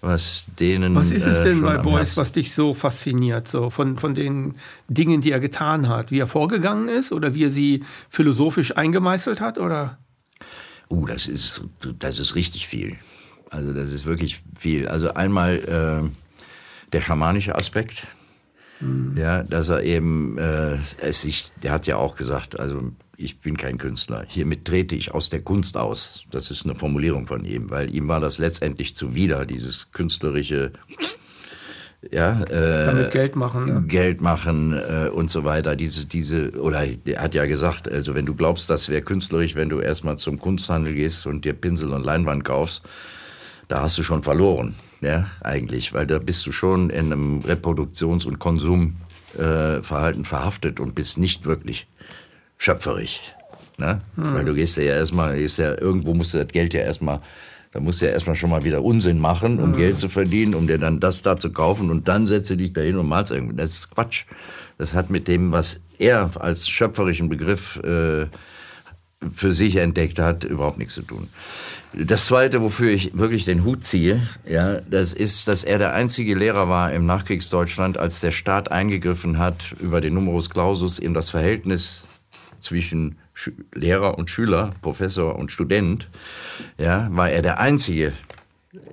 was 0.00 0.46
denen. 0.58 0.94
Was 0.94 1.10
ist 1.10 1.26
es 1.26 1.42
denn 1.42 1.58
äh, 1.58 1.62
bei 1.62 1.78
Beuys, 1.78 2.16
was 2.16 2.32
dich 2.32 2.52
so 2.52 2.74
fasziniert, 2.74 3.48
so 3.48 3.70
von, 3.70 3.98
von 3.98 4.14
den 4.14 4.56
Dingen, 4.88 5.20
die 5.20 5.30
er 5.30 5.40
getan 5.40 5.88
hat, 5.88 6.10
wie 6.10 6.18
er 6.18 6.26
vorgegangen 6.26 6.88
ist 6.88 7.12
oder 7.12 7.34
wie 7.34 7.44
er 7.44 7.50
sie 7.50 7.84
philosophisch 8.08 8.76
eingemeißelt 8.76 9.40
hat, 9.40 9.58
oder? 9.58 9.98
Uh, 10.90 11.06
das 11.06 11.26
ist, 11.26 11.64
das 11.98 12.18
ist 12.18 12.34
richtig 12.34 12.66
viel. 12.66 12.96
Also 13.50 13.72
das 13.72 13.92
ist 13.92 14.04
wirklich 14.04 14.42
viel. 14.56 14.88
Also 14.88 15.14
einmal 15.14 15.56
äh, 16.04 16.10
der 16.92 17.00
schamanische 17.00 17.54
Aspekt, 17.54 18.06
Mhm. 18.80 19.16
Ja, 19.16 19.42
dass 19.42 19.68
er 19.68 19.82
eben, 19.82 20.38
äh, 20.38 20.76
es 21.00 21.22
sich, 21.22 21.52
der 21.62 21.72
hat 21.72 21.86
ja 21.86 21.96
auch 21.96 22.16
gesagt, 22.16 22.58
also 22.58 22.92
ich 23.16 23.38
bin 23.38 23.56
kein 23.56 23.78
Künstler. 23.78 24.24
Hiermit 24.26 24.64
trete 24.64 24.96
ich 24.96 25.12
aus 25.12 25.28
der 25.28 25.40
Kunst 25.40 25.76
aus. 25.76 26.24
Das 26.30 26.50
ist 26.50 26.64
eine 26.64 26.74
Formulierung 26.74 27.26
von 27.26 27.44
ihm, 27.44 27.70
weil 27.70 27.94
ihm 27.94 28.08
war 28.08 28.20
das 28.20 28.38
letztendlich 28.38 28.96
zuwider, 28.96 29.46
dieses 29.46 29.92
künstlerische, 29.92 30.72
ja, 32.10 32.42
äh, 32.42 32.84
damit 32.86 33.10
Geld 33.12 33.36
machen, 33.36 33.64
ne? 33.66 33.84
Geld 33.86 34.20
machen 34.20 34.72
äh, 34.74 35.08
und 35.08 35.30
so 35.30 35.44
weiter. 35.44 35.76
Diese, 35.76 36.06
diese, 36.06 36.50
oder 36.60 36.84
er 37.04 37.22
hat 37.22 37.34
ja 37.34 37.46
gesagt, 37.46 37.88
also 37.88 38.14
wenn 38.14 38.26
du 38.26 38.34
glaubst, 38.34 38.68
das 38.68 38.88
wäre 38.88 39.02
künstlerisch, 39.02 39.54
wenn 39.54 39.68
du 39.68 39.80
erstmal 39.80 40.18
zum 40.18 40.38
Kunsthandel 40.38 40.94
gehst 40.94 41.26
und 41.26 41.44
dir 41.44 41.52
Pinsel 41.52 41.92
und 41.92 42.04
Leinwand 42.04 42.44
kaufst, 42.44 42.82
da 43.68 43.82
hast 43.82 43.96
du 43.96 44.02
schon 44.02 44.22
verloren 44.22 44.74
ja, 45.04 45.26
eigentlich, 45.40 45.92
weil 45.92 46.06
da 46.06 46.18
bist 46.18 46.46
du 46.46 46.52
schon 46.52 46.90
in 46.90 47.12
einem 47.12 47.40
Reproduktions- 47.40 48.26
und 48.26 48.38
Konsumverhalten 48.38 50.22
äh, 50.22 50.26
verhaftet 50.26 50.80
und 50.80 50.94
bist 50.94 51.18
nicht 51.18 51.44
wirklich 51.44 51.86
schöpferisch. 52.56 53.20
Ne? 53.76 54.00
Hm. 54.16 54.34
Weil 54.34 54.44
du 54.44 54.54
gehst 54.54 54.76
ja 54.76 54.84
erstmal, 54.84 55.36
gehst 55.36 55.58
ja, 55.58 55.78
irgendwo 55.78 56.14
musst 56.14 56.32
du 56.34 56.38
das 56.38 56.48
Geld 56.48 56.72
ja 56.72 56.80
erstmal, 56.80 57.20
da 57.72 57.80
musst 57.80 58.00
du 58.00 58.06
ja 58.06 58.12
erstmal 58.12 58.36
schon 58.36 58.50
mal 58.50 58.64
wieder 58.64 58.82
Unsinn 58.82 59.18
machen, 59.18 59.58
um 59.58 59.72
hm. 59.72 59.76
Geld 59.76 59.98
zu 59.98 60.08
verdienen, 60.08 60.54
um 60.54 60.66
dir 60.66 60.78
dann 60.78 61.00
das 61.00 61.22
da 61.22 61.36
zu 61.36 61.52
kaufen 61.52 61.90
und 61.90 62.08
dann 62.08 62.26
setze 62.26 62.56
dich 62.56 62.72
dahin 62.72 62.96
und 62.96 63.06
malst 63.06 63.32
irgendwie. 63.32 63.56
Das 63.56 63.70
ist 63.70 63.90
Quatsch. 63.90 64.24
Das 64.78 64.94
hat 64.94 65.10
mit 65.10 65.28
dem, 65.28 65.52
was 65.52 65.80
er 65.98 66.30
als 66.40 66.68
schöpferischen 66.68 67.28
Begriff 67.28 67.76
äh, 67.84 68.26
für 69.34 69.52
sich 69.52 69.76
entdeckt 69.76 70.18
hat, 70.18 70.44
überhaupt 70.44 70.78
nichts 70.78 70.94
zu 70.94 71.02
tun. 71.02 71.28
Das 71.96 72.26
Zweite, 72.26 72.60
wofür 72.60 72.90
ich 72.90 73.16
wirklich 73.16 73.44
den 73.44 73.64
Hut 73.64 73.84
ziehe, 73.84 74.20
ja, 74.48 74.80
das 74.80 75.12
ist, 75.12 75.46
dass 75.46 75.62
er 75.62 75.78
der 75.78 75.94
einzige 75.94 76.34
Lehrer 76.34 76.68
war 76.68 76.92
im 76.92 77.06
Nachkriegsdeutschland, 77.06 77.98
als 77.98 78.20
der 78.20 78.32
Staat 78.32 78.72
eingegriffen 78.72 79.38
hat 79.38 79.76
über 79.78 80.00
den 80.00 80.14
Numerus 80.14 80.50
Clausus 80.50 80.98
in 80.98 81.14
das 81.14 81.30
Verhältnis 81.30 82.08
zwischen 82.58 83.18
Lehrer 83.74 84.18
und 84.18 84.28
Schüler, 84.28 84.70
Professor 84.82 85.36
und 85.36 85.52
Student, 85.52 86.08
ja, 86.78 87.08
war 87.12 87.30
er 87.30 87.42
der 87.42 87.60
einzige 87.60 88.12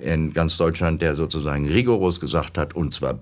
in 0.01 0.33
ganz 0.33 0.57
Deutschland, 0.57 1.01
der 1.01 1.15
sozusagen 1.15 1.67
rigoros 1.67 2.19
gesagt 2.19 2.57
hat, 2.57 2.75
und 2.75 2.93
zwar 2.93 3.19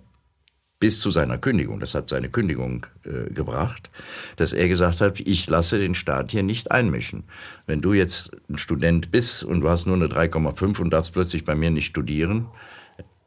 bis 0.80 1.02
zu 1.02 1.12
seiner 1.12 1.38
Kündigung, 1.38 1.80
das 1.80 1.94
hat 1.94 2.10
seine 2.10 2.30
Kündigung 2.30 2.86
äh, 3.04 3.30
gebracht, 3.32 3.90
dass 4.38 4.54
er 4.54 4.68
gesagt 4.70 5.02
hat, 5.02 5.20
ich 5.20 5.50
lasse 5.50 5.78
den 5.78 5.94
Staat 5.94 6.32
hier 6.32 6.44
nicht 6.44 6.72
einmischen. 6.72 7.26
Wenn 7.68 7.82
du 7.82 7.94
jetzt 7.94 8.36
ein 8.50 8.58
Student 8.58 9.12
bist 9.12 9.44
und 9.44 9.62
du 9.62 9.70
hast 9.70 9.88
nur 9.88 9.98
eine 9.98 10.08
3,5 10.08 10.80
und 10.80 10.92
darfst 10.92 11.14
plötzlich 11.14 11.44
bei 11.44 11.56
mir 11.56 11.70
nicht 11.70 11.88
studieren, 11.88 12.48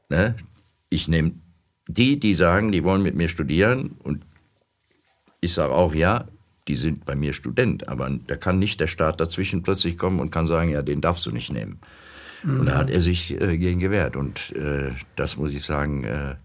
ne, 0.08 0.34
ich 0.88 1.08
nehme 1.08 1.32
die, 1.88 2.18
die 2.18 2.34
sagen, 2.34 2.72
die 2.72 2.84
wollen 2.84 3.02
mit 3.02 3.16
mir 3.16 3.28
studieren 3.28 3.96
und 4.02 4.24
ich 5.40 5.52
sage 5.52 5.74
auch, 5.74 5.94
ja, 5.94 6.28
die 6.68 6.76
sind 6.76 7.04
bei 7.04 7.16
mir 7.16 7.32
Student, 7.32 7.88
aber 7.88 8.08
da 8.26 8.36
kann 8.36 8.58
nicht 8.58 8.80
der 8.80 8.86
Staat 8.86 9.20
dazwischen 9.20 9.62
plötzlich 9.62 9.98
kommen 9.98 10.20
und 10.20 10.30
kann 10.30 10.46
sagen, 10.46 10.70
ja, 10.70 10.80
den 10.80 11.00
darfst 11.00 11.26
du 11.26 11.32
nicht 11.32 11.52
nehmen. 11.52 11.80
Mhm. 12.44 12.60
Und 12.60 12.66
da 12.66 12.76
hat 12.76 12.88
er 12.88 13.00
sich 13.00 13.38
äh, 13.38 13.58
gegen 13.58 13.80
gewehrt 13.80 14.16
und 14.16 14.52
äh, 14.56 14.92
das 15.16 15.36
muss 15.36 15.52
ich 15.52 15.64
sagen, 15.64 16.04
äh, 16.04 16.36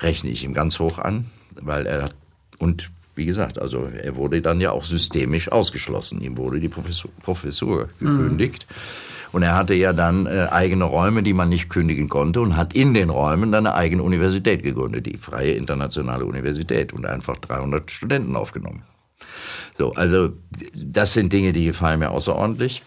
rechne 0.00 0.30
ich 0.30 0.44
ihm 0.44 0.54
ganz 0.54 0.78
hoch 0.78 0.98
an, 0.98 1.26
weil 1.60 1.86
er 1.86 2.10
und 2.58 2.90
wie 3.14 3.26
gesagt, 3.26 3.58
also 3.60 3.84
er 3.84 4.14
wurde 4.16 4.42
dann 4.42 4.60
ja 4.60 4.72
auch 4.72 4.84
systemisch 4.84 5.50
ausgeschlossen. 5.50 6.20
Ihm 6.20 6.36
wurde 6.36 6.60
die 6.60 6.68
Professur, 6.68 7.10
Professur 7.22 7.88
gekündigt. 7.98 8.66
Mhm. 8.68 8.74
Und 9.32 9.42
er 9.42 9.54
hatte 9.54 9.74
ja 9.74 9.92
dann 9.92 10.26
äh, 10.26 10.48
eigene 10.50 10.84
Räume, 10.84 11.22
die 11.22 11.32
man 11.32 11.48
nicht 11.48 11.68
kündigen 11.68 12.08
konnte 12.08 12.40
und 12.40 12.56
hat 12.56 12.74
in 12.74 12.94
den 12.94 13.10
Räumen 13.10 13.52
dann 13.52 13.66
eine 13.66 13.74
eigene 13.74 14.02
Universität 14.02 14.62
gegründet, 14.62 15.06
die 15.06 15.16
Freie 15.16 15.52
Internationale 15.52 16.24
Universität 16.24 16.92
und 16.92 17.06
einfach 17.06 17.36
300 17.38 17.90
Studenten 17.90 18.36
aufgenommen. 18.36 18.82
So, 19.76 19.92
also 19.92 20.30
das 20.74 21.12
sind 21.12 21.32
Dinge, 21.32 21.52
die 21.52 21.66
gefallen 21.66 21.98
mir 21.98 22.10
außerordentlich. 22.10 22.82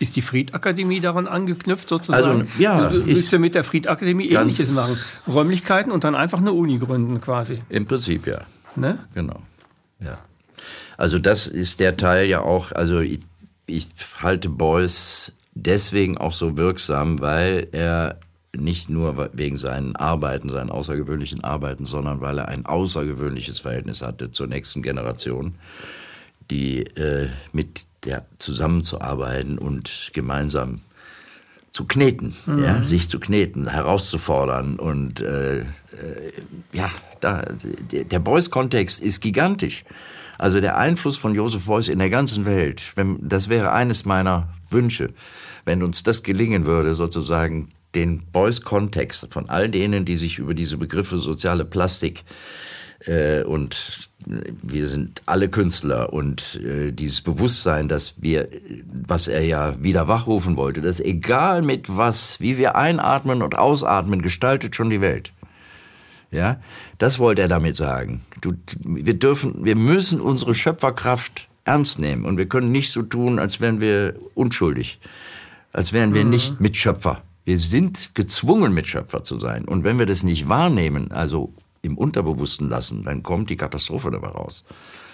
Ist 0.00 0.16
die 0.16 0.22
Friedakademie 0.22 1.00
daran 1.00 1.26
angeknüpft 1.26 1.88
sozusagen? 1.88 2.42
Also, 2.42 2.44
ja. 2.58 2.88
Du 2.88 3.06
willst 3.06 3.32
ja 3.32 3.38
mit 3.38 3.54
der 3.54 3.64
Friedakademie 3.64 4.28
ähnliches 4.28 4.72
machen. 4.74 4.96
Räumlichkeiten 5.26 5.90
und 5.90 6.04
dann 6.04 6.14
einfach 6.14 6.38
eine 6.38 6.52
Uni 6.52 6.78
gründen 6.78 7.20
quasi. 7.20 7.62
Im 7.68 7.86
Prinzip 7.86 8.26
ja. 8.26 8.42
Ne? 8.76 8.98
Genau. 9.14 9.40
Ja. 10.00 10.18
Also 10.96 11.18
das 11.18 11.46
ist 11.46 11.80
der 11.80 11.96
Teil 11.96 12.26
ja 12.26 12.40
auch, 12.40 12.72
also 12.72 13.00
ich, 13.00 13.20
ich 13.66 13.88
halte 14.20 14.48
Beuys 14.48 15.32
deswegen 15.54 16.16
auch 16.16 16.32
so 16.32 16.56
wirksam, 16.56 17.20
weil 17.20 17.68
er 17.72 18.18
nicht 18.56 18.88
nur 18.88 19.30
wegen 19.32 19.58
seinen 19.58 19.96
Arbeiten, 19.96 20.48
seinen 20.48 20.70
außergewöhnlichen 20.70 21.44
Arbeiten, 21.44 21.84
sondern 21.84 22.20
weil 22.20 22.38
er 22.38 22.48
ein 22.48 22.66
außergewöhnliches 22.66 23.60
Verhältnis 23.60 24.02
hatte 24.02 24.30
zur 24.30 24.46
nächsten 24.46 24.82
Generation 24.82 25.54
die 26.50 26.80
äh, 26.96 27.28
mit 27.52 27.86
der 28.04 28.26
zusammenzuarbeiten 28.38 29.58
und 29.58 30.10
gemeinsam 30.12 30.80
zu 31.72 31.84
kneten, 31.84 32.34
mhm. 32.46 32.64
ja, 32.64 32.82
sich 32.82 33.08
zu 33.08 33.20
kneten, 33.20 33.68
herauszufordern 33.68 34.78
und 34.78 35.20
äh, 35.20 35.60
äh, 35.60 35.64
ja, 36.72 36.90
da, 37.20 37.44
der, 37.92 38.18
Beuys-Kontext 38.18 39.00
ist 39.00 39.20
gigantisch. 39.20 39.84
Also 40.38 40.60
der 40.60 40.76
Einfluss 40.76 41.16
von 41.16 41.34
Joseph 41.34 41.66
Beuys 41.66 41.88
in 41.88 41.98
der 41.98 42.10
ganzen 42.10 42.46
Welt, 42.46 42.92
wenn, 42.94 43.18
das 43.20 43.48
wäre 43.48 43.72
eines 43.72 44.04
meiner 44.04 44.48
Wünsche, 44.70 45.10
wenn 45.64 45.82
uns 45.82 46.02
das 46.02 46.22
gelingen 46.22 46.64
würde, 46.64 46.94
sozusagen 46.94 47.70
den 47.94 48.22
Beuys-Kontext 48.32 49.28
von 49.30 49.48
all 49.48 49.68
denen, 49.68 50.04
die 50.04 50.16
sich 50.16 50.38
über 50.38 50.54
diese 50.54 50.76
Begriffe 50.76 51.18
soziale 51.18 51.64
Plastik 51.64 52.24
äh, 53.00 53.42
und 53.42 54.08
wir 54.26 54.88
sind 54.88 55.22
alle 55.26 55.48
Künstler 55.48 56.12
und 56.12 56.60
äh, 56.62 56.92
dieses 56.92 57.20
Bewusstsein, 57.20 57.88
dass 57.88 58.20
wir, 58.20 58.48
was 59.06 59.28
er 59.28 59.44
ja 59.44 59.82
wieder 59.82 60.08
wachrufen 60.08 60.56
wollte, 60.56 60.80
dass 60.82 61.00
egal 61.00 61.62
mit 61.62 61.96
was, 61.96 62.40
wie 62.40 62.58
wir 62.58 62.76
einatmen 62.76 63.42
und 63.42 63.56
ausatmen, 63.56 64.20
gestaltet 64.22 64.74
schon 64.74 64.90
die 64.90 65.00
Welt. 65.00 65.32
Ja, 66.30 66.60
das 66.98 67.18
wollte 67.18 67.42
er 67.42 67.48
damit 67.48 67.74
sagen. 67.74 68.22
Du, 68.42 68.52
wir 68.84 69.14
dürfen, 69.14 69.64
wir 69.64 69.76
müssen 69.76 70.20
unsere 70.20 70.54
Schöpferkraft 70.54 71.48
ernst 71.64 71.98
nehmen 72.00 72.24
und 72.24 72.36
wir 72.36 72.48
können 72.48 72.70
nicht 72.70 72.90
so 72.90 73.02
tun, 73.02 73.38
als 73.38 73.60
wären 73.60 73.80
wir 73.80 74.14
unschuldig, 74.34 74.98
als 75.72 75.92
wären 75.92 76.12
wir 76.12 76.24
mhm. 76.24 76.30
nicht 76.30 76.60
Mitschöpfer. 76.60 77.22
Wir 77.44 77.58
sind 77.58 78.14
gezwungen, 78.14 78.74
Mitschöpfer 78.74 79.22
zu 79.22 79.38
sein. 79.38 79.64
Und 79.64 79.84
wenn 79.84 79.98
wir 79.98 80.04
das 80.04 80.22
nicht 80.22 80.50
wahrnehmen, 80.50 81.12
also 81.12 81.54
im 81.82 81.96
Unterbewussten 81.96 82.68
lassen, 82.68 83.04
dann 83.04 83.22
kommt 83.22 83.50
die 83.50 83.56
Katastrophe 83.56 84.10
dabei 84.10 84.28
raus. 84.28 84.64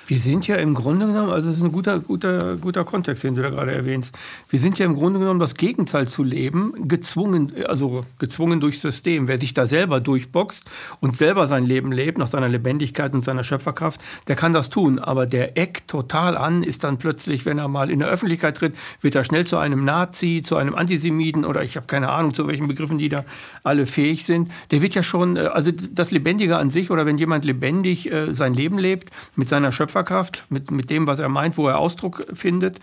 Wir 0.06 0.18
sind 0.18 0.46
ja 0.46 0.56
im 0.56 0.74
Grunde 0.74 1.06
genommen, 1.06 1.30
also 1.30 1.50
es 1.50 1.56
ist 1.56 1.62
ein 1.62 1.72
guter, 1.72 1.98
guter, 1.98 2.56
guter 2.56 2.84
Kontext, 2.84 3.24
den 3.24 3.34
du 3.34 3.42
da 3.42 3.48
gerade 3.48 3.72
erwähnst. 3.72 4.14
Wir 4.50 4.60
sind 4.60 4.78
ja 4.78 4.84
im 4.84 4.94
Grunde 4.94 5.18
genommen 5.18 5.40
das 5.40 5.54
Gegenteil 5.54 6.08
zu 6.08 6.22
leben, 6.22 6.74
gezwungen, 6.88 7.52
also 7.66 8.04
gezwungen 8.18 8.60
durchs 8.60 8.82
System. 8.82 9.28
Wer 9.28 9.40
sich 9.40 9.54
da 9.54 9.66
selber 9.66 10.00
durchboxt 10.00 10.64
und 11.00 11.14
selber 11.14 11.46
sein 11.46 11.64
Leben 11.64 11.90
lebt, 11.90 12.18
nach 12.18 12.26
seiner 12.26 12.48
Lebendigkeit 12.48 13.14
und 13.14 13.24
seiner 13.24 13.44
Schöpferkraft, 13.44 13.98
der 14.28 14.36
kann 14.36 14.52
das 14.52 14.68
tun. 14.68 14.98
Aber 14.98 15.24
der 15.24 15.56
eckt 15.56 15.88
total 15.88 16.36
an, 16.36 16.62
ist 16.62 16.84
dann 16.84 16.98
plötzlich, 16.98 17.46
wenn 17.46 17.58
er 17.58 17.68
mal 17.68 17.90
in 17.90 18.00
der 18.00 18.08
Öffentlichkeit 18.08 18.58
tritt, 18.58 18.74
wird 19.00 19.14
er 19.14 19.24
schnell 19.24 19.46
zu 19.46 19.56
einem 19.56 19.84
Nazi, 19.84 20.42
zu 20.44 20.56
einem 20.56 20.74
Antisemiten 20.74 21.46
oder 21.46 21.62
ich 21.62 21.76
habe 21.76 21.86
keine 21.86 22.10
Ahnung, 22.10 22.34
zu 22.34 22.46
welchen 22.46 22.68
Begriffen 22.68 22.98
die 22.98 23.08
da 23.08 23.24
alle 23.62 23.86
fähig 23.86 24.26
sind. 24.26 24.50
Der 24.70 24.82
wird 24.82 24.94
ja 24.94 25.02
schon, 25.02 25.36
äh, 25.36 25.40
also 25.40 25.70
das 25.72 26.10
Lebendige 26.10 26.58
an 26.58 26.68
sich 26.68 26.90
oder 26.90 27.06
wenn 27.06 27.16
jemand 27.16 27.46
lebendig 27.46 28.12
äh, 28.12 28.34
sein 28.34 28.52
Leben 28.52 28.78
lebt 28.78 29.10
mit 29.34 29.48
seiner 29.48 29.72
Schöpferkraft, 29.72 29.93
Schöpferkraft, 29.94 30.44
mit, 30.48 30.70
mit 30.70 30.90
dem, 30.90 31.06
was 31.06 31.20
er 31.20 31.28
meint, 31.28 31.56
wo 31.56 31.68
er 31.68 31.78
Ausdruck 31.78 32.26
findet 32.32 32.80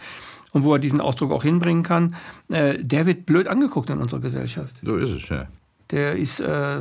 und 0.54 0.64
wo 0.64 0.74
er 0.74 0.80
diesen 0.80 1.02
Ausdruck 1.02 1.32
auch 1.32 1.44
hinbringen 1.44 1.84
kann, 1.84 2.16
äh, 2.50 2.78
der 2.82 3.06
wird 3.06 3.26
blöd 3.26 3.48
angeguckt 3.48 3.90
in 3.90 4.00
unserer 4.00 4.22
Gesellschaft. 4.22 4.78
So 4.82 4.96
ist 4.96 5.12
es, 5.12 5.30
ja. 5.30 5.48
Der 5.92 6.16
ist, 6.16 6.40
äh, 6.40 6.78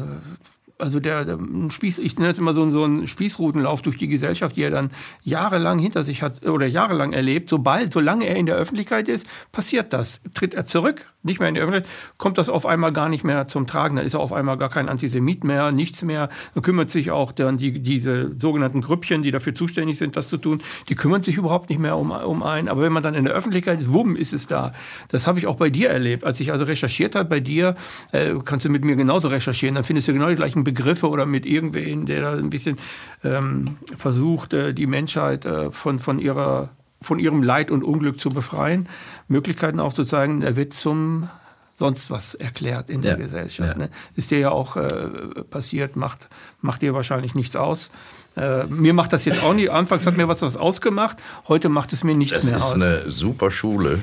also 0.81 1.01
der, 1.01 1.24
der 1.24 1.39
Spieß, 1.68 1.99
ich 1.99 2.18
nenne 2.18 2.31
es 2.31 2.39
immer 2.39 2.53
so, 2.53 2.70
so 2.70 2.85
einen 2.85 3.07
Spießrutenlauf 3.07 3.83
durch 3.83 3.97
die 3.97 4.09
Gesellschaft, 4.09 4.57
die 4.57 4.62
er 4.62 4.70
dann 4.70 4.91
jahrelang 5.22 5.78
hinter 5.78 6.03
sich 6.03 6.22
hat 6.22 6.47
oder 6.47 6.66
jahrelang 6.66 7.12
erlebt. 7.12 7.49
Sobald, 7.49 7.93
solange 7.93 8.26
er 8.26 8.37
in 8.37 8.47
der 8.47 8.57
Öffentlichkeit 8.57 9.09
ist, 9.09 9.26
passiert 9.53 9.93
das. 9.93 10.22
Tritt 10.35 10.55
er 10.55 10.66
zurück, 10.66 11.07
nicht 11.22 11.41
mehr 11.41 11.49
in 11.49 11.55
die 11.55 11.61
Öffentlichkeit, 11.61 11.91
kommt 12.18 12.39
das 12.39 12.49
auf 12.49 12.66
einmal 12.66 12.93
gar 12.93 13.09
nicht 13.09 13.24
mehr 13.24 13.47
zum 13.49 13.66
Tragen. 13.66 13.97
Dann 13.97 14.07
ist 14.07 14.14
er 14.14 14.20
auf 14.20 14.33
einmal 14.33 14.57
gar 14.57 14.68
kein 14.68 14.89
Antisemit 14.89 15.45
mehr, 15.45 15.72
nichts 15.72 16.03
mehr. 16.03 16.28
Dann 16.55 16.62
kümmert 16.62 16.91
sich 16.91 17.11
auch 17.11 17.33
dann 17.33 17.59
die, 17.59 17.81
diese 17.81 18.33
sogenannten 18.39 18.81
Grüppchen, 18.81 19.22
die 19.22 19.31
dafür 19.31 19.55
zuständig 19.55 19.99
sind, 19.99 20.16
das 20.16 20.28
zu 20.28 20.37
tun, 20.37 20.62
die 20.89 20.95
kümmern 20.95 21.22
sich 21.22 21.37
überhaupt 21.37 21.70
nicht 21.70 21.78
mehr 21.78 21.97
um, 21.97 22.11
um 22.11 22.43
einen. 22.43 22.68
Aber 22.68 22.83
wenn 22.83 22.93
man 22.93 23.03
dann 23.03 23.14
in 23.14 23.24
der 23.24 23.35
Öffentlichkeit 23.35 23.81
ist, 23.81 23.93
wumm, 23.93 24.16
ist 24.16 24.33
es 24.33 24.47
da. 24.47 24.72
Das 25.09 25.26
habe 25.26 25.39
ich 25.39 25.47
auch 25.47 25.57
bei 25.57 25.70
dir 25.70 25.91
erlebt. 25.91 26.24
Als 26.24 26.41
ich 26.41 26.53
also 26.53 26.64
recherchiert 26.64 27.14
habe 27.14 27.28
bei 27.28 27.41
dir, 27.41 27.74
äh, 28.12 28.35
kannst 28.45 28.64
du 28.64 28.70
mit 28.70 28.85
mir 28.85 28.97
genauso 28.97 29.28
recherchieren, 29.28 29.74
dann 29.74 29.85
findest 29.85 30.09
du 30.09 30.12
genau 30.12 30.28
die 30.28 30.37
gleichen 30.37 30.64
Begriffe 30.73 31.09
oder 31.09 31.27
mit 31.27 31.47
irgendwen, 31.47 32.07
der 32.07 32.21
da 32.23 32.33
ein 32.33 32.51
bisschen 32.51 32.77
ähm, 33.25 33.64
versucht, 33.97 34.55
äh, 34.55 34.73
die 34.73 34.87
Menschheit 34.87 35.45
äh, 35.45 35.71
von, 35.71 35.99
von 35.99 36.18
ihrer 36.18 36.71
von 37.03 37.18
ihrem 37.18 37.43
Leid 37.43 37.71
und 37.71 37.83
Unglück 37.83 38.21
zu 38.21 38.29
befreien, 38.29 38.87
Möglichkeiten 39.27 39.81
aufzuzeigen, 39.81 40.43
er 40.43 40.55
wird 40.57 40.75
zum 40.75 41.31
sonst 41.73 42.11
was 42.11 42.35
erklärt 42.35 42.91
in 42.91 43.01
der 43.01 43.12
ja, 43.12 43.16
Gesellschaft. 43.16 43.73
Ja. 43.73 43.87
Ne? 43.87 43.91
Ist 44.14 44.31
dir 44.31 44.39
ja 44.39 44.51
auch 44.51 44.77
äh, 44.77 45.09
passiert, 45.49 45.97
macht, 45.97 46.29
macht 46.61 46.83
dir 46.83 46.93
wahrscheinlich 46.93 47.35
nichts 47.35 47.57
aus. 47.57 47.91
Äh, 48.37 48.66
mir 48.66 48.93
macht 48.93 49.14
das 49.14 49.25
jetzt 49.25 49.43
auch 49.43 49.55
nicht. 49.55 49.71
Anfangs 49.71 50.07
hat 50.07 50.16
mir 50.16 50.29
was, 50.29 50.43
was 50.43 50.57
ausgemacht, 50.57 51.16
heute 51.49 51.71
macht 51.71 51.95
es 51.95 52.05
mir 52.05 52.14
nichts 52.14 52.43
das 52.43 52.45
mehr 52.45 52.57
aus. 52.57 52.75
Das 52.75 52.77
ist 52.77 52.83
eine 52.83 53.11
super 53.11 53.51
Schule. 53.51 54.01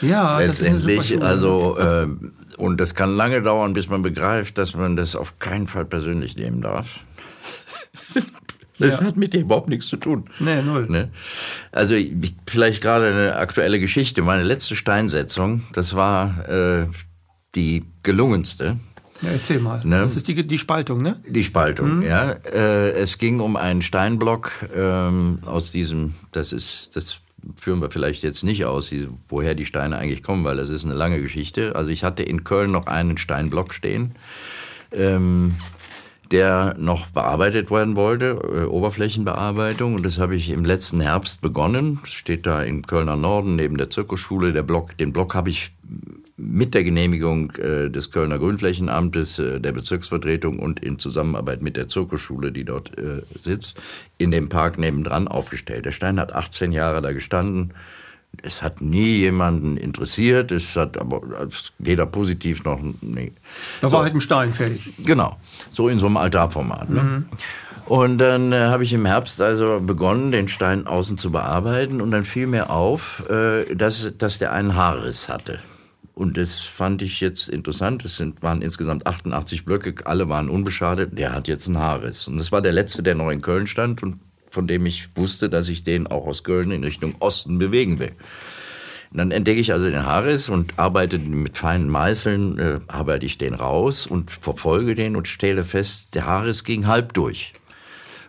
Ja, 0.00 0.38
letztendlich. 0.38 1.14
Das. 1.14 1.22
Also 1.22 1.78
äh, 1.78 2.06
und 2.56 2.80
das 2.80 2.94
kann 2.94 3.14
lange 3.14 3.42
dauern, 3.42 3.74
bis 3.74 3.88
man 3.88 4.02
begreift, 4.02 4.58
dass 4.58 4.74
man 4.74 4.96
das 4.96 5.14
auf 5.14 5.38
keinen 5.38 5.66
Fall 5.66 5.84
persönlich 5.84 6.36
nehmen 6.36 6.62
darf. 6.62 7.00
Das 8.78 9.00
ja. 9.00 9.06
hat 9.06 9.16
mit 9.16 9.32
dem 9.32 9.42
überhaupt 9.42 9.68
nichts 9.68 9.88
zu 9.88 9.96
tun. 9.96 10.28
Nee, 10.38 10.60
null. 10.62 10.86
Ne? 10.88 11.10
Also 11.72 11.94
vielleicht 12.46 12.82
gerade 12.82 13.08
eine 13.08 13.36
aktuelle 13.36 13.80
Geschichte. 13.80 14.22
Meine 14.22 14.42
letzte 14.42 14.76
Steinsetzung, 14.76 15.62
das 15.72 15.94
war 15.94 16.48
äh, 16.48 16.86
die 17.54 17.84
gelungenste. 18.02 18.76
Ja, 19.22 19.30
erzähl 19.30 19.60
mal. 19.60 19.80
Ne? 19.82 20.00
Das 20.00 20.14
ist 20.16 20.28
die, 20.28 20.46
die 20.46 20.58
Spaltung, 20.58 21.00
ne? 21.00 21.20
Die 21.26 21.42
Spaltung, 21.42 21.98
mhm. 21.98 22.02
ja. 22.02 22.32
Äh, 22.32 22.90
es 22.90 23.16
ging 23.16 23.40
um 23.40 23.56
einen 23.56 23.80
Steinblock 23.80 24.50
ähm, 24.74 25.38
aus 25.46 25.70
diesem, 25.70 26.14
das 26.32 26.52
ist, 26.52 26.96
das 26.96 27.20
führen 27.60 27.80
wir 27.80 27.90
vielleicht 27.90 28.22
jetzt 28.22 28.42
nicht 28.44 28.64
aus, 28.64 28.92
woher 29.28 29.54
die 29.54 29.66
Steine 29.66 29.98
eigentlich 29.98 30.22
kommen, 30.22 30.44
weil 30.44 30.56
das 30.56 30.70
ist 30.70 30.84
eine 30.84 30.94
lange 30.94 31.20
Geschichte. 31.20 31.76
Also 31.76 31.90
ich 31.90 32.04
hatte 32.04 32.22
in 32.22 32.44
Köln 32.44 32.72
noch 32.72 32.86
einen 32.86 33.18
Steinblock 33.18 33.74
stehen. 33.74 34.14
Ähm, 34.92 35.54
der 36.30 36.74
noch 36.78 37.08
bearbeitet 37.08 37.70
werden 37.70 37.96
wollte, 37.96 38.40
äh, 38.42 38.64
Oberflächenbearbeitung. 38.64 39.94
Und 39.94 40.04
das 40.04 40.18
habe 40.18 40.34
ich 40.34 40.50
im 40.50 40.64
letzten 40.64 41.00
Herbst 41.00 41.40
begonnen. 41.40 42.00
Das 42.02 42.12
steht 42.12 42.46
da 42.46 42.62
im 42.62 42.84
Kölner 42.84 43.16
Norden 43.16 43.56
neben 43.56 43.76
der 43.76 43.90
Zirkusschule. 43.90 44.52
Der 44.52 44.62
Block, 44.62 44.96
den 44.98 45.12
Block 45.12 45.34
habe 45.34 45.50
ich 45.50 45.72
mit 46.36 46.74
der 46.74 46.84
Genehmigung 46.84 47.52
äh, 47.52 47.88
des 47.88 48.10
Kölner 48.10 48.38
Grünflächenamtes, 48.38 49.38
äh, 49.38 49.58
der 49.58 49.72
Bezirksvertretung 49.72 50.58
und 50.58 50.80
in 50.80 50.98
Zusammenarbeit 50.98 51.62
mit 51.62 51.76
der 51.76 51.88
Zirkusschule, 51.88 52.52
die 52.52 52.64
dort 52.64 52.96
äh, 52.98 53.22
sitzt, 53.22 53.80
in 54.18 54.30
dem 54.30 54.48
Park 54.48 54.78
nebendran 54.78 55.28
aufgestellt. 55.28 55.86
Der 55.86 55.92
Stein 55.92 56.20
hat 56.20 56.34
18 56.34 56.72
Jahre 56.72 57.00
da 57.00 57.12
gestanden. 57.12 57.72
Es 58.42 58.62
hat 58.62 58.82
nie 58.82 59.16
jemanden 59.18 59.78
interessiert. 59.78 60.52
Es 60.52 60.76
hat 60.76 60.98
aber 60.98 61.22
weder 61.78 62.04
positiv 62.04 62.64
noch. 62.64 62.80
Nee. 63.00 63.32
Da 63.80 63.90
war 63.90 64.02
halt 64.02 64.14
ein 64.14 64.20
Stein 64.20 64.52
fertig. 64.52 64.92
Genau. 64.98 65.38
So 65.70 65.88
in 65.88 65.98
so 65.98 66.06
einem 66.06 66.18
Altarformat. 66.18 66.90
Ne? 66.90 67.02
Mhm. 67.02 67.24
Und 67.86 68.18
dann 68.18 68.52
äh, 68.52 68.66
habe 68.66 68.82
ich 68.82 68.92
im 68.92 69.06
Herbst 69.06 69.40
also 69.40 69.80
begonnen, 69.80 70.32
den 70.32 70.48
Stein 70.48 70.86
außen 70.86 71.16
zu 71.16 71.30
bearbeiten. 71.32 72.02
Und 72.02 72.10
dann 72.10 72.24
fiel 72.24 72.46
mir 72.46 72.68
auf, 72.68 73.24
äh, 73.30 73.74
dass, 73.74 74.18
dass 74.18 74.38
der 74.38 74.52
einen 74.52 74.74
Haarriss 74.74 75.30
hatte. 75.30 75.60
Und 76.16 76.38
das 76.38 76.60
fand 76.60 77.02
ich 77.02 77.20
jetzt 77.20 77.50
interessant. 77.50 78.02
Es 78.06 78.16
sind, 78.16 78.42
waren 78.42 78.62
insgesamt 78.62 79.06
88 79.06 79.66
Blöcke, 79.66 79.94
alle 80.06 80.30
waren 80.30 80.48
unbeschadet. 80.48 81.18
Der 81.18 81.34
hat 81.34 81.46
jetzt 81.46 81.66
einen 81.66 81.76
Haarriss. 81.76 82.26
Und 82.26 82.38
das 82.38 82.50
war 82.50 82.62
der 82.62 82.72
letzte, 82.72 83.02
der 83.02 83.14
noch 83.14 83.30
in 83.30 83.42
Köln 83.42 83.66
stand 83.66 84.02
und 84.02 84.18
von 84.50 84.66
dem 84.66 84.86
ich 84.86 85.10
wusste, 85.14 85.50
dass 85.50 85.68
ich 85.68 85.84
den 85.84 86.06
auch 86.06 86.26
aus 86.26 86.42
Köln 86.42 86.70
in 86.70 86.84
Richtung 86.84 87.16
Osten 87.18 87.58
bewegen 87.58 87.98
will. 87.98 88.12
Und 89.10 89.18
dann 89.18 89.30
entdecke 89.30 89.60
ich 89.60 89.74
also 89.74 89.90
den 89.90 90.06
Haarriss 90.06 90.48
und 90.48 90.78
arbeite 90.78 91.18
mit 91.18 91.58
feinen 91.58 91.90
Meißeln, 91.90 92.58
äh, 92.58 92.80
arbeite 92.88 93.26
ich 93.26 93.36
den 93.36 93.52
raus 93.52 94.06
und 94.06 94.30
verfolge 94.30 94.94
den 94.94 95.16
und 95.16 95.28
stelle 95.28 95.64
fest, 95.64 96.14
der 96.14 96.24
Haarriss 96.24 96.64
ging 96.64 96.86
halb 96.86 97.12
durch. 97.12 97.52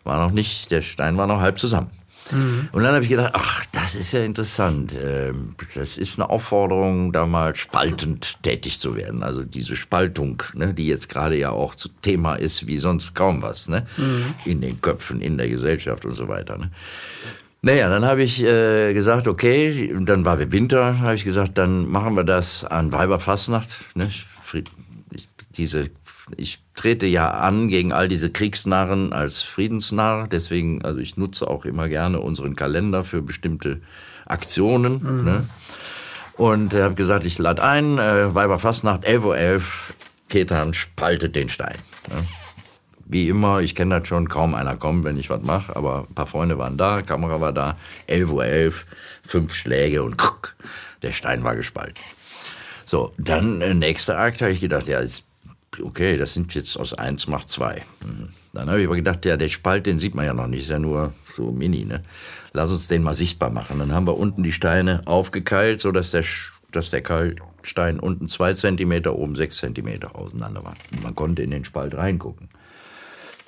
War 0.03 0.21
noch 0.21 0.33
nicht, 0.33 0.71
der 0.71 0.81
Stein 0.81 1.15
war 1.15 1.25
noch 1.25 1.39
halb 1.39 1.57
zusammen. 1.57 1.89
Mhm. 2.31 2.69
Und 2.71 2.83
dann 2.83 2.93
habe 2.93 3.03
ich 3.03 3.09
gedacht, 3.09 3.31
ach, 3.33 3.65
das 3.71 3.95
ist 3.95 4.11
ja 4.11 4.23
interessant. 4.23 4.93
Ähm, 5.01 5.55
das 5.75 5.97
ist 5.97 6.19
eine 6.19 6.29
Aufforderung, 6.29 7.11
da 7.11 7.25
mal 7.25 7.55
spaltend 7.55 8.41
tätig 8.43 8.79
zu 8.79 8.95
werden. 8.95 9.23
Also 9.23 9.43
diese 9.43 9.75
Spaltung, 9.75 10.43
ne, 10.53 10.73
die 10.73 10.87
jetzt 10.87 11.09
gerade 11.09 11.37
ja 11.37 11.51
auch 11.51 11.75
zu 11.75 11.89
Thema 12.01 12.35
ist, 12.35 12.67
wie 12.67 12.77
sonst 12.77 13.13
kaum 13.15 13.41
was, 13.41 13.69
ne? 13.69 13.85
Mhm. 13.97 14.33
In 14.45 14.61
den 14.61 14.81
Köpfen, 14.81 15.21
in 15.21 15.37
der 15.37 15.49
Gesellschaft 15.49 16.05
und 16.05 16.13
so 16.13 16.27
weiter. 16.27 16.57
Ne? 16.57 16.71
Naja, 17.61 17.89
dann 17.89 18.05
habe 18.05 18.23
ich 18.23 18.43
äh, 18.43 18.93
gesagt, 18.93 19.27
okay, 19.27 19.93
dann 20.01 20.25
war 20.25 20.39
wir 20.39 20.51
Winter, 20.51 20.99
habe 20.99 21.15
ich 21.15 21.23
gesagt, 21.23 21.57
dann 21.57 21.87
machen 21.87 22.15
wir 22.15 22.23
das 22.23 22.63
an 22.63 22.91
Weiberfastnacht. 22.91 23.95
Ne? 23.95 24.09
Diese 25.57 25.89
ich 26.35 26.59
trete 26.75 27.05
ja 27.05 27.31
an 27.31 27.69
gegen 27.69 27.93
all 27.93 28.07
diese 28.07 28.29
Kriegsnarren 28.29 29.13
als 29.13 29.41
Friedensnarr. 29.41 30.27
Deswegen, 30.27 30.83
also 30.83 30.99
ich 30.99 31.17
nutze 31.17 31.47
auch 31.47 31.65
immer 31.65 31.87
gerne 31.87 32.19
unseren 32.19 32.55
Kalender 32.55 33.03
für 33.03 33.21
bestimmte 33.21 33.81
Aktionen. 34.25 35.01
Mhm. 35.01 35.25
Ne? 35.25 35.49
Und 36.33 36.73
er 36.73 36.85
hat 36.85 36.95
gesagt, 36.95 37.25
ich 37.25 37.37
lade 37.39 37.63
ein, 37.63 37.97
äh, 37.97 38.33
Weiberfastnacht, 38.33 39.07
11.11 39.07 39.23
Uhr, 39.23 39.37
11, 39.37 39.93
Ketan 40.29 40.73
spaltet 40.73 41.35
den 41.35 41.49
Stein. 41.49 41.77
Ne? 42.09 42.23
Wie 43.05 43.29
immer, 43.29 43.61
ich 43.61 43.73
kenne 43.73 43.99
das 43.99 44.07
schon, 44.07 44.27
kaum 44.27 44.53
einer 44.53 44.75
kommt, 44.75 45.05
wenn 45.05 45.17
ich 45.17 45.29
was 45.29 45.41
mache, 45.41 45.75
aber 45.75 46.05
ein 46.09 46.13
paar 46.13 46.27
Freunde 46.27 46.57
waren 46.57 46.77
da, 46.77 47.01
Kamera 47.01 47.39
war 47.39 47.53
da, 47.53 47.77
11.11 48.09 48.27
Uhr, 48.27 48.45
11, 48.45 48.85
fünf 49.25 49.53
Schläge 49.53 50.03
und 50.03 50.17
kuck, 50.17 50.55
der 51.01 51.13
Stein 51.13 51.43
war 51.43 51.55
gespalten. 51.55 52.03
So, 52.85 53.13
dann 53.17 53.61
äh, 53.61 53.73
nächster 53.73 54.17
Akt 54.17 54.41
habe 54.41 54.51
ich 54.51 54.61
gedacht, 54.61 54.87
ja, 54.87 54.99
jetzt 55.01 55.26
okay, 55.81 56.17
das 56.17 56.33
sind 56.33 56.53
jetzt 56.55 56.77
aus 56.77 56.93
eins 56.93 57.27
macht 57.27 57.49
zwei. 57.49 57.83
Mhm. 58.05 58.29
Dann 58.53 58.69
habe 58.69 58.81
ich 58.81 58.87
aber 58.87 58.95
gedacht, 58.95 59.25
ja, 59.25 59.37
der 59.37 59.49
Spalt, 59.49 59.85
den 59.85 59.99
sieht 59.99 60.15
man 60.15 60.25
ja 60.25 60.33
noch 60.33 60.47
nicht, 60.47 60.63
ist 60.63 60.69
ja 60.69 60.79
nur 60.79 61.13
so 61.35 61.51
mini, 61.51 61.85
ne? 61.85 62.03
Lass 62.53 62.71
uns 62.71 62.87
den 62.87 63.03
mal 63.03 63.13
sichtbar 63.13 63.51
machen. 63.51 63.77
Dann 63.79 63.91
haben 63.91 64.07
wir 64.07 64.17
unten 64.17 64.41
die 64.41 64.51
Steine 64.51 65.03
aufgekeilt, 65.05 65.79
so 65.79 65.91
dass 65.91 66.11
der, 66.11 66.23
dass 66.71 66.89
der 66.89 67.01
Kalkstein 67.01 67.99
unten 67.99 68.27
zwei 68.27 68.53
Zentimeter, 68.53 69.15
oben 69.15 69.35
sechs 69.35 69.57
Zentimeter 69.57 70.15
auseinander 70.15 70.63
war. 70.63 70.73
Und 70.91 71.03
man 71.03 71.13
konnte 71.13 71.43
in 71.43 71.51
den 71.51 71.65
Spalt 71.65 71.95
reingucken. 71.95 72.49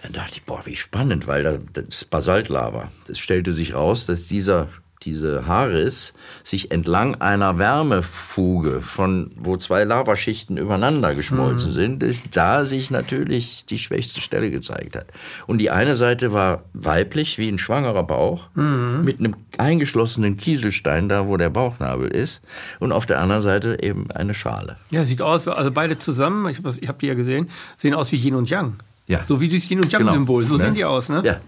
Dann 0.03 0.13
dachte 0.13 0.33
ich, 0.35 0.43
boah, 0.43 0.65
wie 0.65 0.75
spannend, 0.75 1.27
weil 1.27 1.59
das 1.73 2.05
Basaltlava. 2.05 2.91
Es 3.07 3.19
stellte 3.19 3.53
sich 3.53 3.73
raus, 3.73 4.05
dass 4.05 4.27
dieser 4.27 4.69
diese 5.03 5.47
Haares 5.47 6.13
sich 6.43 6.71
entlang 6.71 7.15
einer 7.15 7.57
Wärmefuge, 7.57 8.81
von 8.81 9.31
wo 9.35 9.55
zwei 9.55 9.83
Lavaschichten 9.83 10.57
übereinander 10.57 11.15
geschmolzen 11.15 11.69
mhm. 11.69 11.73
sind, 11.73 12.03
ist, 12.03 12.35
da 12.35 12.65
sich 12.65 12.91
natürlich 12.91 13.65
die 13.65 13.77
schwächste 13.77 14.19
Stelle 14.21 14.51
gezeigt 14.51 14.95
hat. 14.95 15.07
Und 15.47 15.59
die 15.59 15.71
eine 15.71 15.95
Seite 15.95 16.33
war 16.33 16.63
weiblich, 16.73 17.37
wie 17.37 17.47
ein 17.47 17.59
schwangerer 17.59 18.03
Bauch, 18.03 18.47
mhm. 18.55 19.01
mit 19.03 19.19
einem 19.19 19.35
eingeschlossenen 19.57 20.37
Kieselstein, 20.37 21.07
da 21.07 21.27
wo 21.27 21.37
der 21.37 21.49
Bauchnabel 21.49 22.09
ist, 22.09 22.41
und 22.79 22.91
auf 22.91 23.05
der 23.05 23.19
anderen 23.19 23.41
Seite 23.41 23.77
eben 23.81 24.11
eine 24.11 24.33
Schale. 24.33 24.77
Ja, 24.89 25.03
sieht 25.03 25.21
aus, 25.21 25.47
also 25.47 25.71
beide 25.71 25.97
zusammen, 25.97 26.49
ich 26.49 26.57
habe 26.57 26.69
hab 26.87 26.99
die 26.99 27.07
ja 27.07 27.13
gesehen, 27.13 27.49
sehen 27.77 27.93
aus 27.93 28.11
wie 28.11 28.17
Yin 28.17 28.35
und 28.35 28.49
Yang. 28.49 28.75
Ja. 29.07 29.25
So 29.25 29.41
wie 29.41 29.49
das 29.49 29.69
Yin 29.69 29.79
und 29.81 29.91
Yang-Symbol, 29.91 30.43
genau. 30.43 30.55
so 30.55 30.59
ne? 30.59 30.65
sehen 30.65 30.75
die 30.75 30.85
aus, 30.85 31.09
ne? 31.09 31.21
Ja. 31.25 31.39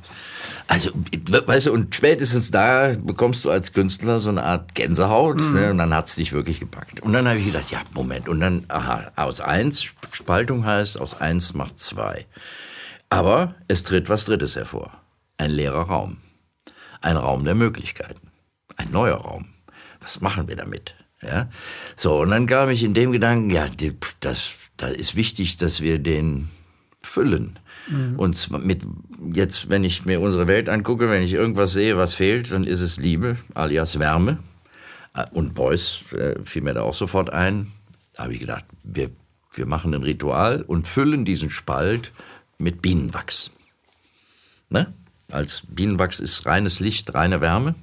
Also, 0.68 0.91
weißt 0.93 1.68
du, 1.68 1.74
und 1.74 1.93
spätestens 1.93 2.51
da 2.51 2.95
bekommst 2.97 3.45
du 3.45 3.49
als 3.49 3.74
Künstler 3.74 4.20
so 4.20 4.30
eine 4.30 4.43
Art 4.43 4.76
Gänsehaut 4.76 5.41
mhm. 5.41 5.53
ne, 5.53 5.72
und 5.72 5.78
dann 5.78 5.93
hat's 5.93 6.16
dich 6.16 6.34
wirklich 6.34 6.59
gepackt. 6.59 7.01
Und 7.01 7.14
dann 7.14 7.28
habe 7.28 7.39
ich 7.39 7.45
gedacht, 7.45 7.72
ja, 7.72 7.82
Moment, 7.93 8.30
und 8.30 8.39
dann, 8.39 8.66
aha, 8.68 9.12
aus 9.16 9.41
eins, 9.41 9.93
Spaltung 10.12 10.66
heißt, 10.66 10.99
aus 10.99 11.20
eins 11.20 11.53
macht 11.53 11.78
zwei. 11.78 12.26
Aber 13.09 13.55
es 13.68 13.84
tritt 13.84 14.09
was 14.09 14.26
Drittes 14.26 14.55
hervor. 14.55 14.91
Ein 15.38 15.51
leerer 15.51 15.84
Raum. 15.84 16.18
Ein 17.01 17.18
Raum 17.18 17.43
der 17.43 17.55
Möglichkeiten. 17.55 18.32
Ein 18.78 18.91
neuer 18.91 19.18
Raum. 19.18 19.47
Was 19.99 20.22
machen 20.22 20.47
wir 20.47 20.55
damit? 20.55 20.95
Ja? 21.22 21.49
So, 21.95 22.22
und 22.22 22.30
dann 22.30 22.47
kam 22.47 22.70
ich 22.70 22.84
in 22.84 22.93
dem 22.93 23.12
Gedanken, 23.12 23.49
ja, 23.49 23.66
das, 24.22 24.51
das 24.78 24.91
ist 24.93 25.16
wichtig, 25.16 25.57
dass 25.57 25.82
wir 25.82 25.99
den 25.99 26.49
füllen. 27.02 27.60
Mhm. 27.88 28.18
Und 28.18 28.66
mit 28.66 28.84
jetzt, 29.34 29.70
wenn 29.70 29.84
ich 29.84 30.06
mir 30.06 30.20
unsere 30.20 30.47
Welt 30.47 30.70
angucke, 30.70 31.10
wenn 31.10 31.24
ich 31.24 31.34
irgendwas 31.34 31.74
sehe, 31.74 31.97
was 31.97 32.16
fehlt, 32.16 32.52
dann 32.52 32.64
ist 32.64 32.82
es 32.82 32.97
Liebe, 32.97 33.38
alias 33.54 33.99
Wärme. 33.99 34.39
Äh, 35.16 35.26
und 35.32 35.54
Beuys 35.54 36.04
äh, 36.14 36.39
fiel 36.43 36.62
mir 36.62 36.74
da 36.74 36.82
auch 36.82 36.93
sofort 36.93 37.32
ein. 37.32 37.72
Da 38.14 38.24
habe 38.24 38.34
ich 38.34 38.39
gedacht, 38.39 38.66
wir, 38.84 39.10
wir 39.54 39.66
machen 39.66 39.93
ein 39.93 40.04
Ritual 40.04 40.62
und 40.62 40.88
füllen 40.88 41.26
diesen 41.26 41.49
Spalt 41.49 42.12
mit 42.58 42.82
Bienenwachs. 42.82 43.52
Ne? 44.70 44.93
Als 45.30 45.64
Bienenwachs 45.68 46.20
ist 46.20 46.45
reines 46.45 46.80
Licht, 46.80 47.14
reine 47.14 47.41
Wärme. 47.41 47.76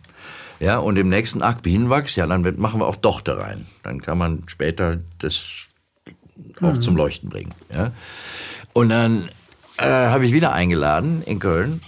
Ja, 0.60 0.78
und 0.78 0.96
im 0.96 1.08
nächsten 1.08 1.42
Akt 1.42 1.62
Bienenwachs, 1.62 2.16
ja, 2.16 2.26
dann 2.26 2.42
machen 2.58 2.80
wir 2.80 2.86
auch 2.86 2.96
Dochte 2.96 3.38
rein. 3.38 3.66
Dann 3.84 4.02
kann 4.02 4.18
man 4.18 4.42
später 4.48 4.98
das 5.18 5.66
auch 6.60 6.74
mhm. 6.74 6.80
zum 6.80 6.96
Leuchten 6.96 7.28
bringen. 7.28 7.54
Ja. 7.72 7.92
Und 8.78 8.90
dann 8.90 9.28
äh, 9.78 9.86
habe 9.86 10.24
ich 10.24 10.32
wieder 10.32 10.52
eingeladen 10.52 11.24
in 11.26 11.40
Köln 11.40 11.80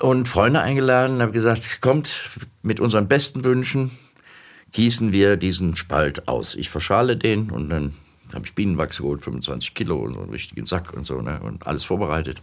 und 0.00 0.26
Freunde 0.26 0.62
eingeladen, 0.62 1.20
habe 1.20 1.32
gesagt, 1.32 1.82
kommt 1.82 2.10
mit 2.62 2.80
unseren 2.80 3.06
besten 3.06 3.44
Wünschen, 3.44 3.90
gießen 4.72 5.12
wir 5.12 5.36
diesen 5.36 5.76
Spalt 5.76 6.26
aus. 6.26 6.54
Ich 6.54 6.70
verschale 6.70 7.18
den 7.18 7.50
und 7.50 7.68
dann 7.68 7.96
habe 8.32 8.46
ich 8.46 8.54
Bienenwachs 8.54 8.96
geholt, 8.96 9.22
25 9.22 9.74
Kilo 9.74 9.98
und 9.98 10.14
so 10.14 10.20
einen 10.20 10.30
richtigen 10.30 10.64
Sack 10.64 10.94
und 10.94 11.04
so 11.04 11.20
ne, 11.20 11.38
und 11.42 11.66
alles 11.66 11.84
vorbereitet. 11.84 12.40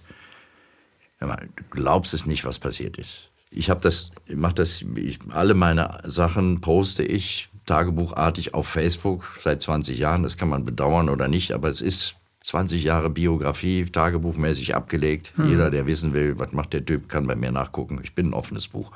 Du 1.20 1.28
glaubst 1.72 2.14
es 2.14 2.28
nicht, 2.28 2.46
was 2.46 2.60
passiert 2.60 2.98
ist. 2.98 3.32
Ich 3.50 3.72
habe 3.72 3.80
das, 3.80 4.12
mache 4.28 4.54
das, 4.54 4.86
ich, 4.94 5.18
alle 5.30 5.56
meine 5.56 6.00
Sachen 6.06 6.62
poste 6.62 7.02
ich 7.02 7.50
tagebuchartig 7.66 8.54
auf 8.54 8.68
Facebook 8.68 9.40
seit 9.44 9.64
20 9.64 9.98
Jahren. 9.98 10.22
Das 10.22 10.38
kann 10.38 10.50
man 10.50 10.64
bedauern 10.64 11.10
oder 11.10 11.28
nicht, 11.28 11.54
aber 11.54 11.70
es 11.70 11.82
ist 11.82 12.18
20 12.44 12.84
Jahre 12.84 13.10
Biografie, 13.10 13.86
tagebuchmäßig 13.86 14.76
abgelegt. 14.76 15.32
Hm. 15.36 15.50
Jeder, 15.50 15.70
der 15.70 15.86
wissen 15.86 16.14
will, 16.14 16.40
was 16.40 16.52
macht 16.54 16.74
der 16.74 16.86
Typ, 16.86 17.08
kann 17.08 17.28
bei 17.28 17.36
mir 17.36 17.52
nachgucken. 17.52 18.00
Ich 18.04 18.16
bin 18.16 18.30
ein 18.30 18.34
offenes 18.34 18.68
Buch. 18.68 18.92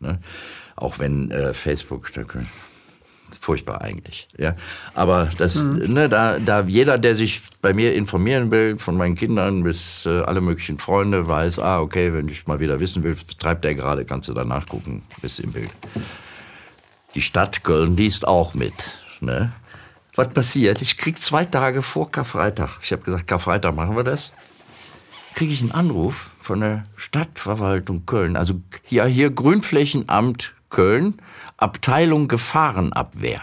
Ne? 0.00 0.18
Auch 0.76 0.98
wenn 0.98 1.30
äh, 1.30 1.54
Facebook, 1.54 2.12
da, 2.12 2.22
furchtbar 3.38 3.80
eigentlich. 3.80 4.28
Ja, 4.38 4.54
aber 4.94 5.30
das, 5.38 5.56
mhm. 5.56 5.92
ne, 5.92 6.08
da, 6.08 6.38
da 6.38 6.62
jeder, 6.62 6.98
der 6.98 7.14
sich 7.14 7.42
bei 7.62 7.72
mir 7.72 7.94
informieren 7.94 8.50
will, 8.50 8.78
von 8.78 8.96
meinen 8.96 9.14
Kindern 9.14 9.64
bis 9.64 10.06
äh, 10.06 10.20
alle 10.20 10.40
möglichen 10.40 10.78
Freunde, 10.78 11.28
weiß, 11.28 11.58
ah, 11.58 11.80
okay, 11.80 12.12
wenn 12.12 12.28
ich 12.28 12.46
mal 12.46 12.60
wieder 12.60 12.80
wissen 12.80 13.02
will, 13.02 13.16
treibt 13.38 13.64
der 13.64 13.74
gerade, 13.74 14.04
kannst 14.04 14.28
du 14.28 14.34
da 14.34 14.44
nachgucken, 14.44 15.02
bist 15.20 15.40
im 15.40 15.52
Bild. 15.52 15.70
Die 17.14 17.22
Stadt 17.22 17.64
Köln 17.64 17.96
liest 17.96 18.26
auch 18.26 18.54
mit. 18.54 18.74
Ne? 19.20 19.52
Was 20.16 20.28
passiert? 20.28 20.82
Ich 20.82 20.96
krieg 20.96 21.18
zwei 21.18 21.44
Tage 21.44 21.82
vor 21.82 22.10
Karfreitag, 22.10 22.78
ich 22.82 22.92
habe 22.92 23.02
gesagt, 23.02 23.26
Karfreitag 23.26 23.74
machen 23.74 23.96
wir 23.96 24.04
das, 24.04 24.32
kriege 25.34 25.52
ich 25.52 25.62
einen 25.62 25.72
Anruf 25.72 26.30
von 26.40 26.60
der 26.60 26.86
Stadtverwaltung 26.96 28.06
Köln, 28.06 28.36
also 28.36 28.60
hier, 28.84 29.04
hier 29.06 29.30
Grünflächenamt 29.30 30.54
Köln, 30.70 31.20
Abteilung 31.56 32.28
Gefahrenabwehr. 32.28 33.42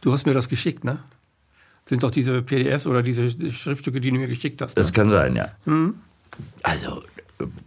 Du 0.00 0.12
hast 0.12 0.26
mir 0.26 0.34
das 0.34 0.48
geschickt, 0.48 0.84
ne? 0.84 0.98
sind 1.88 2.02
doch 2.02 2.10
diese 2.10 2.42
PDFs 2.42 2.86
oder 2.86 3.02
diese 3.02 3.30
Schriftstücke, 3.50 4.00
die 4.00 4.10
du 4.10 4.16
mir 4.16 4.26
geschickt 4.26 4.60
hast. 4.60 4.76
Das 4.76 4.88
ne? 4.88 4.92
kann 4.92 5.10
sein, 5.10 5.36
ja. 5.36 5.52
Mhm. 5.64 5.94
Also, 6.62 7.02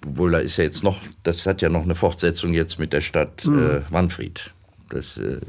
obwohl 0.06 0.32
da 0.32 0.40
ist 0.40 0.58
ja 0.58 0.66
jetzt 0.66 0.84
noch, 0.84 1.00
das 1.24 1.46
hat 1.46 1.62
ja 1.62 1.70
noch 1.70 1.84
eine 1.84 1.96
Fortsetzung 1.96 2.54
jetzt 2.54 2.80
mit 2.80 2.94
der 2.94 3.02
Stadt 3.02 3.46
mhm. 3.46 3.60
äh, 3.60 3.82
Manfred. 3.90 4.52
Das, 4.90 5.18
äh, 5.18 5.40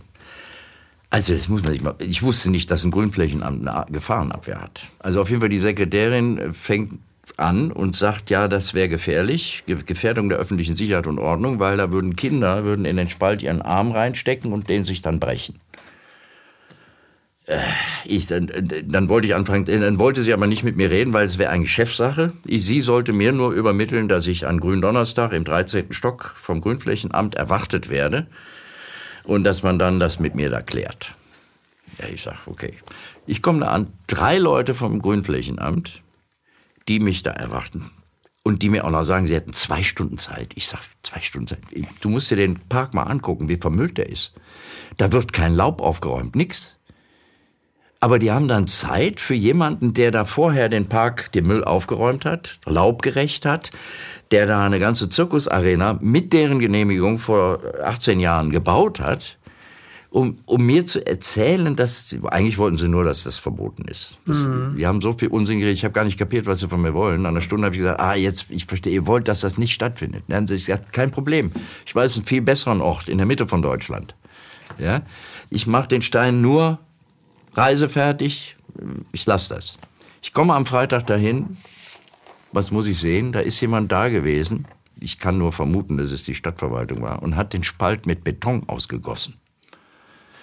also 1.10 1.34
das 1.34 1.48
muss 1.48 1.64
man 1.64 1.72
nicht 1.72 1.82
mal. 1.82 1.96
Ich 1.98 2.22
wusste 2.22 2.50
nicht, 2.50 2.70
dass 2.70 2.84
ein 2.84 2.92
Grünflächenamt 2.92 3.66
eine 3.66 3.86
Gefahrenabwehr 3.90 4.60
hat. 4.60 4.82
Also 5.00 5.20
auf 5.20 5.28
jeden 5.28 5.40
Fall 5.40 5.48
die 5.48 5.58
Sekretärin 5.58 6.54
fängt 6.54 7.00
an 7.36 7.72
und 7.72 7.96
sagt, 7.96 8.30
ja, 8.30 8.46
das 8.46 8.74
wäre 8.74 8.88
gefährlich, 8.88 9.64
Gefährdung 9.66 10.28
der 10.28 10.38
öffentlichen 10.38 10.74
Sicherheit 10.74 11.06
und 11.06 11.18
Ordnung, 11.18 11.58
weil 11.58 11.76
da 11.76 11.90
würden 11.90 12.14
Kinder 12.14 12.64
würden 12.64 12.84
in 12.84 12.96
den 12.96 13.08
Spalt 13.08 13.42
ihren 13.42 13.62
Arm 13.62 13.90
reinstecken 13.90 14.52
und 14.52 14.68
den 14.68 14.84
sich 14.84 15.02
dann 15.02 15.20
brechen. 15.20 15.60
Äh, 17.46 17.58
ich, 18.04 18.28
dann, 18.28 18.50
dann 18.84 19.08
wollte 19.08 19.26
ich 19.26 19.34
anfangen, 19.34 19.64
dann 19.64 19.98
wollte 19.98 20.22
sie 20.22 20.32
aber 20.32 20.46
nicht 20.46 20.62
mit 20.62 20.76
mir 20.76 20.90
reden, 20.90 21.12
weil 21.12 21.24
es 21.24 21.38
wäre 21.38 21.50
eigentlich 21.50 21.72
Chefsache. 21.72 22.32
Ich, 22.46 22.64
sie 22.64 22.80
sollte 22.80 23.12
mir 23.12 23.32
nur 23.32 23.52
übermitteln, 23.52 24.08
dass 24.08 24.26
ich 24.28 24.46
an 24.46 24.60
Gründonnerstag 24.60 25.32
im 25.32 25.44
13. 25.44 25.92
Stock 25.92 26.34
vom 26.38 26.60
Grünflächenamt 26.60 27.34
erwartet 27.34 27.90
werde 27.90 28.28
und 29.24 29.44
dass 29.44 29.62
man 29.62 29.78
dann 29.78 30.00
das 30.00 30.20
mit 30.20 30.34
mir 30.34 30.50
da 30.50 30.60
klärt. 30.62 31.14
Ja, 31.98 32.08
ich 32.08 32.22
sag, 32.22 32.46
okay. 32.46 32.74
Ich 33.26 33.42
komme 33.42 33.60
da 33.60 33.68
an, 33.68 33.92
drei 34.06 34.38
Leute 34.38 34.74
vom 34.74 35.00
Grünflächenamt, 35.00 36.02
die 36.88 37.00
mich 37.00 37.22
da 37.22 37.30
erwarten. 37.30 37.90
Und 38.42 38.62
die 38.62 38.70
mir 38.70 38.84
auch 38.84 38.90
noch 38.90 39.04
sagen, 39.04 39.26
sie 39.26 39.34
hätten 39.34 39.52
zwei 39.52 39.82
Stunden 39.82 40.16
Zeit. 40.16 40.52
Ich 40.54 40.66
sag, 40.66 40.80
zwei 41.02 41.20
Stunden 41.20 41.46
Zeit. 41.46 41.60
Du 42.00 42.08
musst 42.08 42.30
dir 42.30 42.36
den 42.36 42.58
Park 42.68 42.94
mal 42.94 43.02
angucken, 43.02 43.48
wie 43.48 43.56
vermüllt 43.56 43.98
der 43.98 44.08
ist. 44.08 44.32
Da 44.96 45.12
wird 45.12 45.34
kein 45.34 45.54
Laub 45.54 45.82
aufgeräumt, 45.82 46.34
nix. 46.36 46.76
Aber 48.00 48.18
die 48.18 48.30
haben 48.30 48.48
dann 48.48 48.66
Zeit 48.66 49.20
für 49.20 49.34
jemanden, 49.34 49.92
der 49.92 50.10
da 50.10 50.24
vorher 50.24 50.70
den 50.70 50.88
Park, 50.88 51.30
den 51.32 51.46
Müll 51.46 51.62
aufgeräumt 51.62 52.24
hat, 52.24 52.58
laubgerecht 52.64 53.44
hat, 53.44 53.70
der 54.30 54.46
da 54.46 54.64
eine 54.64 54.78
ganze 54.78 55.08
Zirkusarena 55.08 55.98
mit 56.00 56.32
deren 56.32 56.60
Genehmigung 56.60 57.18
vor 57.18 57.60
18 57.82 58.20
Jahren 58.20 58.50
gebaut 58.50 59.00
hat 59.00 59.38
um, 60.10 60.38
um 60.44 60.66
mir 60.66 60.84
zu 60.84 61.06
erzählen, 61.06 61.76
dass 61.76 62.16
eigentlich 62.24 62.58
wollten 62.58 62.76
sie 62.76 62.88
nur, 62.88 63.04
dass 63.04 63.22
das 63.22 63.38
verboten 63.38 63.84
ist. 63.84 64.18
Das, 64.26 64.38
mhm. 64.38 64.76
Wir 64.76 64.88
haben 64.88 65.00
so 65.00 65.12
viel 65.12 65.28
Unsinn 65.28 65.60
geredet, 65.60 65.78
ich 65.78 65.84
habe 65.84 65.92
gar 65.92 66.04
nicht 66.04 66.18
kapiert, 66.18 66.46
was 66.46 66.58
sie 66.58 66.68
von 66.68 66.82
mir 66.82 66.94
wollen. 66.94 67.22
Nach 67.22 67.30
einer 67.30 67.40
Stunde 67.40 67.66
habe 67.66 67.76
ich 67.76 67.80
gesagt, 67.80 68.00
ah, 68.00 68.14
jetzt, 68.14 68.46
ich 68.50 68.66
verstehe, 68.66 68.92
ihr 68.92 69.06
wollt, 69.06 69.28
dass 69.28 69.40
das 69.40 69.56
nicht 69.56 69.72
stattfindet. 69.72 70.24
Dann 70.26 70.38
haben 70.38 70.48
sie 70.48 70.56
gesagt, 70.56 70.92
kein 70.92 71.12
Problem. 71.12 71.52
Ich 71.86 71.94
weiß 71.94 72.16
einen 72.16 72.26
viel 72.26 72.42
besseren 72.42 72.80
Ort 72.80 73.08
in 73.08 73.18
der 73.18 73.26
Mitte 73.26 73.46
von 73.46 73.62
Deutschland. 73.62 74.14
Ja, 74.78 75.02
ich 75.48 75.66
mache 75.66 75.88
den 75.88 76.02
Stein 76.02 76.40
nur 76.40 76.78
reisefertig. 77.54 78.56
Ich 79.12 79.26
lasse 79.26 79.54
das. 79.54 79.78
Ich 80.22 80.32
komme 80.32 80.54
am 80.54 80.66
Freitag 80.66 81.06
dahin. 81.06 81.56
Was 82.52 82.70
muss 82.70 82.86
ich 82.86 82.98
sehen? 82.98 83.32
Da 83.32 83.40
ist 83.40 83.60
jemand 83.60 83.92
da 83.92 84.08
gewesen. 84.08 84.66
Ich 84.98 85.18
kann 85.18 85.38
nur 85.38 85.52
vermuten, 85.52 85.96
dass 85.96 86.10
es 86.10 86.24
die 86.24 86.34
Stadtverwaltung 86.34 87.02
war 87.02 87.22
und 87.22 87.36
hat 87.36 87.52
den 87.52 87.62
Spalt 87.62 88.06
mit 88.06 88.24
Beton 88.24 88.68
ausgegossen. 88.68 89.36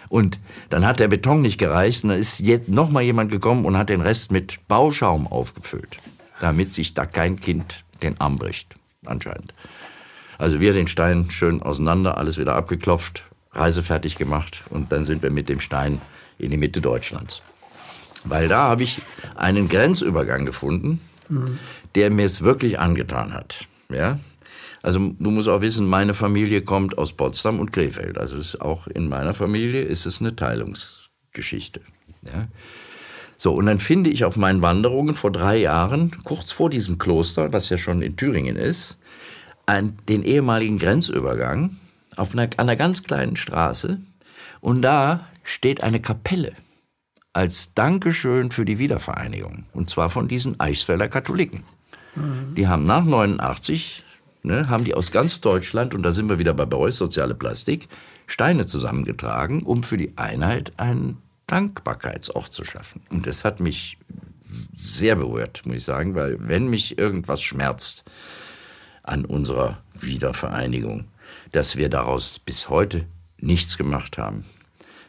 Und 0.09 0.39
dann 0.69 0.85
hat 0.85 0.99
der 0.99 1.09
Beton 1.09 1.41
nicht 1.41 1.57
gereicht 1.57 2.03
und 2.03 2.11
dann 2.11 2.19
ist 2.19 2.39
jetzt 2.39 2.69
noch 2.69 2.89
mal 2.89 3.03
jemand 3.03 3.31
gekommen 3.31 3.65
und 3.65 3.77
hat 3.77 3.89
den 3.89 4.01
Rest 4.01 4.31
mit 4.31 4.67
Bauschaum 4.67 5.27
aufgefüllt, 5.27 5.97
damit 6.39 6.71
sich 6.71 6.93
da 6.93 7.05
kein 7.05 7.39
Kind 7.39 7.83
den 8.01 8.19
Arm 8.21 8.37
bricht, 8.37 8.75
anscheinend. 9.05 9.53
Also 10.37 10.59
wir 10.59 10.73
den 10.73 10.87
Stein 10.87 11.29
schön 11.29 11.61
auseinander, 11.61 12.17
alles 12.17 12.37
wieder 12.37 12.55
abgeklopft, 12.55 13.23
reisefertig 13.51 14.15
gemacht 14.15 14.63
und 14.69 14.91
dann 14.91 15.03
sind 15.03 15.23
wir 15.23 15.31
mit 15.31 15.49
dem 15.49 15.59
Stein 15.59 15.99
in 16.37 16.51
die 16.51 16.57
Mitte 16.57 16.79
Deutschlands. 16.79 17.41
Weil 18.23 18.47
da 18.47 18.63
habe 18.63 18.83
ich 18.83 19.01
einen 19.35 19.67
Grenzübergang 19.67 20.45
gefunden, 20.45 21.01
mhm. 21.27 21.57
Der 21.97 22.11
mir 22.11 22.25
es 22.25 22.43
wirklich 22.43 22.79
angetan 22.79 23.33
hat. 23.33 23.65
Ja, 23.91 24.19
also 24.83 24.99
du 24.99 25.31
musst 25.31 25.49
auch 25.49 25.61
wissen, 25.61 25.87
meine 25.87 26.13
Familie 26.13 26.61
kommt 26.61 26.97
aus 26.97 27.11
Potsdam 27.11 27.59
und 27.59 27.73
Krefeld. 27.73 28.17
Also 28.17 28.37
ist 28.37 28.61
auch 28.61 28.87
in 28.87 29.09
meiner 29.09 29.33
Familie 29.33 29.81
ist 29.81 30.05
es 30.05 30.21
eine 30.21 30.35
Teilungsgeschichte. 30.35 31.81
Ja. 32.23 32.47
So, 33.35 33.53
und 33.53 33.65
dann 33.65 33.79
finde 33.79 34.11
ich 34.11 34.25
auf 34.25 34.37
meinen 34.37 34.61
Wanderungen 34.61 35.15
vor 35.15 35.31
drei 35.31 35.57
Jahren, 35.57 36.11
kurz 36.23 36.51
vor 36.51 36.69
diesem 36.69 36.99
Kloster, 36.99 37.51
was 37.51 37.69
ja 37.69 37.77
schon 37.77 38.01
in 38.01 38.15
Thüringen 38.15 38.55
ist, 38.55 38.97
ein, 39.65 39.97
den 40.07 40.23
ehemaligen 40.23 40.77
Grenzübergang 40.77 41.77
auf 42.15 42.33
einer, 42.33 42.47
einer 42.57 42.75
ganz 42.75 43.03
kleinen 43.03 43.35
Straße. 43.35 43.99
Und 44.61 44.83
da 44.83 45.27
steht 45.43 45.81
eine 45.81 45.99
Kapelle 45.99 46.53
als 47.33 47.73
Dankeschön 47.73 48.51
für 48.51 48.65
die 48.65 48.79
Wiedervereinigung. 48.79 49.65
Und 49.73 49.89
zwar 49.89 50.09
von 50.09 50.27
diesen 50.27 50.59
Eichsfelder 50.59 51.07
Katholiken. 51.07 51.63
Mhm. 52.17 52.55
Die 52.55 52.67
haben 52.67 52.83
nach 52.85 53.05
89 53.05 54.03
ne, 54.47 54.69
haben 54.69 54.83
die 54.83 54.95
aus 54.95 55.11
ganz 55.11 55.41
Deutschland, 55.41 55.93
und 55.93 56.01
da 56.01 56.11
sind 56.11 56.29
wir 56.29 56.39
wieder 56.39 56.53
bei 56.53 56.65
Beuys, 56.65 56.97
soziale 56.97 57.35
Plastik, 57.35 57.87
Steine 58.25 58.65
zusammengetragen, 58.65 59.63
um 59.63 59.83
für 59.83 59.97
die 59.97 60.17
Einheit 60.17 60.73
einen 60.77 61.17
Dankbarkeitsort 61.45 62.51
zu 62.51 62.63
schaffen. 62.63 63.01
Und 63.09 63.27
das 63.27 63.45
hat 63.45 63.59
mich 63.59 63.97
sehr 64.75 65.15
berührt, 65.15 65.65
muss 65.65 65.77
ich 65.77 65.83
sagen, 65.83 66.15
weil 66.15 66.37
wenn 66.39 66.67
mich 66.67 66.97
irgendwas 66.97 67.41
schmerzt 67.41 68.03
an 69.03 69.25
unserer 69.25 69.77
Wiedervereinigung, 69.93 71.05
dass 71.51 71.75
wir 71.75 71.89
daraus 71.89 72.39
bis 72.39 72.69
heute 72.69 73.05
nichts 73.39 73.77
gemacht 73.77 74.17
haben. 74.17 74.45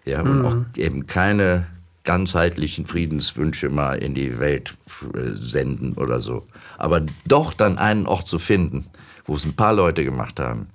Ja, 0.05 0.23
und 0.23 0.39
mhm. 0.39 0.45
auch 0.45 0.57
eben 0.77 1.07
keine 1.07 1.67
ganzheitlichen 2.05 2.87
Friedenswünsche 2.87 3.69
mal 3.69 3.99
in 3.99 4.15
die 4.15 4.39
Welt 4.39 4.77
äh, 5.15 5.33
senden 5.33 5.95
oder 5.95 6.21
so. 6.21 6.47
Aber 6.79 7.03
doch 7.27 7.53
dann 7.53 7.77
einen 7.77 8.07
Ort 8.07 8.27
zu 8.27 8.39
finden, 8.39 8.87
wo 9.27 9.35
es 9.35 9.45
ein 9.45 9.55
paar 9.55 9.75
Leute 9.75 10.05
gemacht 10.05 10.41
haben, 10.41 10.69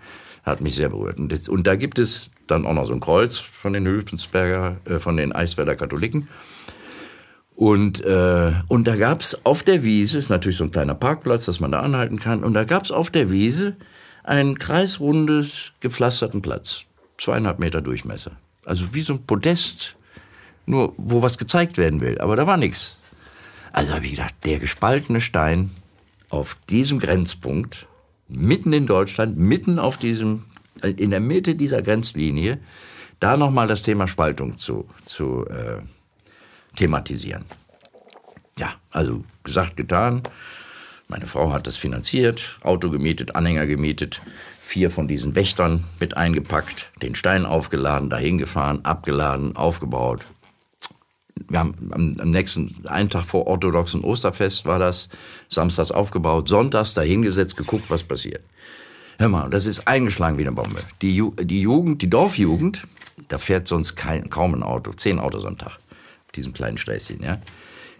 hat 0.43 0.62
mich 0.62 0.76
sehr 0.76 0.89
berührt. 0.89 1.18
Und, 1.18 1.32
das, 1.32 1.47
und 1.49 1.66
da 1.66 1.76
gibt 1.76 1.97
es 1.97 2.30
dann 2.47 2.66
auch 2.66 2.74
noch 2.74 2.86
so 2.86 2.93
ein 2.93 2.99
Kreuz 2.99 3.38
von 3.38 3.74
den 3.74 3.88
Hülfensberger, 3.88 4.78
äh, 4.86 4.99
von 4.99 5.18
den 5.18 5.32
Eiswerder 5.32 5.76
Katholiken. 5.76 6.28
Und, 7.56 8.01
äh, 8.01 8.54
und 8.68 8.88
da 8.88 8.95
gab 8.95 9.22
es 9.22 9.45
auf 9.45 9.64
der 9.64 9.84
Wiese, 9.84 10.18
ist 10.18 10.30
natürlich 10.30 10.58
so 10.58 10.64
ein 10.64 10.72
kleiner 10.72 10.95
Parkplatz, 10.95 11.45
dass 11.45 11.60
man 11.60 11.72
da 11.72 11.80
anhalten 11.80 12.20
kann, 12.20 12.43
und 12.43 12.54
da 12.54 12.64
gab 12.64 12.84
es 12.84 12.91
auf 12.91 13.10
der 13.10 13.32
Wiese 13.32 13.76
einen 14.24 14.58
kreisrundes, 14.58 15.72
gepflasterten 15.80 16.41
Platz. 16.41 16.84
Zweieinhalb 17.18 17.60
Meter 17.60 17.82
Durchmesser. 17.82 18.32
Also 18.66 18.93
wie 18.93 19.01
so 19.01 19.14
ein 19.14 19.26
Podest, 19.26 19.95
nur 20.66 20.93
wo 20.97 21.22
was 21.22 21.38
gezeigt 21.38 21.78
werden 21.78 22.01
will. 22.01 22.20
Aber 22.20 22.36
da 22.36 22.47
war 22.47 22.58
nichts. 22.58 22.97
Also 23.72 23.93
habe 23.93 24.06
ich 24.06 24.12
gedacht, 24.12 24.34
der 24.45 24.60
gespaltene 24.60 25.22
Stein 25.22 25.72
auf 26.34 26.57
diesem 26.67 26.97
Grenzpunkt 26.97 27.86
mitten 28.27 28.73
in 28.73 28.88
Deutschland, 28.88 29.38
mitten 29.38 29.77
auf 29.77 29.97
diesem, 29.97 30.45
äh, 30.81 30.89
in 30.89 31.11
der 31.11 31.19
Mitte 31.19 31.53
dieser 31.53 31.84
Grenzlinie, 31.84 32.57
da 33.19 33.38
nochmal 33.38 33.67
das 33.67 33.84
Thema 33.84 34.07
Spaltung 34.07 34.57
zu, 34.57 34.89
zu 35.05 35.45
äh, 35.47 35.81
thematisieren. 36.75 37.45
Ja, 38.57 38.73
also 38.89 39.23
gesagt, 39.43 39.77
getan. 39.77 40.23
Meine 41.07 41.27
Frau 41.27 41.53
hat 41.53 41.67
das 41.67 41.77
finanziert, 41.77 42.57
Auto 42.63 42.89
gemietet, 42.89 43.36
Anhänger 43.36 43.67
gemietet, 43.67 44.19
vier 44.63 44.89
von 44.89 45.07
diesen 45.07 45.36
Wächtern 45.36 45.84
mit 45.99 46.17
eingepackt, 46.17 46.91
den 47.03 47.13
Stein 47.13 47.45
aufgeladen, 47.45 48.09
dahin 48.09 48.39
gefahren, 48.39 48.84
abgeladen, 48.84 49.55
aufgebaut. 49.55 50.25
Wir 51.49 51.59
haben 51.59 51.75
am, 51.91 52.15
am 52.19 52.29
nächsten, 52.31 52.75
einen 52.88 53.09
Tag 53.09 53.25
vor 53.25 53.47
orthodoxen 53.47 54.03
Osterfest 54.03 54.65
war 54.65 54.79
das, 54.79 55.09
samstags 55.49 55.91
aufgebaut, 55.91 56.47
sonntags 56.47 56.93
dahingesetzt, 56.93 57.57
geguckt, 57.57 57.86
was 57.89 58.03
passiert. 58.03 58.43
Hör 59.19 59.29
mal, 59.29 59.49
das 59.49 59.65
ist 59.65 59.88
eingeschlagen 59.88 60.38
wie 60.38 60.43
eine 60.43 60.51
Bombe. 60.51 60.81
Die, 61.01 61.15
Ju 61.15 61.31
die 61.31 61.61
Jugend, 61.61 62.01
die 62.01 62.09
Dorfjugend, 62.09 62.84
da 63.27 63.38
fährt 63.38 63.67
sonst 63.67 63.95
kein, 63.95 64.29
kaum 64.29 64.53
ein 64.53 64.63
Auto, 64.63 64.91
zehn 64.91 65.19
Autos 65.19 65.45
am 65.45 65.57
Tag, 65.57 65.77
auf 66.25 66.31
diesem 66.36 66.53
kleinen 66.53 66.77
Sträßchen, 66.77 67.21
ja. 67.23 67.39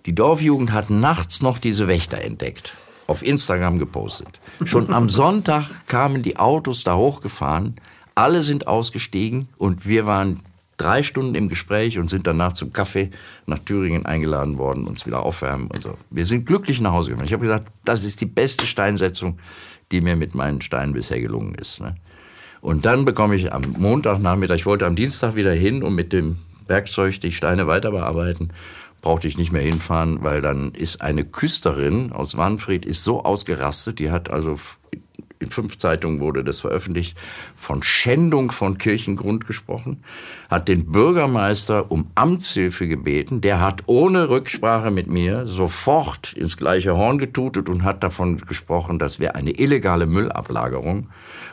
Die 0.06 0.16
Dorfjugend 0.16 0.74
hat 0.74 0.90
nachts 0.90 1.42
noch 1.42 1.60
diese 1.60 1.88
Wächter 1.88 2.22
entdeckt, 2.22 2.74
auf 3.08 3.24
Instagram 3.24 3.80
gepostet. 3.80 4.40
Schon 4.66 4.92
am 4.92 5.08
Sonntag 5.10 5.88
kamen 5.88 6.24
die 6.24 6.38
Autos 6.38 6.84
da 6.84 6.96
hochgefahren, 6.96 7.76
alle 8.16 8.42
sind 8.42 8.68
ausgestiegen 8.68 9.48
und 9.58 9.88
wir 9.88 10.06
waren 10.06 10.42
drei 10.84 11.04
Stunden 11.04 11.36
im 11.36 11.48
Gespräch 11.48 11.98
und 11.98 12.10
sind 12.10 12.28
danach 12.28 12.54
zum 12.54 12.74
Kaffee 12.74 13.12
nach 13.46 13.60
Thüringen 13.60 14.06
eingeladen 14.06 14.58
worden, 14.58 14.86
uns 14.86 15.06
wieder 15.06 15.24
aufwärmen 15.24 15.68
und 15.68 15.82
so. 15.82 15.98
Wir 16.10 16.26
sind 16.26 16.46
glücklich 16.46 16.82
nach 16.82 16.92
Hause 16.92 17.12
gekommen. 17.12 17.28
Ich 17.28 17.34
habe 17.34 17.44
gesagt, 17.44 17.72
das 17.86 18.04
ist 18.04 18.20
die 18.22 18.26
beste 18.26 18.66
Steinsetzung, 18.66 19.40
die 19.92 20.02
mir 20.02 20.16
mit 20.16 20.36
meinen 20.36 20.62
Steinen 20.62 20.94
bisher 20.94 21.22
gelungen 21.22 21.56
ist. 21.56 21.80
Ne? 21.80 21.96
Und 22.62 22.86
dann 22.86 23.06
bekomme 23.06 23.36
ich 23.36 23.54
am 23.54 23.64
Montagnachmittag, 23.78 24.56
ich 24.56 24.66
wollte 24.66 24.86
am 24.86 24.96
Dienstag 24.96 25.36
wieder 25.36 25.54
hin 25.54 25.84
und 25.84 25.96
mit 25.96 26.14
dem 26.14 26.38
Werkzeug 26.68 27.20
die 27.20 27.32
Steine 27.32 27.68
weiter 27.68 27.92
bearbeiten, 27.92 28.50
brauchte 29.02 29.28
ich 29.28 29.38
nicht 29.38 29.52
mehr 29.52 29.62
hinfahren, 29.62 30.24
weil 30.24 30.42
dann 30.42 30.72
ist 30.72 31.02
eine 31.02 31.26
Küsterin 31.26 32.12
aus 32.14 32.38
Wanfried 32.38 32.86
ist 32.86 33.04
so 33.04 33.24
ausgerastet, 33.24 34.00
die 34.00 34.12
hat 34.12 34.30
also 34.30 34.58
in 35.44 35.52
fünf 35.52 35.78
Zeitungen 35.78 36.20
wurde 36.20 36.44
das 36.44 36.62
veröffentlicht, 36.62 37.18
von 37.54 37.84
Schändung 37.84 38.52
von 38.52 38.78
Kirchengrund 38.78 39.46
gesprochen, 39.46 40.04
hat 40.50 40.68
den 40.68 40.92
Bürgermeister 40.92 41.92
um 41.92 42.08
Amtshilfe 42.16 42.88
gebeten, 42.88 43.42
der 43.42 43.62
hat 43.62 43.84
ohne 43.86 44.30
Rücksprache 44.30 44.92
mit 44.92 45.08
mir 45.08 45.46
sofort 45.46 46.34
ins 46.34 46.58
gleiche 46.58 46.98
Horn 46.98 47.18
getutet 47.18 47.70
und 47.70 47.84
hat 47.84 48.04
davon 48.04 48.38
gesprochen, 48.38 49.00
das 49.00 49.20
wäre 49.20 49.36
eine 49.36 49.52
illegale 49.52 50.06
Müllablagerung 50.06 51.08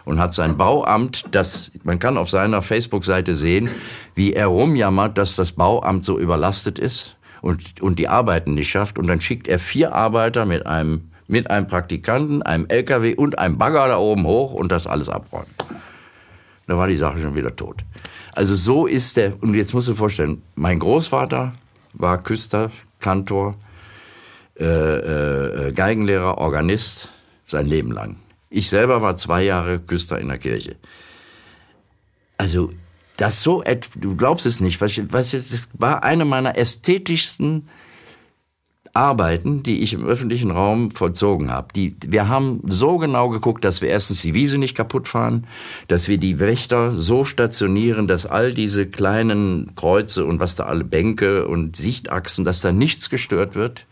und 0.05 0.19
hat 0.19 0.35
sein 0.35 0.57
Bauamt, 0.57 1.27
das, 1.31 1.71
man 1.85 1.99
kann 1.99 2.17
auf 2.17 2.31
seiner 2.31 2.63
Facebook-Seite 2.63 3.35
sehen, 3.35 3.71
wie 4.15 4.33
er 4.33 4.47
rumjammert, 4.47 5.19
dass 5.19 5.37
das 5.37 5.53
Bauamt 5.53 6.05
so 6.05 6.19
überlastet 6.19 6.79
ist 6.79 7.17
und, 7.43 7.81
und 7.81 7.99
die 7.99 8.09
Arbeiten 8.09 8.55
nicht 8.55 8.71
schafft. 8.71 8.99
Und 8.99 9.07
dann 9.07 9.21
schickt 9.21 9.49
er 9.49 9.59
vier 9.59 9.95
Arbeiter 9.95 10.47
mit 10.47 10.67
einem, 10.67 11.10
mit 11.31 11.51
einem 11.51 11.67
Praktikanten, 11.67 12.43
einem 12.43 12.67
LKW 12.69 13.15
und 13.15 13.39
einem 13.39 13.59
Bagger 13.59 13.89
da 13.89 13.99
oben 13.99 14.25
hoch 14.27 14.53
und 14.53 14.73
das 14.73 14.87
alles 14.87 15.09
abräumen. 15.09 15.51
Da 16.67 16.77
war 16.77 16.89
die 16.89 16.97
Sache 16.97 17.21
schon 17.21 17.35
wieder 17.35 17.55
tot. 17.55 17.85
Also 18.33 18.57
so 18.57 18.87
ist 18.87 19.17
der, 19.17 19.43
und 19.43 19.55
jetzt 19.55 19.75
musst 19.75 19.89
du 19.89 19.93
dir 19.93 19.99
vorstellen, 19.99 20.43
mein 20.55 20.79
Großvater 20.79 21.55
war 21.95 22.23
Küster, 22.23 22.71
Kantor, 23.01 23.57
äh, 24.59 24.65
äh, 24.65 25.73
Geigenlehrer, 25.73 26.39
Organist, 26.39 27.09
sein 27.47 27.67
Leben 27.67 27.93
lang. 27.93 28.17
Ich 28.51 28.69
selber 28.69 29.03
war 29.03 29.17
zwei 29.17 29.43
Jahre 29.43 29.79
Küster 29.79 30.19
in 30.19 30.29
der 30.29 30.39
Kirche. 30.39 30.77
Also 32.37 32.71
das 33.17 33.43
so, 33.43 33.63
du 33.97 34.17
glaubst 34.17 34.47
es 34.47 34.61
nicht, 34.61 34.81
was, 34.81 35.01
was 35.13 35.33
das 35.33 35.71
war 35.75 36.03
eine 36.03 36.25
meiner 36.25 36.57
ästhetischsten 36.57 37.69
Arbeiten, 38.93 39.63
die 39.63 39.81
ich 39.83 39.93
im 39.93 40.05
öffentlichen 40.05 40.51
Raum 40.51 40.91
vollzogen 40.91 41.51
habe. 41.51 41.69
Die, 41.77 41.95
wir 42.05 42.29
haben 42.29 42.61
so 42.65 42.99
genau 42.99 43.29
geguckt, 43.29 43.65
dass 43.65 43.83
wir 43.83 43.89
erstens 43.89 44.23
die 44.23 44.35
Wiese 44.35 44.59
nicht 44.59 44.77
kaputt 44.77 45.07
fahren, 45.07 45.47
dass 45.87 46.09
wir 46.09 46.19
die 46.19 46.41
Wächter 46.41 46.91
so 46.91 47.25
stationieren, 47.25 48.09
dass 48.09 48.27
all 48.27 48.53
diese 48.53 48.87
kleinen 48.87 49.73
Kreuze 49.77 50.25
und 50.25 50.41
was 50.41 50.57
da 50.57 50.65
alle 50.65 50.83
Bänke 50.83 51.47
und 51.47 51.77
Sichtachsen, 51.77 52.45
dass 52.45 52.61
da 52.61 52.73
nichts 52.73 53.11
gestört 53.11 53.55
wird. 53.55 53.87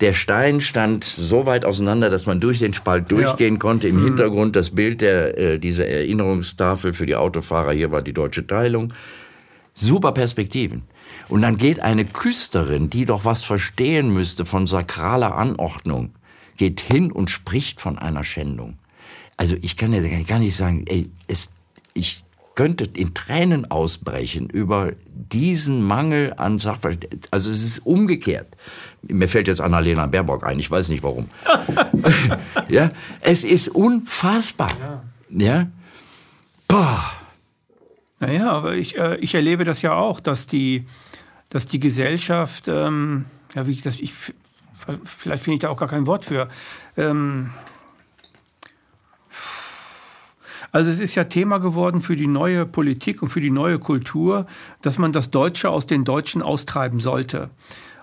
Der 0.00 0.12
Stein 0.12 0.60
stand 0.60 1.04
so 1.04 1.46
weit 1.46 1.64
auseinander, 1.64 2.10
dass 2.10 2.26
man 2.26 2.40
durch 2.40 2.58
den 2.58 2.72
Spalt 2.72 3.12
durchgehen 3.12 3.54
ja. 3.54 3.60
konnte. 3.60 3.86
Im 3.86 4.00
mhm. 4.00 4.04
Hintergrund 4.04 4.56
das 4.56 4.70
Bild 4.70 5.02
der 5.02 5.38
äh, 5.38 5.58
dieser 5.60 5.86
Erinnerungstafel 5.86 6.94
für 6.94 7.06
die 7.06 7.14
Autofahrer. 7.14 7.72
Hier 7.72 7.92
war 7.92 8.02
die 8.02 8.12
deutsche 8.12 8.44
Teilung. 8.44 8.92
Super 9.74 10.12
Perspektiven. 10.12 10.82
Und 11.32 11.40
dann 11.40 11.56
geht 11.56 11.80
eine 11.80 12.04
Küsterin, 12.04 12.90
die 12.90 13.06
doch 13.06 13.24
was 13.24 13.42
verstehen 13.42 14.12
müsste 14.12 14.44
von 14.44 14.66
sakraler 14.66 15.34
Anordnung, 15.34 16.10
geht 16.58 16.82
hin 16.82 17.10
und 17.10 17.30
spricht 17.30 17.80
von 17.80 17.98
einer 17.98 18.22
Schändung. 18.22 18.76
Also 19.38 19.56
ich 19.62 19.78
kann 19.78 19.94
ja 19.94 20.02
gar 20.24 20.38
nicht 20.38 20.54
sagen, 20.54 20.84
ey, 20.86 21.08
es, 21.28 21.54
ich 21.94 22.22
könnte 22.54 22.84
in 22.92 23.14
Tränen 23.14 23.70
ausbrechen 23.70 24.50
über 24.50 24.92
diesen 25.06 25.82
Mangel 25.82 26.34
an 26.36 26.58
Sachverständnis. 26.58 27.28
Also 27.30 27.50
es 27.50 27.64
ist 27.64 27.78
umgekehrt. 27.78 28.54
Mir 29.00 29.26
fällt 29.26 29.48
jetzt 29.48 29.62
Annalena 29.62 30.08
Baerbock 30.08 30.44
ein, 30.44 30.58
ich 30.58 30.70
weiß 30.70 30.90
nicht 30.90 31.02
warum. 31.02 31.30
ja, 32.68 32.90
es 33.22 33.42
ist 33.42 33.68
unfassbar. 33.68 34.68
Ja. 35.30 35.46
ja? 35.46 35.66
Boah. 36.68 37.10
Naja, 38.20 38.52
aber 38.52 38.74
ich, 38.74 38.98
äh, 38.98 39.16
ich 39.16 39.34
erlebe 39.34 39.64
das 39.64 39.80
ja 39.80 39.94
auch, 39.94 40.20
dass 40.20 40.46
die, 40.46 40.84
dass 41.52 41.66
die 41.66 41.80
Gesellschaft, 41.80 42.66
ähm, 42.66 43.26
ja, 43.54 43.66
wie 43.66 43.72
ich 43.72 43.82
das, 43.82 44.00
ich, 44.00 44.14
vielleicht 45.04 45.42
finde 45.42 45.56
ich 45.56 45.60
da 45.60 45.68
auch 45.68 45.76
gar 45.76 45.88
kein 45.88 46.06
Wort 46.06 46.24
für. 46.24 46.48
Ähm, 46.96 47.50
also 50.72 50.90
es 50.90 50.98
ist 50.98 51.14
ja 51.14 51.24
Thema 51.24 51.58
geworden 51.58 52.00
für 52.00 52.16
die 52.16 52.26
neue 52.26 52.64
Politik 52.64 53.20
und 53.20 53.28
für 53.28 53.42
die 53.42 53.50
neue 53.50 53.78
Kultur, 53.78 54.46
dass 54.80 54.96
man 54.96 55.12
das 55.12 55.30
Deutsche 55.30 55.68
aus 55.68 55.86
den 55.86 56.04
Deutschen 56.04 56.40
austreiben 56.40 57.00
sollte. 57.00 57.50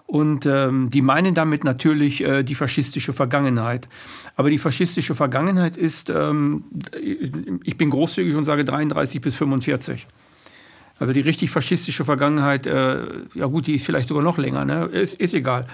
Und 0.05 0.45
ähm, 0.45 0.91
die 0.91 1.01
meinen 1.01 1.33
damit 1.33 1.63
natürlich 1.63 2.21
äh, 2.21 2.43
die 2.43 2.55
faschistische 2.55 3.13
Vergangenheit. 3.13 3.89
Aber 4.35 4.51
die 4.51 4.59
faschistische 4.59 5.15
Vergangenheit 5.15 5.75
ist, 5.75 6.11
ähm, 6.11 6.65
ich 7.63 7.77
bin 7.77 7.89
großzügig 7.89 8.35
und 8.35 8.45
sage 8.45 8.63
33 8.63 9.21
bis 9.21 9.33
45. 9.33 10.07
Also 10.99 11.13
die 11.13 11.21
richtig 11.21 11.49
faschistische 11.49 12.05
Vergangenheit, 12.05 12.67
äh, 12.67 12.97
ja 13.33 13.45
gut, 13.45 13.67
die 13.67 13.75
ist 13.75 13.85
vielleicht 13.85 14.07
sogar 14.09 14.23
noch 14.23 14.37
länger, 14.37 14.65
ne? 14.65 14.85
Ist, 14.85 15.13
ist 15.15 15.33
egal. 15.33 15.65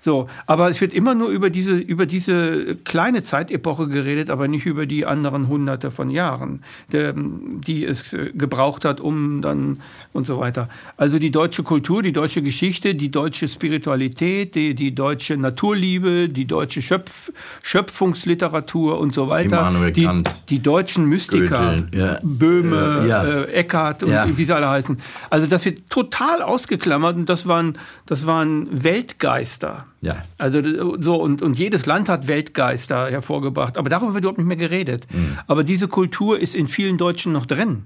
So, 0.00 0.28
aber 0.46 0.70
es 0.70 0.80
wird 0.80 0.92
immer 0.92 1.16
nur 1.16 1.28
über 1.28 1.50
diese, 1.50 1.74
über 1.74 2.06
diese 2.06 2.76
kleine 2.84 3.24
Zeitepoche 3.24 3.88
geredet, 3.88 4.30
aber 4.30 4.46
nicht 4.46 4.64
über 4.64 4.86
die 4.86 5.04
anderen 5.04 5.48
Hunderte 5.48 5.90
von 5.90 6.08
Jahren, 6.10 6.62
der, 6.92 7.14
die 7.16 7.84
es 7.84 8.16
gebraucht 8.34 8.84
hat, 8.84 9.00
um 9.00 9.42
dann 9.42 9.80
und 10.12 10.24
so 10.24 10.38
weiter. 10.38 10.68
Also 10.96 11.18
die 11.18 11.32
deutsche 11.32 11.64
Kultur, 11.64 12.02
die 12.02 12.12
deutsche 12.12 12.42
Geschichte, 12.42 12.94
die 12.94 13.10
deutsche 13.10 13.48
Spiritualität, 13.48 14.54
die, 14.54 14.74
die 14.74 14.94
deutsche 14.94 15.36
Naturliebe, 15.36 16.28
die 16.28 16.44
deutsche 16.44 16.80
Schöpf, 16.80 17.32
Schöpfungsliteratur 17.64 19.00
und 19.00 19.12
so 19.12 19.28
weiter. 19.28 19.72
die, 19.90 20.04
Kant, 20.04 20.30
die 20.48 20.60
deutschen 20.60 21.06
Mystiker, 21.06 21.76
ja. 21.92 22.18
Böhme, 22.22 23.04
ja. 23.08 23.24
Äh, 23.24 23.52
Eckhart 23.52 24.04
und 24.04 24.12
ja. 24.12 24.26
wie 24.32 24.44
sie 24.44 24.54
alle 24.54 24.67
heißen. 24.70 25.00
Also 25.30 25.46
das 25.46 25.64
wird 25.64 25.90
total 25.90 26.42
ausgeklammert 26.42 27.16
und 27.16 27.28
das 27.28 27.46
waren, 27.46 27.78
das 28.06 28.26
waren 28.26 28.68
Weltgeister. 28.70 29.86
Ja. 30.00 30.16
Also 30.38 30.60
so 31.00 31.16
und, 31.16 31.42
und 31.42 31.58
jedes 31.58 31.86
Land 31.86 32.08
hat 32.08 32.28
Weltgeister 32.28 33.10
hervorgebracht, 33.10 33.78
aber 33.78 33.88
darüber 33.90 34.14
wird 34.14 34.24
überhaupt 34.24 34.38
nicht 34.38 34.46
mehr 34.46 34.56
geredet. 34.56 35.06
Mhm. 35.12 35.38
Aber 35.46 35.64
diese 35.64 35.88
Kultur 35.88 36.38
ist 36.38 36.54
in 36.54 36.68
vielen 36.68 36.98
Deutschen 36.98 37.32
noch 37.32 37.46
drin. 37.46 37.84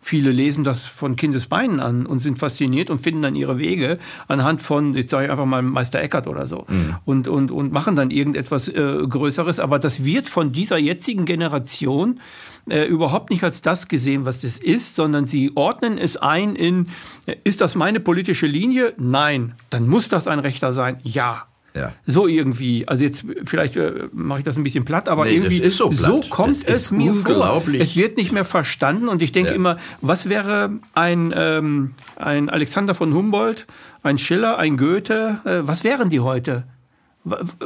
Viele 0.00 0.30
lesen 0.30 0.62
das 0.62 0.84
von 0.84 1.16
Kindesbeinen 1.16 1.80
an 1.80 2.06
und 2.06 2.20
sind 2.20 2.38
fasziniert 2.38 2.88
und 2.88 2.98
finden 2.98 3.20
dann 3.22 3.34
ihre 3.34 3.58
Wege 3.58 3.98
anhand 4.28 4.62
von, 4.62 4.94
jetzt 4.94 5.10
sage 5.10 5.26
ich 5.26 5.30
einfach 5.30 5.44
mal 5.44 5.60
Meister 5.60 6.00
Eckert 6.00 6.28
oder 6.28 6.46
so, 6.46 6.66
mhm. 6.68 6.96
und, 7.04 7.28
und, 7.28 7.50
und 7.50 7.72
machen 7.72 7.96
dann 7.96 8.10
irgendetwas 8.10 8.68
äh, 8.68 9.06
Größeres. 9.08 9.58
Aber 9.58 9.78
das 9.80 10.04
wird 10.04 10.26
von 10.28 10.52
dieser 10.52 10.78
jetzigen 10.78 11.24
Generation 11.24 12.20
äh, 12.70 12.84
überhaupt 12.84 13.30
nicht 13.30 13.44
als 13.44 13.62
das 13.62 13.88
gesehen, 13.88 14.26
was 14.26 14.40
das 14.40 14.58
ist, 14.58 14.96
sondern 14.96 15.26
sie 15.26 15.52
ordnen 15.54 15.98
es 15.98 16.16
ein 16.16 16.56
in, 16.56 16.88
äh, 17.26 17.36
ist 17.44 17.60
das 17.60 17.74
meine 17.74 18.00
politische 18.00 18.46
Linie? 18.46 18.94
Nein. 18.96 19.54
Dann 19.70 19.88
muss 19.88 20.08
das 20.08 20.26
ein 20.28 20.38
Rechter 20.38 20.72
sein? 20.72 20.98
Ja. 21.02 21.46
Ja. 21.74 21.92
So 22.06 22.26
irgendwie. 22.26 22.88
Also 22.88 23.04
jetzt 23.04 23.24
vielleicht 23.44 23.76
äh, 23.76 24.08
mache 24.12 24.40
ich 24.40 24.44
das 24.44 24.56
ein 24.56 24.62
bisschen 24.62 24.84
platt, 24.84 25.08
aber 25.08 25.26
nee, 25.26 25.32
irgendwie 25.32 25.68
so, 25.70 25.92
so, 25.92 26.22
kommt 26.28 26.68
das 26.68 26.86
es 26.86 26.90
mir 26.90 27.14
vor. 27.14 27.62
Es 27.78 27.94
wird 27.94 28.16
nicht 28.16 28.32
mehr 28.32 28.44
verstanden 28.44 29.08
und 29.08 29.22
ich 29.22 29.32
denke 29.32 29.50
ja. 29.50 29.56
immer, 29.56 29.76
was 30.00 30.28
wäre 30.28 30.70
ein, 30.94 31.32
ähm, 31.36 31.94
ein 32.16 32.48
Alexander 32.48 32.94
von 32.94 33.14
Humboldt, 33.14 33.66
ein 34.02 34.18
Schiller, 34.18 34.58
ein 34.58 34.76
Goethe, 34.76 35.40
äh, 35.44 35.60
was 35.62 35.84
wären 35.84 36.10
die 36.10 36.20
heute? 36.20 36.64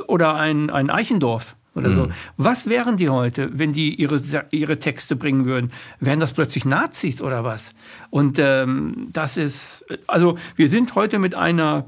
Oder 0.09 0.35
ein, 0.35 0.71
ein 0.71 0.91
Eichendorff? 0.91 1.57
Oder 1.75 1.89
mhm. 1.89 1.95
so. 1.95 2.09
Was 2.37 2.69
wären 2.69 2.97
die 2.97 3.09
heute, 3.09 3.51
wenn 3.53 3.73
die 3.73 3.95
ihre, 3.95 4.21
ihre 4.51 4.79
Texte 4.79 5.17
bringen 5.17 5.47
würden? 5.47 5.73
Wären 6.01 6.21
das 6.21 6.33
plötzlich 6.33 6.65
Nazis 6.65 7.23
oder 7.23 7.45
was? 7.45 7.75
Und 8.11 8.39
ähm, 8.39 9.09
das 9.13 9.37
ist, 9.37 9.85
also 10.07 10.37
wir 10.57 10.69
sind 10.69 10.95
heute 10.95 11.19
mit 11.19 11.35
einer 11.35 11.87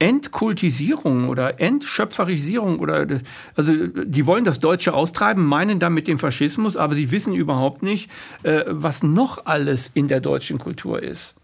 Entkultisierung 0.00 1.28
oder 1.28 1.60
Entschöpferisierung 1.60 2.78
oder 2.78 3.06
also 3.54 3.72
die 3.86 4.26
wollen 4.26 4.44
das 4.44 4.58
Deutsche 4.58 4.94
austreiben, 4.94 5.44
meinen 5.44 5.78
damit 5.78 6.08
den 6.08 6.18
Faschismus, 6.18 6.76
aber 6.76 6.94
sie 6.94 7.10
wissen 7.10 7.34
überhaupt 7.34 7.82
nicht, 7.82 8.10
äh, 8.42 8.64
was 8.66 9.02
noch 9.02 9.44
alles 9.44 9.90
in 9.92 10.08
der 10.08 10.20
deutschen 10.20 10.58
Kultur 10.58 11.02
ist. 11.02 11.34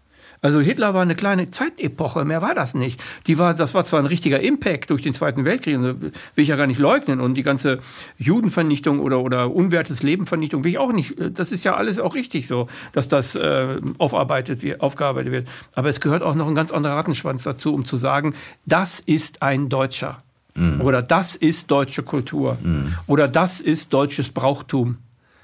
Also 0.41 0.59
Hitler 0.59 0.93
war 0.93 1.01
eine 1.01 1.15
kleine 1.15 1.49
Zeitepoche, 1.49 2.23
mehr 2.23 2.41
war 2.41 2.53
das 2.53 2.73
nicht. 2.75 3.01
Die 3.25 3.37
war, 3.37 3.53
das 3.53 3.73
war 3.73 3.83
zwar 3.85 3.99
ein 3.99 4.05
richtiger 4.05 4.39
Impact 4.39 4.89
durch 4.89 5.01
den 5.01 5.13
Zweiten 5.13 5.45
Weltkrieg, 5.45 5.79
will 5.79 6.11
ich 6.35 6.49
ja 6.49 6.55
gar 6.55 6.67
nicht 6.67 6.79
leugnen. 6.79 7.19
Und 7.19 7.35
die 7.35 7.43
ganze 7.43 7.79
Judenvernichtung 8.17 8.99
oder, 8.99 9.21
oder 9.21 9.53
unwertes 9.53 10.03
Lebenvernichtung 10.03 10.63
will 10.63 10.71
ich 10.71 10.77
auch 10.77 10.93
nicht. 10.93 11.15
Das 11.33 11.51
ist 11.51 11.63
ja 11.63 11.75
alles 11.75 11.99
auch 11.99 12.15
richtig 12.15 12.47
so, 12.47 12.67
dass 12.91 13.07
das 13.07 13.35
äh, 13.35 13.81
aufarbeitet 13.97 14.61
wird, 14.61 14.81
aufgearbeitet 14.81 15.31
wird. 15.31 15.47
Aber 15.73 15.89
es 15.89 15.99
gehört 15.99 16.23
auch 16.23 16.35
noch 16.35 16.47
ein 16.47 16.55
ganz 16.55 16.71
anderer 16.71 16.95
Rattenschwanz 16.95 17.43
dazu, 17.43 17.73
um 17.73 17.85
zu 17.85 17.97
sagen, 17.97 18.35
das 18.65 18.99
ist 18.99 19.41
ein 19.41 19.69
Deutscher. 19.69 20.21
Mhm. 20.57 20.81
Oder 20.81 21.01
das 21.01 21.35
ist 21.35 21.71
deutsche 21.71 22.03
Kultur. 22.03 22.57
Mhm. 22.61 22.93
Oder 23.07 23.27
das 23.27 23.61
ist 23.61 23.93
deutsches 23.93 24.31
Brauchtum. 24.31 24.97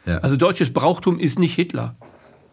Ja. 0.06 0.18
Also 0.20 0.36
deutsches 0.36 0.74
Brauchtum 0.74 1.20
ist 1.20 1.40
nicht 1.40 1.56
Hitler. 1.56 1.96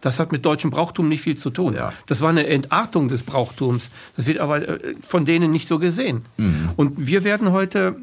Das 0.00 0.18
hat 0.18 0.32
mit 0.32 0.44
deutschem 0.44 0.70
Brauchtum 0.70 1.08
nicht 1.08 1.22
viel 1.22 1.36
zu 1.36 1.50
tun. 1.50 1.74
Ja. 1.74 1.92
Das 2.06 2.20
war 2.20 2.30
eine 2.30 2.46
Entartung 2.46 3.08
des 3.08 3.22
Brauchtums. 3.22 3.90
Das 4.16 4.26
wird 4.26 4.38
aber 4.38 4.66
äh, 4.66 4.94
von 5.06 5.24
denen 5.24 5.50
nicht 5.50 5.68
so 5.68 5.78
gesehen. 5.78 6.22
Mhm. 6.36 6.70
Und 6.76 7.06
wir 7.06 7.24
werden 7.24 7.52
heute 7.52 7.96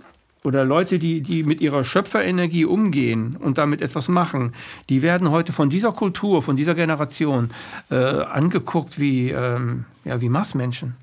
oder 0.43 0.63
Leute, 0.63 0.97
die, 0.97 1.21
die 1.21 1.43
mit 1.43 1.61
ihrer 1.61 1.83
Schöpferenergie 1.83 2.65
umgehen 2.65 3.35
und 3.35 3.57
damit 3.57 3.81
etwas 3.81 4.07
machen, 4.07 4.53
die 4.89 5.01
werden 5.01 5.29
heute 5.29 5.51
von 5.51 5.69
dieser 5.69 5.91
Kultur, 5.91 6.41
von 6.41 6.55
dieser 6.55 6.73
Generation 6.73 7.51
äh, 7.91 7.95
angeguckt 7.95 8.99
wie, 8.99 9.31
ähm, 9.31 9.85
ja, 10.05 10.21
wie 10.21 10.29
Marsmenschen. 10.29 10.95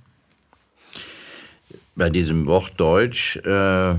Bei 1.95 2.11
diesem 2.11 2.47
Wort 2.47 2.73
Deutsch, 2.79 3.37
äh, 3.45 3.97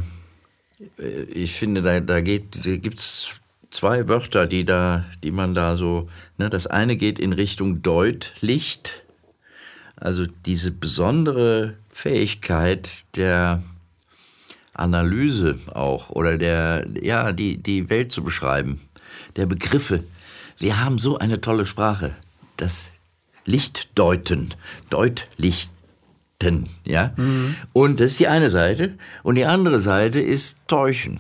ich 1.32 1.54
finde, 1.54 1.82
da, 1.82 2.00
da 2.00 2.22
gibt 2.22 2.56
es 2.56 3.32
zwei 3.76 4.08
Wörter, 4.08 4.48
die 4.48 4.66
da, 4.66 5.06
die 5.24 5.32
man 5.32 5.54
da 5.54 5.76
so, 5.76 6.10
ne, 6.38 6.50
das 6.50 6.68
eine 6.68 6.96
geht 6.96 7.20
in 7.20 7.34
Richtung 7.34 7.82
Deutlicht, 7.82 9.04
also 9.98 10.26
diese 10.46 10.72
besondere 10.72 11.76
Fähigkeit 11.90 13.06
der 13.16 13.64
Analyse 14.74 15.58
auch 15.74 16.10
oder 16.10 16.38
der, 16.38 16.86
ja, 17.02 17.32
die, 17.32 17.58
die 17.58 17.90
Welt 17.90 18.12
zu 18.12 18.24
beschreiben, 18.24 18.82
der 19.36 19.46
Begriffe. 19.46 20.04
Wir 20.58 20.84
haben 20.84 21.00
so 21.00 21.18
eine 21.18 21.42
tolle 21.42 21.66
Sprache. 21.66 22.16
Das 22.58 22.94
Lichtdeuten, 23.46 24.54
Deutlichten, 24.90 26.70
ja. 26.86 27.14
Mhm. 27.16 27.56
Und 27.74 28.00
das 28.00 28.12
ist 28.12 28.20
die 28.20 28.28
eine 28.28 28.50
Seite. 28.50 28.94
Und 29.24 29.36
die 29.36 29.46
andere 29.46 29.80
Seite 29.80 30.20
ist 30.20 30.60
Täuschen. 30.68 31.20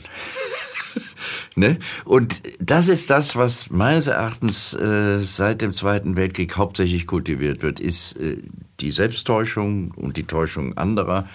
ne? 1.55 1.77
Und 2.03 2.41
das 2.59 2.87
ist 2.87 3.09
das, 3.09 3.35
was 3.35 3.69
meines 3.69 4.07
Erachtens 4.07 4.73
äh, 4.73 5.19
seit 5.19 5.61
dem 5.61 5.73
Zweiten 5.73 6.15
Weltkrieg 6.15 6.55
hauptsächlich 6.57 7.07
kultiviert 7.07 7.61
wird, 7.61 7.79
ist 7.79 8.17
äh, 8.17 8.37
die 8.79 8.91
Selbsttäuschung 8.91 9.91
und 9.91 10.17
die 10.17 10.23
Täuschung 10.23 10.77
anderer. 10.77 11.27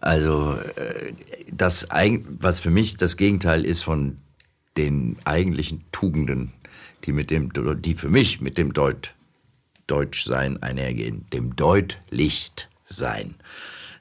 Also 0.00 0.58
äh, 0.76 1.12
das, 1.52 1.88
was 2.40 2.60
für 2.60 2.70
mich 2.70 2.96
das 2.96 3.16
Gegenteil 3.16 3.64
ist 3.64 3.82
von 3.82 4.18
den 4.76 5.16
eigentlichen 5.24 5.84
Tugenden, 5.92 6.52
die 7.04 7.12
mit 7.12 7.30
dem, 7.30 7.52
die 7.80 7.94
für 7.94 8.08
mich 8.08 8.40
mit 8.40 8.58
dem 8.58 8.72
Deut, 8.72 9.14
Deutschsein 9.86 10.62
einhergehen, 10.62 11.26
dem 11.32 11.56
Deutlichtsein. 11.56 13.34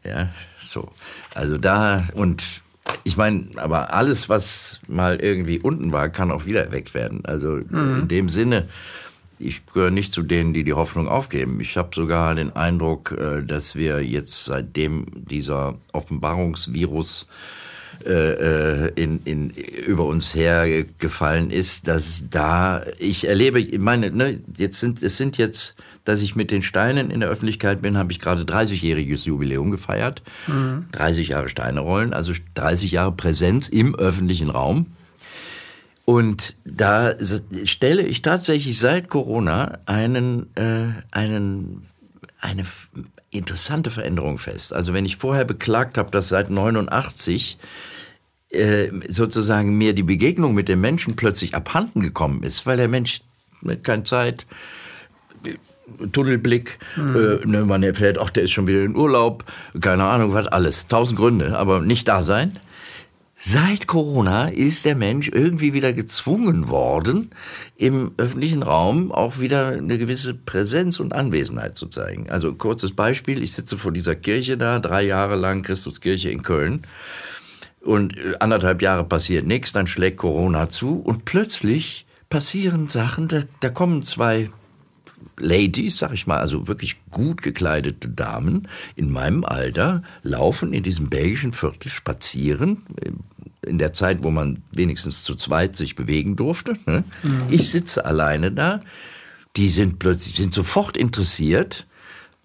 Ja, 0.03 0.29
so. 0.61 0.91
Also 1.33 1.57
da 1.57 2.07
und 2.13 2.61
ich 3.03 3.17
meine, 3.17 3.47
aber 3.55 3.93
alles, 3.93 4.29
was 4.29 4.79
mal 4.87 5.19
irgendwie 5.19 5.59
unten 5.59 5.91
war, 5.91 6.09
kann 6.09 6.31
auch 6.31 6.45
wieder 6.45 6.63
erweckt 6.63 6.93
werden. 6.93 7.25
Also 7.25 7.59
mhm. 7.67 8.01
in 8.01 8.07
dem 8.07 8.29
Sinne, 8.29 8.67
ich 9.39 9.65
gehöre 9.65 9.91
nicht 9.91 10.13
zu 10.13 10.21
denen, 10.21 10.53
die 10.53 10.63
die 10.63 10.73
Hoffnung 10.73 11.07
aufgeben. 11.07 11.59
Ich 11.59 11.77
habe 11.77 11.89
sogar 11.93 12.35
den 12.35 12.55
Eindruck, 12.55 13.11
äh, 13.11 13.41
dass 13.43 13.75
wir 13.75 14.03
jetzt 14.03 14.45
seitdem 14.45 15.07
dieser 15.13 15.77
Offenbarungsvirus 15.91 17.27
äh, 18.05 18.85
äh, 18.85 18.91
in, 18.95 19.21
in, 19.25 19.49
über 19.49 20.05
uns 20.05 20.33
hergefallen 20.33 21.51
ist, 21.51 21.87
dass 21.87 22.23
da 22.29 22.83
ich 22.97 23.27
erlebe, 23.27 23.59
ich 23.59 23.79
meine, 23.79 24.09
ne, 24.11 24.39
jetzt 24.57 24.79
sind 24.79 25.03
es 25.03 25.17
sind 25.17 25.37
jetzt, 25.37 25.75
dass 26.03 26.21
ich 26.21 26.35
mit 26.35 26.51
den 26.51 26.61
Steinen 26.61 27.11
in 27.11 27.19
der 27.19 27.29
Öffentlichkeit 27.29 27.81
bin, 27.81 27.97
habe 27.97 28.11
ich 28.11 28.19
gerade 28.19 28.41
30-jähriges 28.41 29.25
Jubiläum 29.25 29.71
gefeiert, 29.71 30.23
mhm. 30.47 30.87
30 30.91 31.29
Jahre 31.29 31.49
Steine 31.49 31.81
rollen, 31.81 32.13
also 32.13 32.33
30 32.55 32.91
Jahre 32.91 33.11
Präsenz 33.11 33.69
im 33.69 33.95
öffentlichen 33.95 34.49
Raum. 34.49 34.87
Und 36.05 36.55
da 36.65 37.13
stelle 37.63 38.01
ich 38.01 38.21
tatsächlich 38.21 38.79
seit 38.79 39.07
Corona 39.07 39.79
einen, 39.85 40.47
äh, 40.55 40.89
einen, 41.11 41.83
eine 42.39 42.65
interessante 43.29 43.91
Veränderung 43.91 44.37
fest. 44.37 44.73
Also 44.73 44.93
wenn 44.93 45.05
ich 45.05 45.17
vorher 45.17 45.45
beklagt 45.45 45.97
habe, 45.97 46.11
dass 46.11 46.29
seit 46.29 46.49
89 46.49 47.59
äh, 48.49 48.89
sozusagen 49.07 49.77
mir 49.77 49.93
die 49.93 50.03
Begegnung 50.03 50.53
mit 50.53 50.67
dem 50.67 50.81
Menschen 50.81 51.15
plötzlich 51.15 51.55
abhanden 51.55 52.01
gekommen 52.01 52.43
ist, 52.43 52.65
weil 52.65 52.77
der 52.77 52.89
Mensch 52.89 53.21
mit 53.61 53.83
keine 53.83 54.03
Zeit, 54.03 54.45
Tunnelblick, 56.11 56.79
mhm. 56.95 57.15
äh, 57.15 57.45
ne, 57.45 57.65
man 57.65 57.83
erfährt, 57.83 58.17
ach, 58.17 58.29
der 58.29 58.43
ist 58.43 58.51
schon 58.51 58.67
wieder 58.67 58.83
in 58.83 58.95
Urlaub, 58.95 59.45
keine 59.79 60.05
Ahnung, 60.05 60.33
was 60.33 60.47
alles, 60.47 60.87
tausend 60.87 61.19
Gründe, 61.19 61.57
aber 61.57 61.81
nicht 61.81 62.07
da 62.07 62.23
sein. 62.23 62.59
Seit 63.43 63.87
Corona 63.87 64.49
ist 64.49 64.85
der 64.85 64.95
Mensch 64.95 65.27
irgendwie 65.27 65.73
wieder 65.73 65.93
gezwungen 65.93 66.69
worden, 66.69 67.31
im 67.75 68.11
öffentlichen 68.17 68.61
Raum 68.61 69.11
auch 69.11 69.39
wieder 69.39 69.69
eine 69.69 69.97
gewisse 69.97 70.35
Präsenz 70.35 70.99
und 70.99 71.13
Anwesenheit 71.13 71.75
zu 71.75 71.87
zeigen. 71.87 72.29
Also 72.29 72.53
kurzes 72.53 72.91
Beispiel, 72.91 73.41
ich 73.41 73.53
sitze 73.53 73.79
vor 73.79 73.91
dieser 73.91 74.15
Kirche 74.15 74.57
da, 74.57 74.77
drei 74.77 75.01
Jahre 75.01 75.37
lang 75.37 75.63
Christuskirche 75.63 76.29
in 76.29 76.43
Köln. 76.43 76.83
Und 77.83 78.15
äh, 78.15 78.35
anderthalb 78.39 78.83
Jahre 78.83 79.05
passiert 79.05 79.47
nichts, 79.47 79.71
dann 79.71 79.87
schlägt 79.87 80.17
Corona 80.17 80.69
zu 80.69 80.99
und 80.99 81.25
plötzlich 81.25 82.05
passieren 82.29 82.87
Sachen, 82.87 83.27
da, 83.27 83.41
da 83.59 83.69
kommen 83.69 84.03
zwei 84.03 84.51
Ladies, 85.41 85.97
sag 85.97 86.13
ich 86.13 86.27
mal, 86.27 86.37
also 86.37 86.67
wirklich 86.67 86.97
gut 87.09 87.41
gekleidete 87.41 88.07
Damen 88.07 88.67
in 88.95 89.11
meinem 89.11 89.43
Alter, 89.43 90.03
laufen 90.23 90.73
in 90.73 90.83
diesem 90.83 91.09
belgischen 91.09 91.51
Viertel 91.51 91.89
spazieren, 91.89 92.83
in 93.65 93.77
der 93.77 93.93
Zeit, 93.93 94.23
wo 94.23 94.31
man 94.31 94.63
wenigstens 94.71 95.23
zu 95.23 95.35
zweit 95.35 95.75
sich 95.75 95.95
bewegen 95.95 96.35
durfte. 96.35 96.73
Ne? 96.85 97.03
Mhm. 97.23 97.43
Ich 97.49 97.69
sitze 97.69 98.05
alleine 98.05 98.51
da. 98.51 98.81
Die 99.57 99.69
sind 99.69 99.99
plötzlich, 99.99 100.35
sind 100.35 100.53
sofort 100.53 100.95
interessiert, 100.95 101.85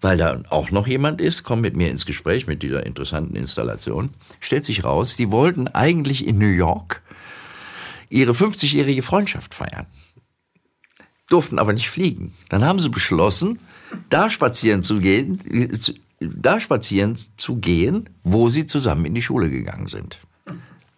weil 0.01 0.17
da 0.17 0.43
auch 0.49 0.71
noch 0.71 0.87
jemand 0.87 1.21
ist, 1.21 1.43
kommen 1.43 1.61
mit 1.61 1.75
mir 1.75 1.89
ins 1.89 2.05
Gespräch 2.05 2.47
mit 2.47 2.61
dieser 2.61 2.85
interessanten 2.85 3.35
Installation. 3.35 4.11
Stellt 4.39 4.65
sich 4.65 4.83
raus, 4.83 5.15
die 5.15 5.31
wollten 5.31 5.67
eigentlich 5.67 6.27
in 6.27 6.37
New 6.37 6.45
York 6.47 7.01
ihre 8.09 8.33
50-jährige 8.33 9.03
Freundschaft 9.03 9.53
feiern. 9.53 9.87
Durften 11.29 11.59
aber 11.59 11.73
nicht 11.73 11.89
fliegen. 11.89 12.33
Dann 12.49 12.63
haben 12.63 12.79
sie 12.79 12.89
beschlossen, 12.89 13.59
da 14.09 14.29
spazieren 14.29 14.83
zu 14.83 14.99
gehen, 14.99 15.39
da 16.19 16.59
spazieren 16.59 17.15
zu 17.37 17.57
gehen, 17.57 18.09
wo 18.23 18.49
sie 18.49 18.65
zusammen 18.65 19.05
in 19.05 19.15
die 19.15 19.21
Schule 19.21 19.49
gegangen 19.49 19.87
sind. 19.87 20.19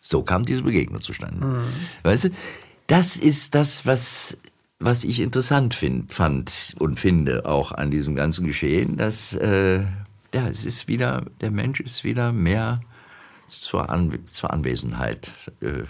So 0.02 0.24
kam 0.24 0.46
diese 0.46 0.64
Begegnung 0.64 1.00
zustande. 1.02 1.46
Mhm. 1.46 1.64
Weißt 2.04 2.26
du, 2.26 2.30
das 2.88 3.18
ist 3.18 3.54
das, 3.54 3.86
was, 3.86 4.38
was 4.80 5.04
ich 5.04 5.20
interessant 5.20 5.74
find, 5.74 6.14
fand 6.14 6.76
und 6.80 7.00
finde 7.00 7.46
auch 7.46 7.72
an 7.72 7.92
diesem 7.92 8.16
ganzen 8.16 8.48
Geschehen, 8.48 8.98
dass 8.98 9.34
äh, 9.36 9.82
ja, 10.34 10.48
es 10.48 10.66
ist 10.66 10.88
wieder, 10.88 11.26
der 11.42 11.52
Mensch 11.52 11.80
ist 11.80 12.04
wieder 12.04 12.32
mehr 12.32 12.80
zur, 13.48 13.90
An 13.90 14.18
zur 14.26 14.54
Anwesenheit 14.54 15.32
äh, 15.62 15.84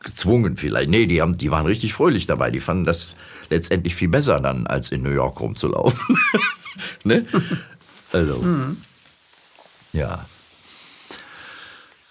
gezwungen 0.00 0.56
vielleicht. 0.56 0.90
Nee, 0.90 1.06
die, 1.06 1.20
haben, 1.20 1.38
die 1.38 1.50
waren 1.50 1.66
richtig 1.66 1.92
fröhlich 1.94 2.26
dabei. 2.26 2.50
Die 2.50 2.60
fanden 2.60 2.84
das 2.84 3.16
letztendlich 3.50 3.94
viel 3.94 4.08
besser 4.08 4.40
dann, 4.40 4.66
als 4.66 4.90
in 4.90 5.02
New 5.02 5.10
York 5.10 5.40
rumzulaufen. 5.40 6.16
ne? 7.04 7.26
Also, 8.12 8.38
mhm. 8.38 8.76
ja. 9.92 10.26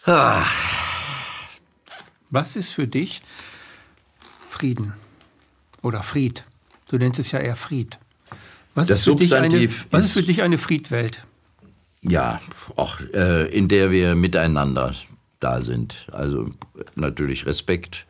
Ah. 0.05 0.45
Was 2.29 2.55
ist 2.55 2.71
für 2.71 2.87
dich 2.87 3.21
Frieden 4.49 4.93
oder 5.81 6.03
Fried? 6.03 6.43
Du 6.89 6.97
nennst 6.97 7.19
es 7.19 7.31
ja 7.31 7.39
eher 7.39 7.55
Fried. 7.55 7.99
Was, 8.75 8.87
das 8.87 8.99
ist, 8.99 9.03
für 9.05 9.11
Substantiv 9.11 9.51
dich 9.51 9.69
eine, 9.69 9.91
was 9.91 10.01
ist, 10.01 10.07
ist 10.07 10.13
für 10.13 10.23
dich 10.23 10.41
eine 10.41 10.57
Friedwelt? 10.57 11.25
Ja, 12.01 12.41
auch 12.75 12.99
äh, 13.13 13.47
in 13.49 13.67
der 13.67 13.91
wir 13.91 14.15
miteinander 14.15 14.93
da 15.39 15.61
sind. 15.61 16.07
Also 16.11 16.51
natürlich 16.95 17.45
Respekt, 17.45 18.05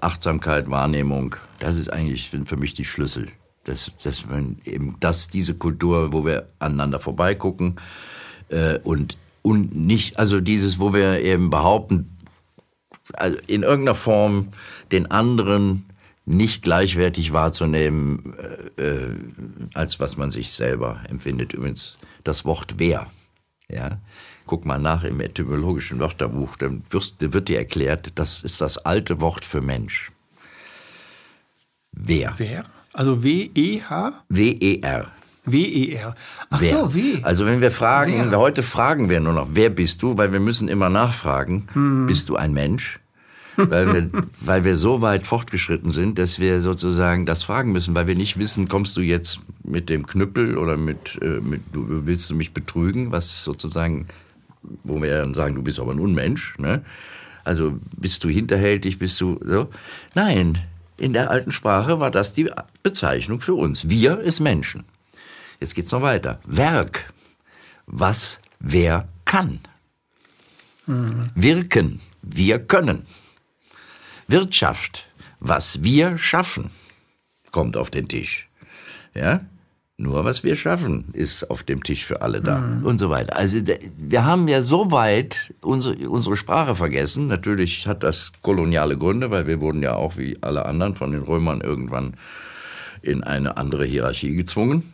Achtsamkeit, 0.00 0.70
Wahrnehmung. 0.70 1.36
Das 1.58 1.76
ist 1.76 1.92
eigentlich 1.92 2.30
für 2.30 2.56
mich 2.56 2.74
die 2.74 2.84
Schlüssel. 2.84 3.28
Dass, 3.64 3.92
dass, 4.02 4.26
man 4.26 4.56
eben, 4.64 4.96
dass 5.00 5.28
diese 5.28 5.58
Kultur, 5.58 6.12
wo 6.14 6.24
wir 6.24 6.48
aneinander 6.58 6.98
vorbeigucken 6.98 7.76
äh, 8.48 8.78
und, 8.78 9.18
und 9.42 9.76
nicht, 9.76 10.18
also 10.18 10.40
dieses, 10.40 10.78
wo 10.78 10.94
wir 10.94 11.20
eben 11.20 11.50
behaupten, 11.50 12.16
also 13.12 13.36
in 13.46 13.62
irgendeiner 13.62 13.94
Form 13.94 14.48
den 14.92 15.10
anderen 15.10 15.86
nicht 16.24 16.62
gleichwertig 16.62 17.32
wahrzunehmen, 17.32 18.34
äh, 18.76 18.82
äh, 18.82 19.16
als 19.74 20.00
was 20.00 20.16
man 20.16 20.30
sich 20.30 20.52
selber 20.52 21.00
empfindet. 21.08 21.52
Übrigens 21.52 21.98
das 22.24 22.44
Wort 22.44 22.74
wer. 22.78 23.08
Ja? 23.68 24.00
Guck 24.50 24.66
mal 24.66 24.80
nach 24.80 25.04
im 25.04 25.20
etymologischen 25.20 26.00
Wörterbuch, 26.00 26.56
dann 26.56 26.82
wird 26.90 27.48
dir 27.48 27.58
erklärt, 27.58 28.10
das 28.16 28.42
ist 28.42 28.60
das 28.60 28.78
alte 28.78 29.20
Wort 29.20 29.44
für 29.44 29.60
Mensch. 29.60 30.10
Wer. 31.92 32.34
Wer? 32.36 32.64
Also 32.92 33.22
W-E-H? 33.22 34.24
W-E-R. 34.28 35.12
W-E-R. 35.44 36.14
Ach 36.50 36.60
wer. 36.60 36.80
so, 36.80 36.94
W. 36.96 37.22
Also 37.22 37.46
wenn 37.46 37.60
wir 37.60 37.70
fragen, 37.70 38.32
wer? 38.32 38.40
heute 38.40 38.64
fragen 38.64 39.08
wir 39.08 39.20
nur 39.20 39.34
noch, 39.34 39.50
wer 39.52 39.70
bist 39.70 40.02
du? 40.02 40.18
Weil 40.18 40.32
wir 40.32 40.40
müssen 40.40 40.66
immer 40.66 40.90
nachfragen, 40.90 41.68
hm. 41.72 42.06
bist 42.06 42.28
du 42.28 42.34
ein 42.34 42.52
Mensch? 42.52 42.98
weil 43.56 43.94
wir, 43.94 44.10
weil 44.40 44.64
wir 44.64 44.74
so 44.74 45.00
weit 45.00 45.24
fortgeschritten 45.24 45.92
sind, 45.92 46.18
dass 46.18 46.40
wir 46.40 46.60
sozusagen 46.60 47.24
das 47.24 47.44
fragen 47.44 47.70
müssen, 47.70 47.94
weil 47.94 48.08
wir 48.08 48.16
nicht 48.16 48.36
wissen, 48.36 48.66
kommst 48.66 48.96
du 48.96 49.00
jetzt 49.00 49.38
mit 49.62 49.90
dem 49.90 50.08
Knüppel 50.08 50.58
oder 50.58 50.76
mit, 50.76 51.20
äh, 51.22 51.40
mit 51.40 51.62
willst 51.72 52.30
du 52.30 52.34
mich 52.34 52.52
betrügen, 52.52 53.12
was 53.12 53.44
sozusagen, 53.44 54.06
wo 54.62 55.00
wir 55.00 55.18
dann 55.18 55.34
sagen, 55.34 55.54
du 55.54 55.62
bist 55.62 55.78
aber 55.78 55.92
ein 55.92 56.00
Unmensch, 56.00 56.56
ne? 56.58 56.84
Also 57.44 57.78
bist 57.96 58.22
du 58.24 58.28
hinterhältig, 58.28 58.98
bist 58.98 59.20
du 59.20 59.40
so? 59.42 59.70
Nein, 60.14 60.58
in 60.98 61.14
der 61.14 61.30
alten 61.30 61.52
Sprache 61.52 61.98
war 61.98 62.10
das 62.10 62.34
die 62.34 62.50
Bezeichnung 62.82 63.40
für 63.40 63.54
uns. 63.54 63.88
Wir 63.88 64.20
ist 64.20 64.40
Menschen. 64.40 64.84
Jetzt 65.58 65.74
geht's 65.74 65.92
noch 65.92 66.02
weiter. 66.02 66.40
Werk. 66.46 67.12
Was 67.86 68.40
wer 68.58 69.08
kann. 69.24 69.60
Mhm. 70.86 71.30
Wirken. 71.34 72.00
Wir 72.22 72.58
können. 72.58 73.04
Wirtschaft, 74.28 75.06
was 75.40 75.82
wir 75.82 76.18
schaffen, 76.18 76.70
kommt 77.50 77.76
auf 77.76 77.90
den 77.90 78.08
Tisch. 78.08 78.48
Ja? 79.14 79.44
Nur 80.00 80.24
was 80.24 80.42
wir 80.44 80.56
schaffen, 80.56 81.04
ist 81.12 81.50
auf 81.50 81.62
dem 81.62 81.82
Tisch 81.82 82.06
für 82.06 82.22
alle 82.22 82.40
da 82.40 82.60
mhm. 82.60 82.86
und 82.86 82.98
so 82.98 83.10
weiter. 83.10 83.36
Also 83.36 83.58
wir 83.98 84.24
haben 84.24 84.48
ja 84.48 84.62
so 84.62 84.90
weit 84.90 85.52
unsere, 85.60 86.08
unsere 86.08 86.36
Sprache 86.36 86.74
vergessen. 86.74 87.26
Natürlich 87.26 87.86
hat 87.86 88.02
das 88.02 88.32
koloniale 88.40 88.96
Gründe, 88.96 89.30
weil 89.30 89.46
wir 89.46 89.60
wurden 89.60 89.82
ja 89.82 89.94
auch 89.96 90.16
wie 90.16 90.38
alle 90.40 90.64
anderen 90.64 90.94
von 90.94 91.12
den 91.12 91.20
Römern 91.20 91.60
irgendwann 91.60 92.14
in 93.02 93.22
eine 93.22 93.58
andere 93.58 93.84
Hierarchie 93.84 94.34
gezwungen. 94.34 94.90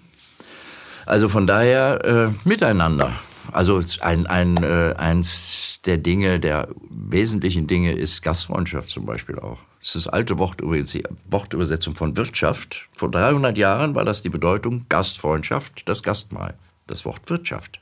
Also 1.07 1.29
von 1.29 1.47
daher 1.47 2.05
äh, 2.05 2.49
miteinander. 2.49 3.13
Also 3.53 3.81
ein, 4.01 4.27
ein, 4.27 4.57
äh, 4.57 4.95
eins 4.99 5.79
der 5.85 5.99
Dinge, 5.99 6.41
der 6.41 6.67
wesentlichen 6.91 7.69
Dinge 7.69 7.93
ist 7.93 8.23
Gastfreundschaft 8.23 8.89
zum 8.89 9.07
Beispiel 9.07 9.39
auch. 9.39 9.59
Das 9.87 9.95
ist 9.95 10.07
das 10.07 10.13
alte 10.13 10.37
Wort 10.41 10.61
übrigens, 10.61 10.91
die 10.91 11.05
Wortübersetzung 11.31 11.95
von 11.95 12.17
Wirtschaft. 12.17 12.89
Vor 12.97 13.09
300 13.09 13.57
Jahren 13.57 13.95
war 13.95 14.05
das 14.05 14.21
die 14.21 14.29
Bedeutung 14.29 14.85
Gastfreundschaft, 14.89 15.89
das 15.89 16.03
Gastmahl, 16.03 16.55
das 16.89 17.05
Wort 17.05 17.31
Wirtschaft. 17.31 17.81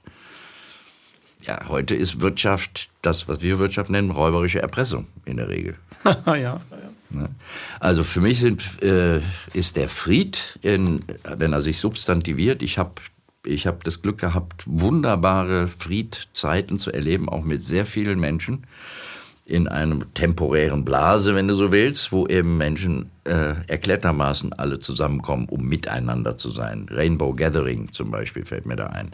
Ja, 1.46 1.66
heute 1.66 1.94
ist 1.94 2.20
Wirtschaft 2.20 2.90
das, 3.00 3.26
was 3.26 3.40
wir 3.40 3.58
Wirtschaft 3.58 3.88
nennen, 3.88 4.10
räuberische 4.10 4.60
Erpressung 4.60 5.06
in 5.24 5.38
der 5.38 5.48
Regel. 5.48 5.76
ja, 6.04 6.36
ja. 6.36 6.60
Ne? 7.08 7.30
Also 7.80 8.04
für 8.04 8.20
mich 8.20 8.38
sind, 8.38 8.82
äh, 8.82 9.22
ist 9.54 9.76
der 9.76 9.88
Fried, 9.88 10.58
in, 10.60 11.06
wenn 11.22 11.54
er 11.54 11.62
sich 11.62 11.78
substantiviert, 11.78 12.62
ich 12.62 12.76
habe 12.76 13.00
ich 13.46 13.66
hab 13.66 13.82
das 13.82 14.02
Glück 14.02 14.18
gehabt, 14.18 14.64
wunderbare 14.66 15.68
Friedzeiten 15.68 16.78
zu 16.78 16.92
erleben, 16.92 17.30
auch 17.30 17.44
mit 17.44 17.62
sehr 17.62 17.86
vielen 17.86 18.20
Menschen 18.20 18.66
in 19.46 19.68
einem 19.68 20.12
temporären 20.14 20.84
Blase, 20.84 21.34
wenn 21.34 21.48
du 21.48 21.54
so 21.54 21.70
willst, 21.70 22.12
wo 22.12 22.26
eben 22.26 22.56
Menschen 22.56 23.10
äh, 23.24 23.54
erklärtermaßen 23.66 24.54
alle 24.54 24.78
zusammenkommen, 24.78 25.48
um 25.50 25.66
miteinander 25.68 26.38
zu 26.38 26.50
sein. 26.50 26.88
Rainbow 26.90 27.34
Gathering 27.34 27.92
zum 27.92 28.10
Beispiel 28.10 28.46
fällt 28.46 28.64
mir 28.64 28.76
da 28.76 28.86
ein. 28.86 29.10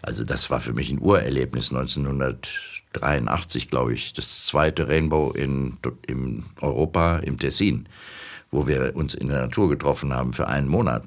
Also 0.00 0.24
das 0.24 0.50
war 0.50 0.60
für 0.60 0.72
mich 0.72 0.90
ein 0.90 1.02
Urerlebnis 1.02 1.70
1983, 1.70 3.68
glaube 3.68 3.92
ich, 3.92 4.14
das 4.14 4.46
zweite 4.46 4.88
Rainbow 4.88 5.32
in, 5.32 5.76
in 6.06 6.44
Europa, 6.62 7.18
im 7.18 7.38
Tessin, 7.38 7.86
wo 8.50 8.66
wir 8.66 8.96
uns 8.96 9.14
in 9.14 9.28
der 9.28 9.42
Natur 9.42 9.68
getroffen 9.68 10.14
haben 10.14 10.32
für 10.32 10.48
einen 10.48 10.68
Monat. 10.68 11.04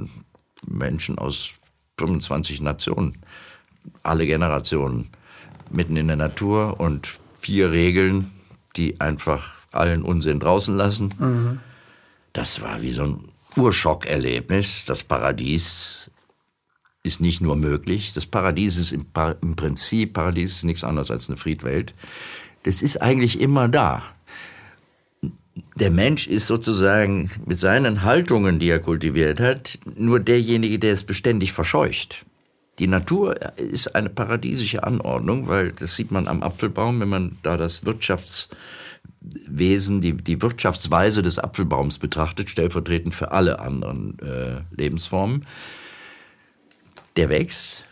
Menschen 0.68 1.18
aus 1.18 1.54
25 1.98 2.62
Nationen, 2.62 3.24
alle 4.04 4.28
Generationen, 4.28 5.10
mitten 5.72 5.98
in 5.98 6.08
der 6.08 6.16
Natur 6.16 6.80
und 6.80 7.18
vier 7.40 7.72
Regeln, 7.72 8.32
die 8.78 9.00
einfach 9.02 9.56
allen 9.72 10.04
Unsinn 10.04 10.40
draußen 10.40 10.76
lassen. 10.76 11.14
Mhm. 11.18 11.60
Das 12.34 12.62
war 12.62 12.82
wie 12.82 12.92
so 12.92 13.04
ein 13.04 13.20
Urschockerlebnis. 13.56 14.86
Das 14.86 15.04
Paradies 15.04 16.12
ist 17.04 17.22
nicht 17.22 17.42
nur 17.42 17.56
möglich. 17.56 18.14
Das 18.14 18.26
Paradies 18.26 18.78
ist 18.78 18.92
im, 18.92 19.06
im 19.42 19.56
Prinzip, 19.56 20.14
Paradies 20.14 20.58
ist 20.58 20.64
nichts 20.64 20.84
anderes 20.84 21.10
als 21.10 21.30
eine 21.30 21.38
Friedwelt. 21.38 21.94
Das 22.64 22.82
ist 22.82 23.02
eigentlich 23.02 23.40
immer 23.40 23.68
da. 23.68 24.04
Der 25.76 25.90
Mensch 25.90 26.28
ist 26.28 26.46
sozusagen 26.46 27.32
mit 27.46 27.58
seinen 27.58 28.04
Haltungen, 28.04 28.60
die 28.60 28.70
er 28.70 28.80
kultiviert 28.80 29.40
hat, 29.40 29.80
nur 29.96 30.20
derjenige, 30.20 30.78
der 30.78 30.94
es 30.94 31.04
beständig 31.04 31.54
verscheucht. 31.54 32.27
Die 32.80 32.88
Natur 32.88 33.58
ist 33.58 33.96
eine 33.96 34.10
paradiesische 34.10 34.84
Anordnung, 34.84 35.48
weil 35.48 35.72
das 35.72 35.96
sieht 35.96 36.12
man 36.12 36.28
am 36.28 36.44
Apfelbaum, 36.44 37.00
wenn 37.00 37.10
man 37.10 37.38
da 37.42 37.58
das 37.58 37.86
Wirtschaftswesen, 37.86 40.02
die, 40.02 40.14
die 40.14 40.40
Wirtschaftsweise 40.42 41.24
des 41.24 41.40
Apfelbaums 41.40 41.98
betrachtet, 41.98 42.52
stellvertretend 42.52 43.16
für 43.16 43.32
alle 43.32 43.60
anderen 43.60 44.20
äh, 44.20 44.62
Lebensformen. 44.76 45.48
Der 47.16 47.30
wächst, 47.30 47.86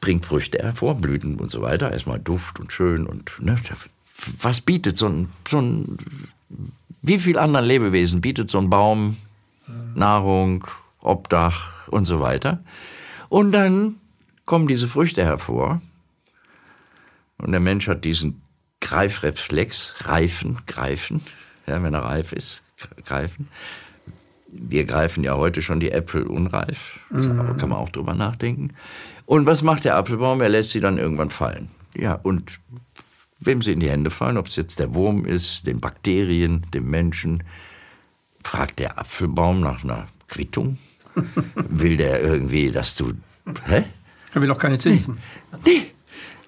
bringt 0.00 0.24
Früchte 0.26 0.58
hervor, 0.58 0.96
Blüten 0.96 1.38
und 1.38 1.50
so 1.50 1.62
weiter, 1.62 1.92
erstmal 1.92 2.18
Duft 2.18 2.58
und 2.58 2.72
schön 2.72 3.06
und 3.06 3.40
ne, 3.40 3.56
was 4.40 4.62
bietet 4.62 4.96
so 4.96 5.06
ein, 5.06 5.28
so 5.46 5.60
ein, 5.60 5.96
wie 7.02 7.18
viel 7.18 7.38
anderen 7.38 7.66
Lebewesen 7.66 8.20
bietet 8.20 8.50
so 8.50 8.58
ein 8.58 8.68
Baum 8.68 9.16
Nahrung, 9.94 10.66
Obdach 11.00 11.88
und 11.88 12.06
so 12.06 12.20
weiter. 12.20 12.62
Und 13.28 13.52
dann 13.52 13.96
kommen 14.44 14.68
diese 14.68 14.88
Früchte 14.88 15.24
hervor. 15.24 15.82
Und 17.38 17.52
der 17.52 17.60
Mensch 17.60 17.88
hat 17.88 18.04
diesen 18.04 18.42
Greifreflex, 18.80 20.06
reifen, 20.06 20.58
greifen, 20.66 21.20
ja, 21.66 21.82
wenn 21.82 21.94
er 21.94 22.04
reif 22.04 22.32
ist, 22.32 22.64
greifen. 23.04 23.48
Wir 24.48 24.84
greifen 24.84 25.24
ja 25.24 25.36
heute 25.36 25.60
schon 25.60 25.80
die 25.80 25.90
Äpfel 25.90 26.22
unreif, 26.22 27.00
das 27.10 27.26
mhm. 27.26 27.56
kann 27.56 27.68
man 27.68 27.78
auch 27.78 27.90
drüber 27.90 28.14
nachdenken. 28.14 28.74
Und 29.26 29.44
was 29.44 29.62
macht 29.62 29.84
der 29.84 29.96
Apfelbaum? 29.96 30.40
Er 30.40 30.48
lässt 30.48 30.70
sie 30.70 30.80
dann 30.80 30.98
irgendwann 30.98 31.30
fallen. 31.30 31.68
Ja, 31.96 32.14
und 32.14 32.60
wem 33.40 33.60
sie 33.60 33.72
in 33.72 33.80
die 33.80 33.90
Hände 33.90 34.10
fallen, 34.10 34.36
ob 34.36 34.46
es 34.46 34.56
jetzt 34.56 34.78
der 34.78 34.94
Wurm 34.94 35.24
ist, 35.26 35.66
den 35.66 35.80
Bakterien, 35.80 36.64
dem 36.72 36.88
Menschen, 36.88 37.42
fragt 38.42 38.78
der 38.78 38.98
Apfelbaum 38.98 39.60
nach 39.60 39.82
einer 39.82 40.06
Quittung 40.28 40.78
will 41.54 41.96
der 41.96 42.22
irgendwie, 42.22 42.70
dass 42.70 42.96
du. 42.96 43.12
Hä? 43.64 43.84
Er 44.34 44.42
will 44.42 44.50
auch 44.50 44.58
keine 44.58 44.78
Zinsen. 44.78 45.18
Nee. 45.64 45.70
nee. 45.72 45.82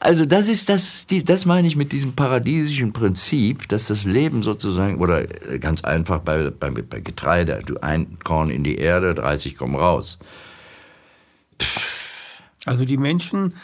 Also 0.01 0.25
das 0.25 0.47
ist 0.47 0.69
das, 0.69 1.07
die, 1.07 1.25
das 1.25 1.45
meine 1.45 1.67
ich 1.67 1.75
mit 1.75 1.91
diesem 1.91 2.13
paradiesischen 2.13 2.93
Prinzip, 2.93 3.69
dass 3.69 3.89
das 3.89 4.05
Leben 4.05 4.43
sozusagen, 4.43 5.01
oder 5.01 5.27
ganz 5.27 5.83
einfach 5.83 6.21
bei, 6.21 6.51
bei, 6.51 6.71
bei 6.71 7.01
Getreide, 7.01 7.61
du 7.67 7.79
ein 7.83 8.19
Korn 8.23 8.51
in 8.51 8.63
die 8.63 8.77
Erde, 8.77 9.15
30 9.15 9.57
kommen 9.57 9.75
raus. 9.75 10.21
Pff. 11.61 11.99
Also 12.65 12.85
die 12.85 12.97
Menschen 12.97 13.55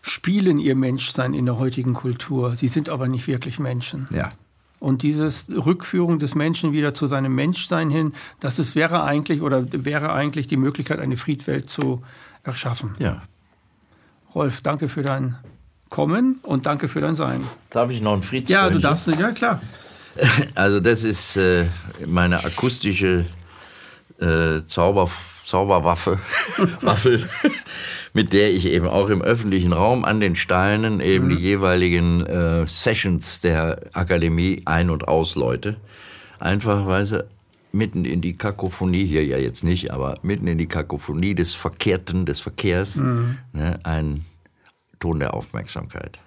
spielen 0.00 0.58
ihr 0.58 0.74
Menschsein 0.74 1.32
in 1.32 1.46
der 1.46 1.58
heutigen 1.58 1.94
Kultur. 1.94 2.56
Sie 2.56 2.68
sind 2.68 2.88
aber 2.88 3.06
nicht 3.06 3.28
wirklich 3.28 3.60
Menschen. 3.60 4.08
Ja. 4.10 4.30
Und 4.82 5.02
dieses 5.02 5.46
Rückführung 5.48 6.18
des 6.18 6.34
Menschen 6.34 6.72
wieder 6.72 6.92
zu 6.92 7.06
seinem 7.06 7.32
Menschsein 7.36 7.88
hin, 7.88 8.14
das 8.40 8.58
ist, 8.58 8.74
wäre 8.74 9.04
eigentlich 9.04 9.40
oder 9.40 9.64
wäre 9.70 10.12
eigentlich 10.12 10.48
die 10.48 10.56
Möglichkeit, 10.56 10.98
eine 10.98 11.16
Friedwelt 11.16 11.70
zu 11.70 12.02
erschaffen. 12.42 12.90
Ja. 12.98 13.22
Rolf, 14.34 14.60
danke 14.60 14.88
für 14.88 15.04
dein 15.04 15.36
Kommen 15.88 16.40
und 16.42 16.66
danke 16.66 16.88
für 16.88 17.00
dein 17.00 17.14
Sein. 17.14 17.46
Darf 17.70 17.92
ich 17.92 18.00
noch 18.00 18.14
ein 18.14 18.24
Friedwelt? 18.24 18.50
Ja, 18.50 18.70
du 18.70 18.80
darfst, 18.80 19.06
ja 19.06 19.30
klar. 19.30 19.62
Also 20.56 20.80
das 20.80 21.04
ist 21.04 21.36
äh, 21.36 21.66
meine 22.04 22.44
akustische 22.44 23.24
äh, 24.18 24.66
Zauber, 24.66 25.08
Zauberwaffe, 25.44 26.18
Waffel 26.80 27.28
mit 28.12 28.32
der 28.32 28.52
ich 28.52 28.66
eben 28.66 28.86
auch 28.86 29.08
im 29.08 29.22
öffentlichen 29.22 29.72
Raum 29.72 30.04
an 30.04 30.20
den 30.20 30.34
Steinen 30.34 31.00
eben 31.00 31.26
mhm. 31.26 31.36
die 31.36 31.42
jeweiligen 31.42 32.26
äh, 32.26 32.66
Sessions 32.66 33.40
der 33.40 33.80
Akademie 33.92 34.62
ein- 34.64 34.90
und 34.90 35.08
ausläute. 35.08 35.76
Einfachweise 36.38 37.28
mitten 37.72 38.04
in 38.04 38.20
die 38.20 38.36
Kakophonie, 38.36 39.06
hier 39.06 39.24
ja 39.24 39.38
jetzt 39.38 39.64
nicht, 39.64 39.90
aber 39.90 40.18
mitten 40.22 40.46
in 40.46 40.58
die 40.58 40.66
Kakophonie 40.66 41.34
des 41.34 41.54
Verkehrten, 41.54 42.26
des 42.26 42.40
Verkehrs, 42.40 42.96
mhm. 42.96 43.38
ne, 43.52 43.78
ein 43.84 44.24
Ton 45.00 45.18
der 45.18 45.34
Aufmerksamkeit. 45.34 46.18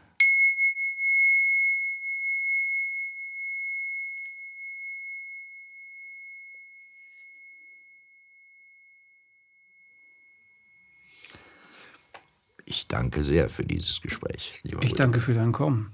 Ich 12.76 12.90
danke 12.90 13.24
sehr 13.24 13.48
für 13.48 13.64
dieses 13.64 14.02
Gespräch. 14.02 14.62
ich 14.82 14.94
danke 14.94 15.22
für 15.22 15.34
dein 15.34 15.54
Kommen. 15.54 15.92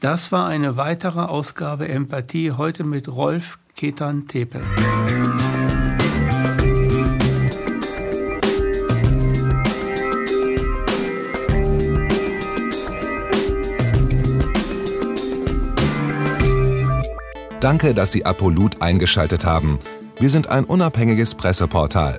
Das 0.00 0.32
war 0.32 0.48
eine 0.48 0.76
weitere 0.76 1.20
Ausgabe 1.20 1.86
Empathie 1.86 2.50
heute 2.50 2.82
mit 2.82 3.06
Rolf 3.06 3.60
Ketan 3.76 4.26
Tepel. 4.26 4.62
Danke, 17.60 17.94
dass 17.94 18.10
Sie 18.10 18.26
Apolut 18.26 18.82
eingeschaltet 18.82 19.44
haben. 19.44 19.78
Wir 20.18 20.30
sind 20.30 20.48
ein 20.48 20.64
unabhängiges 20.64 21.36
Presseportal. 21.36 22.18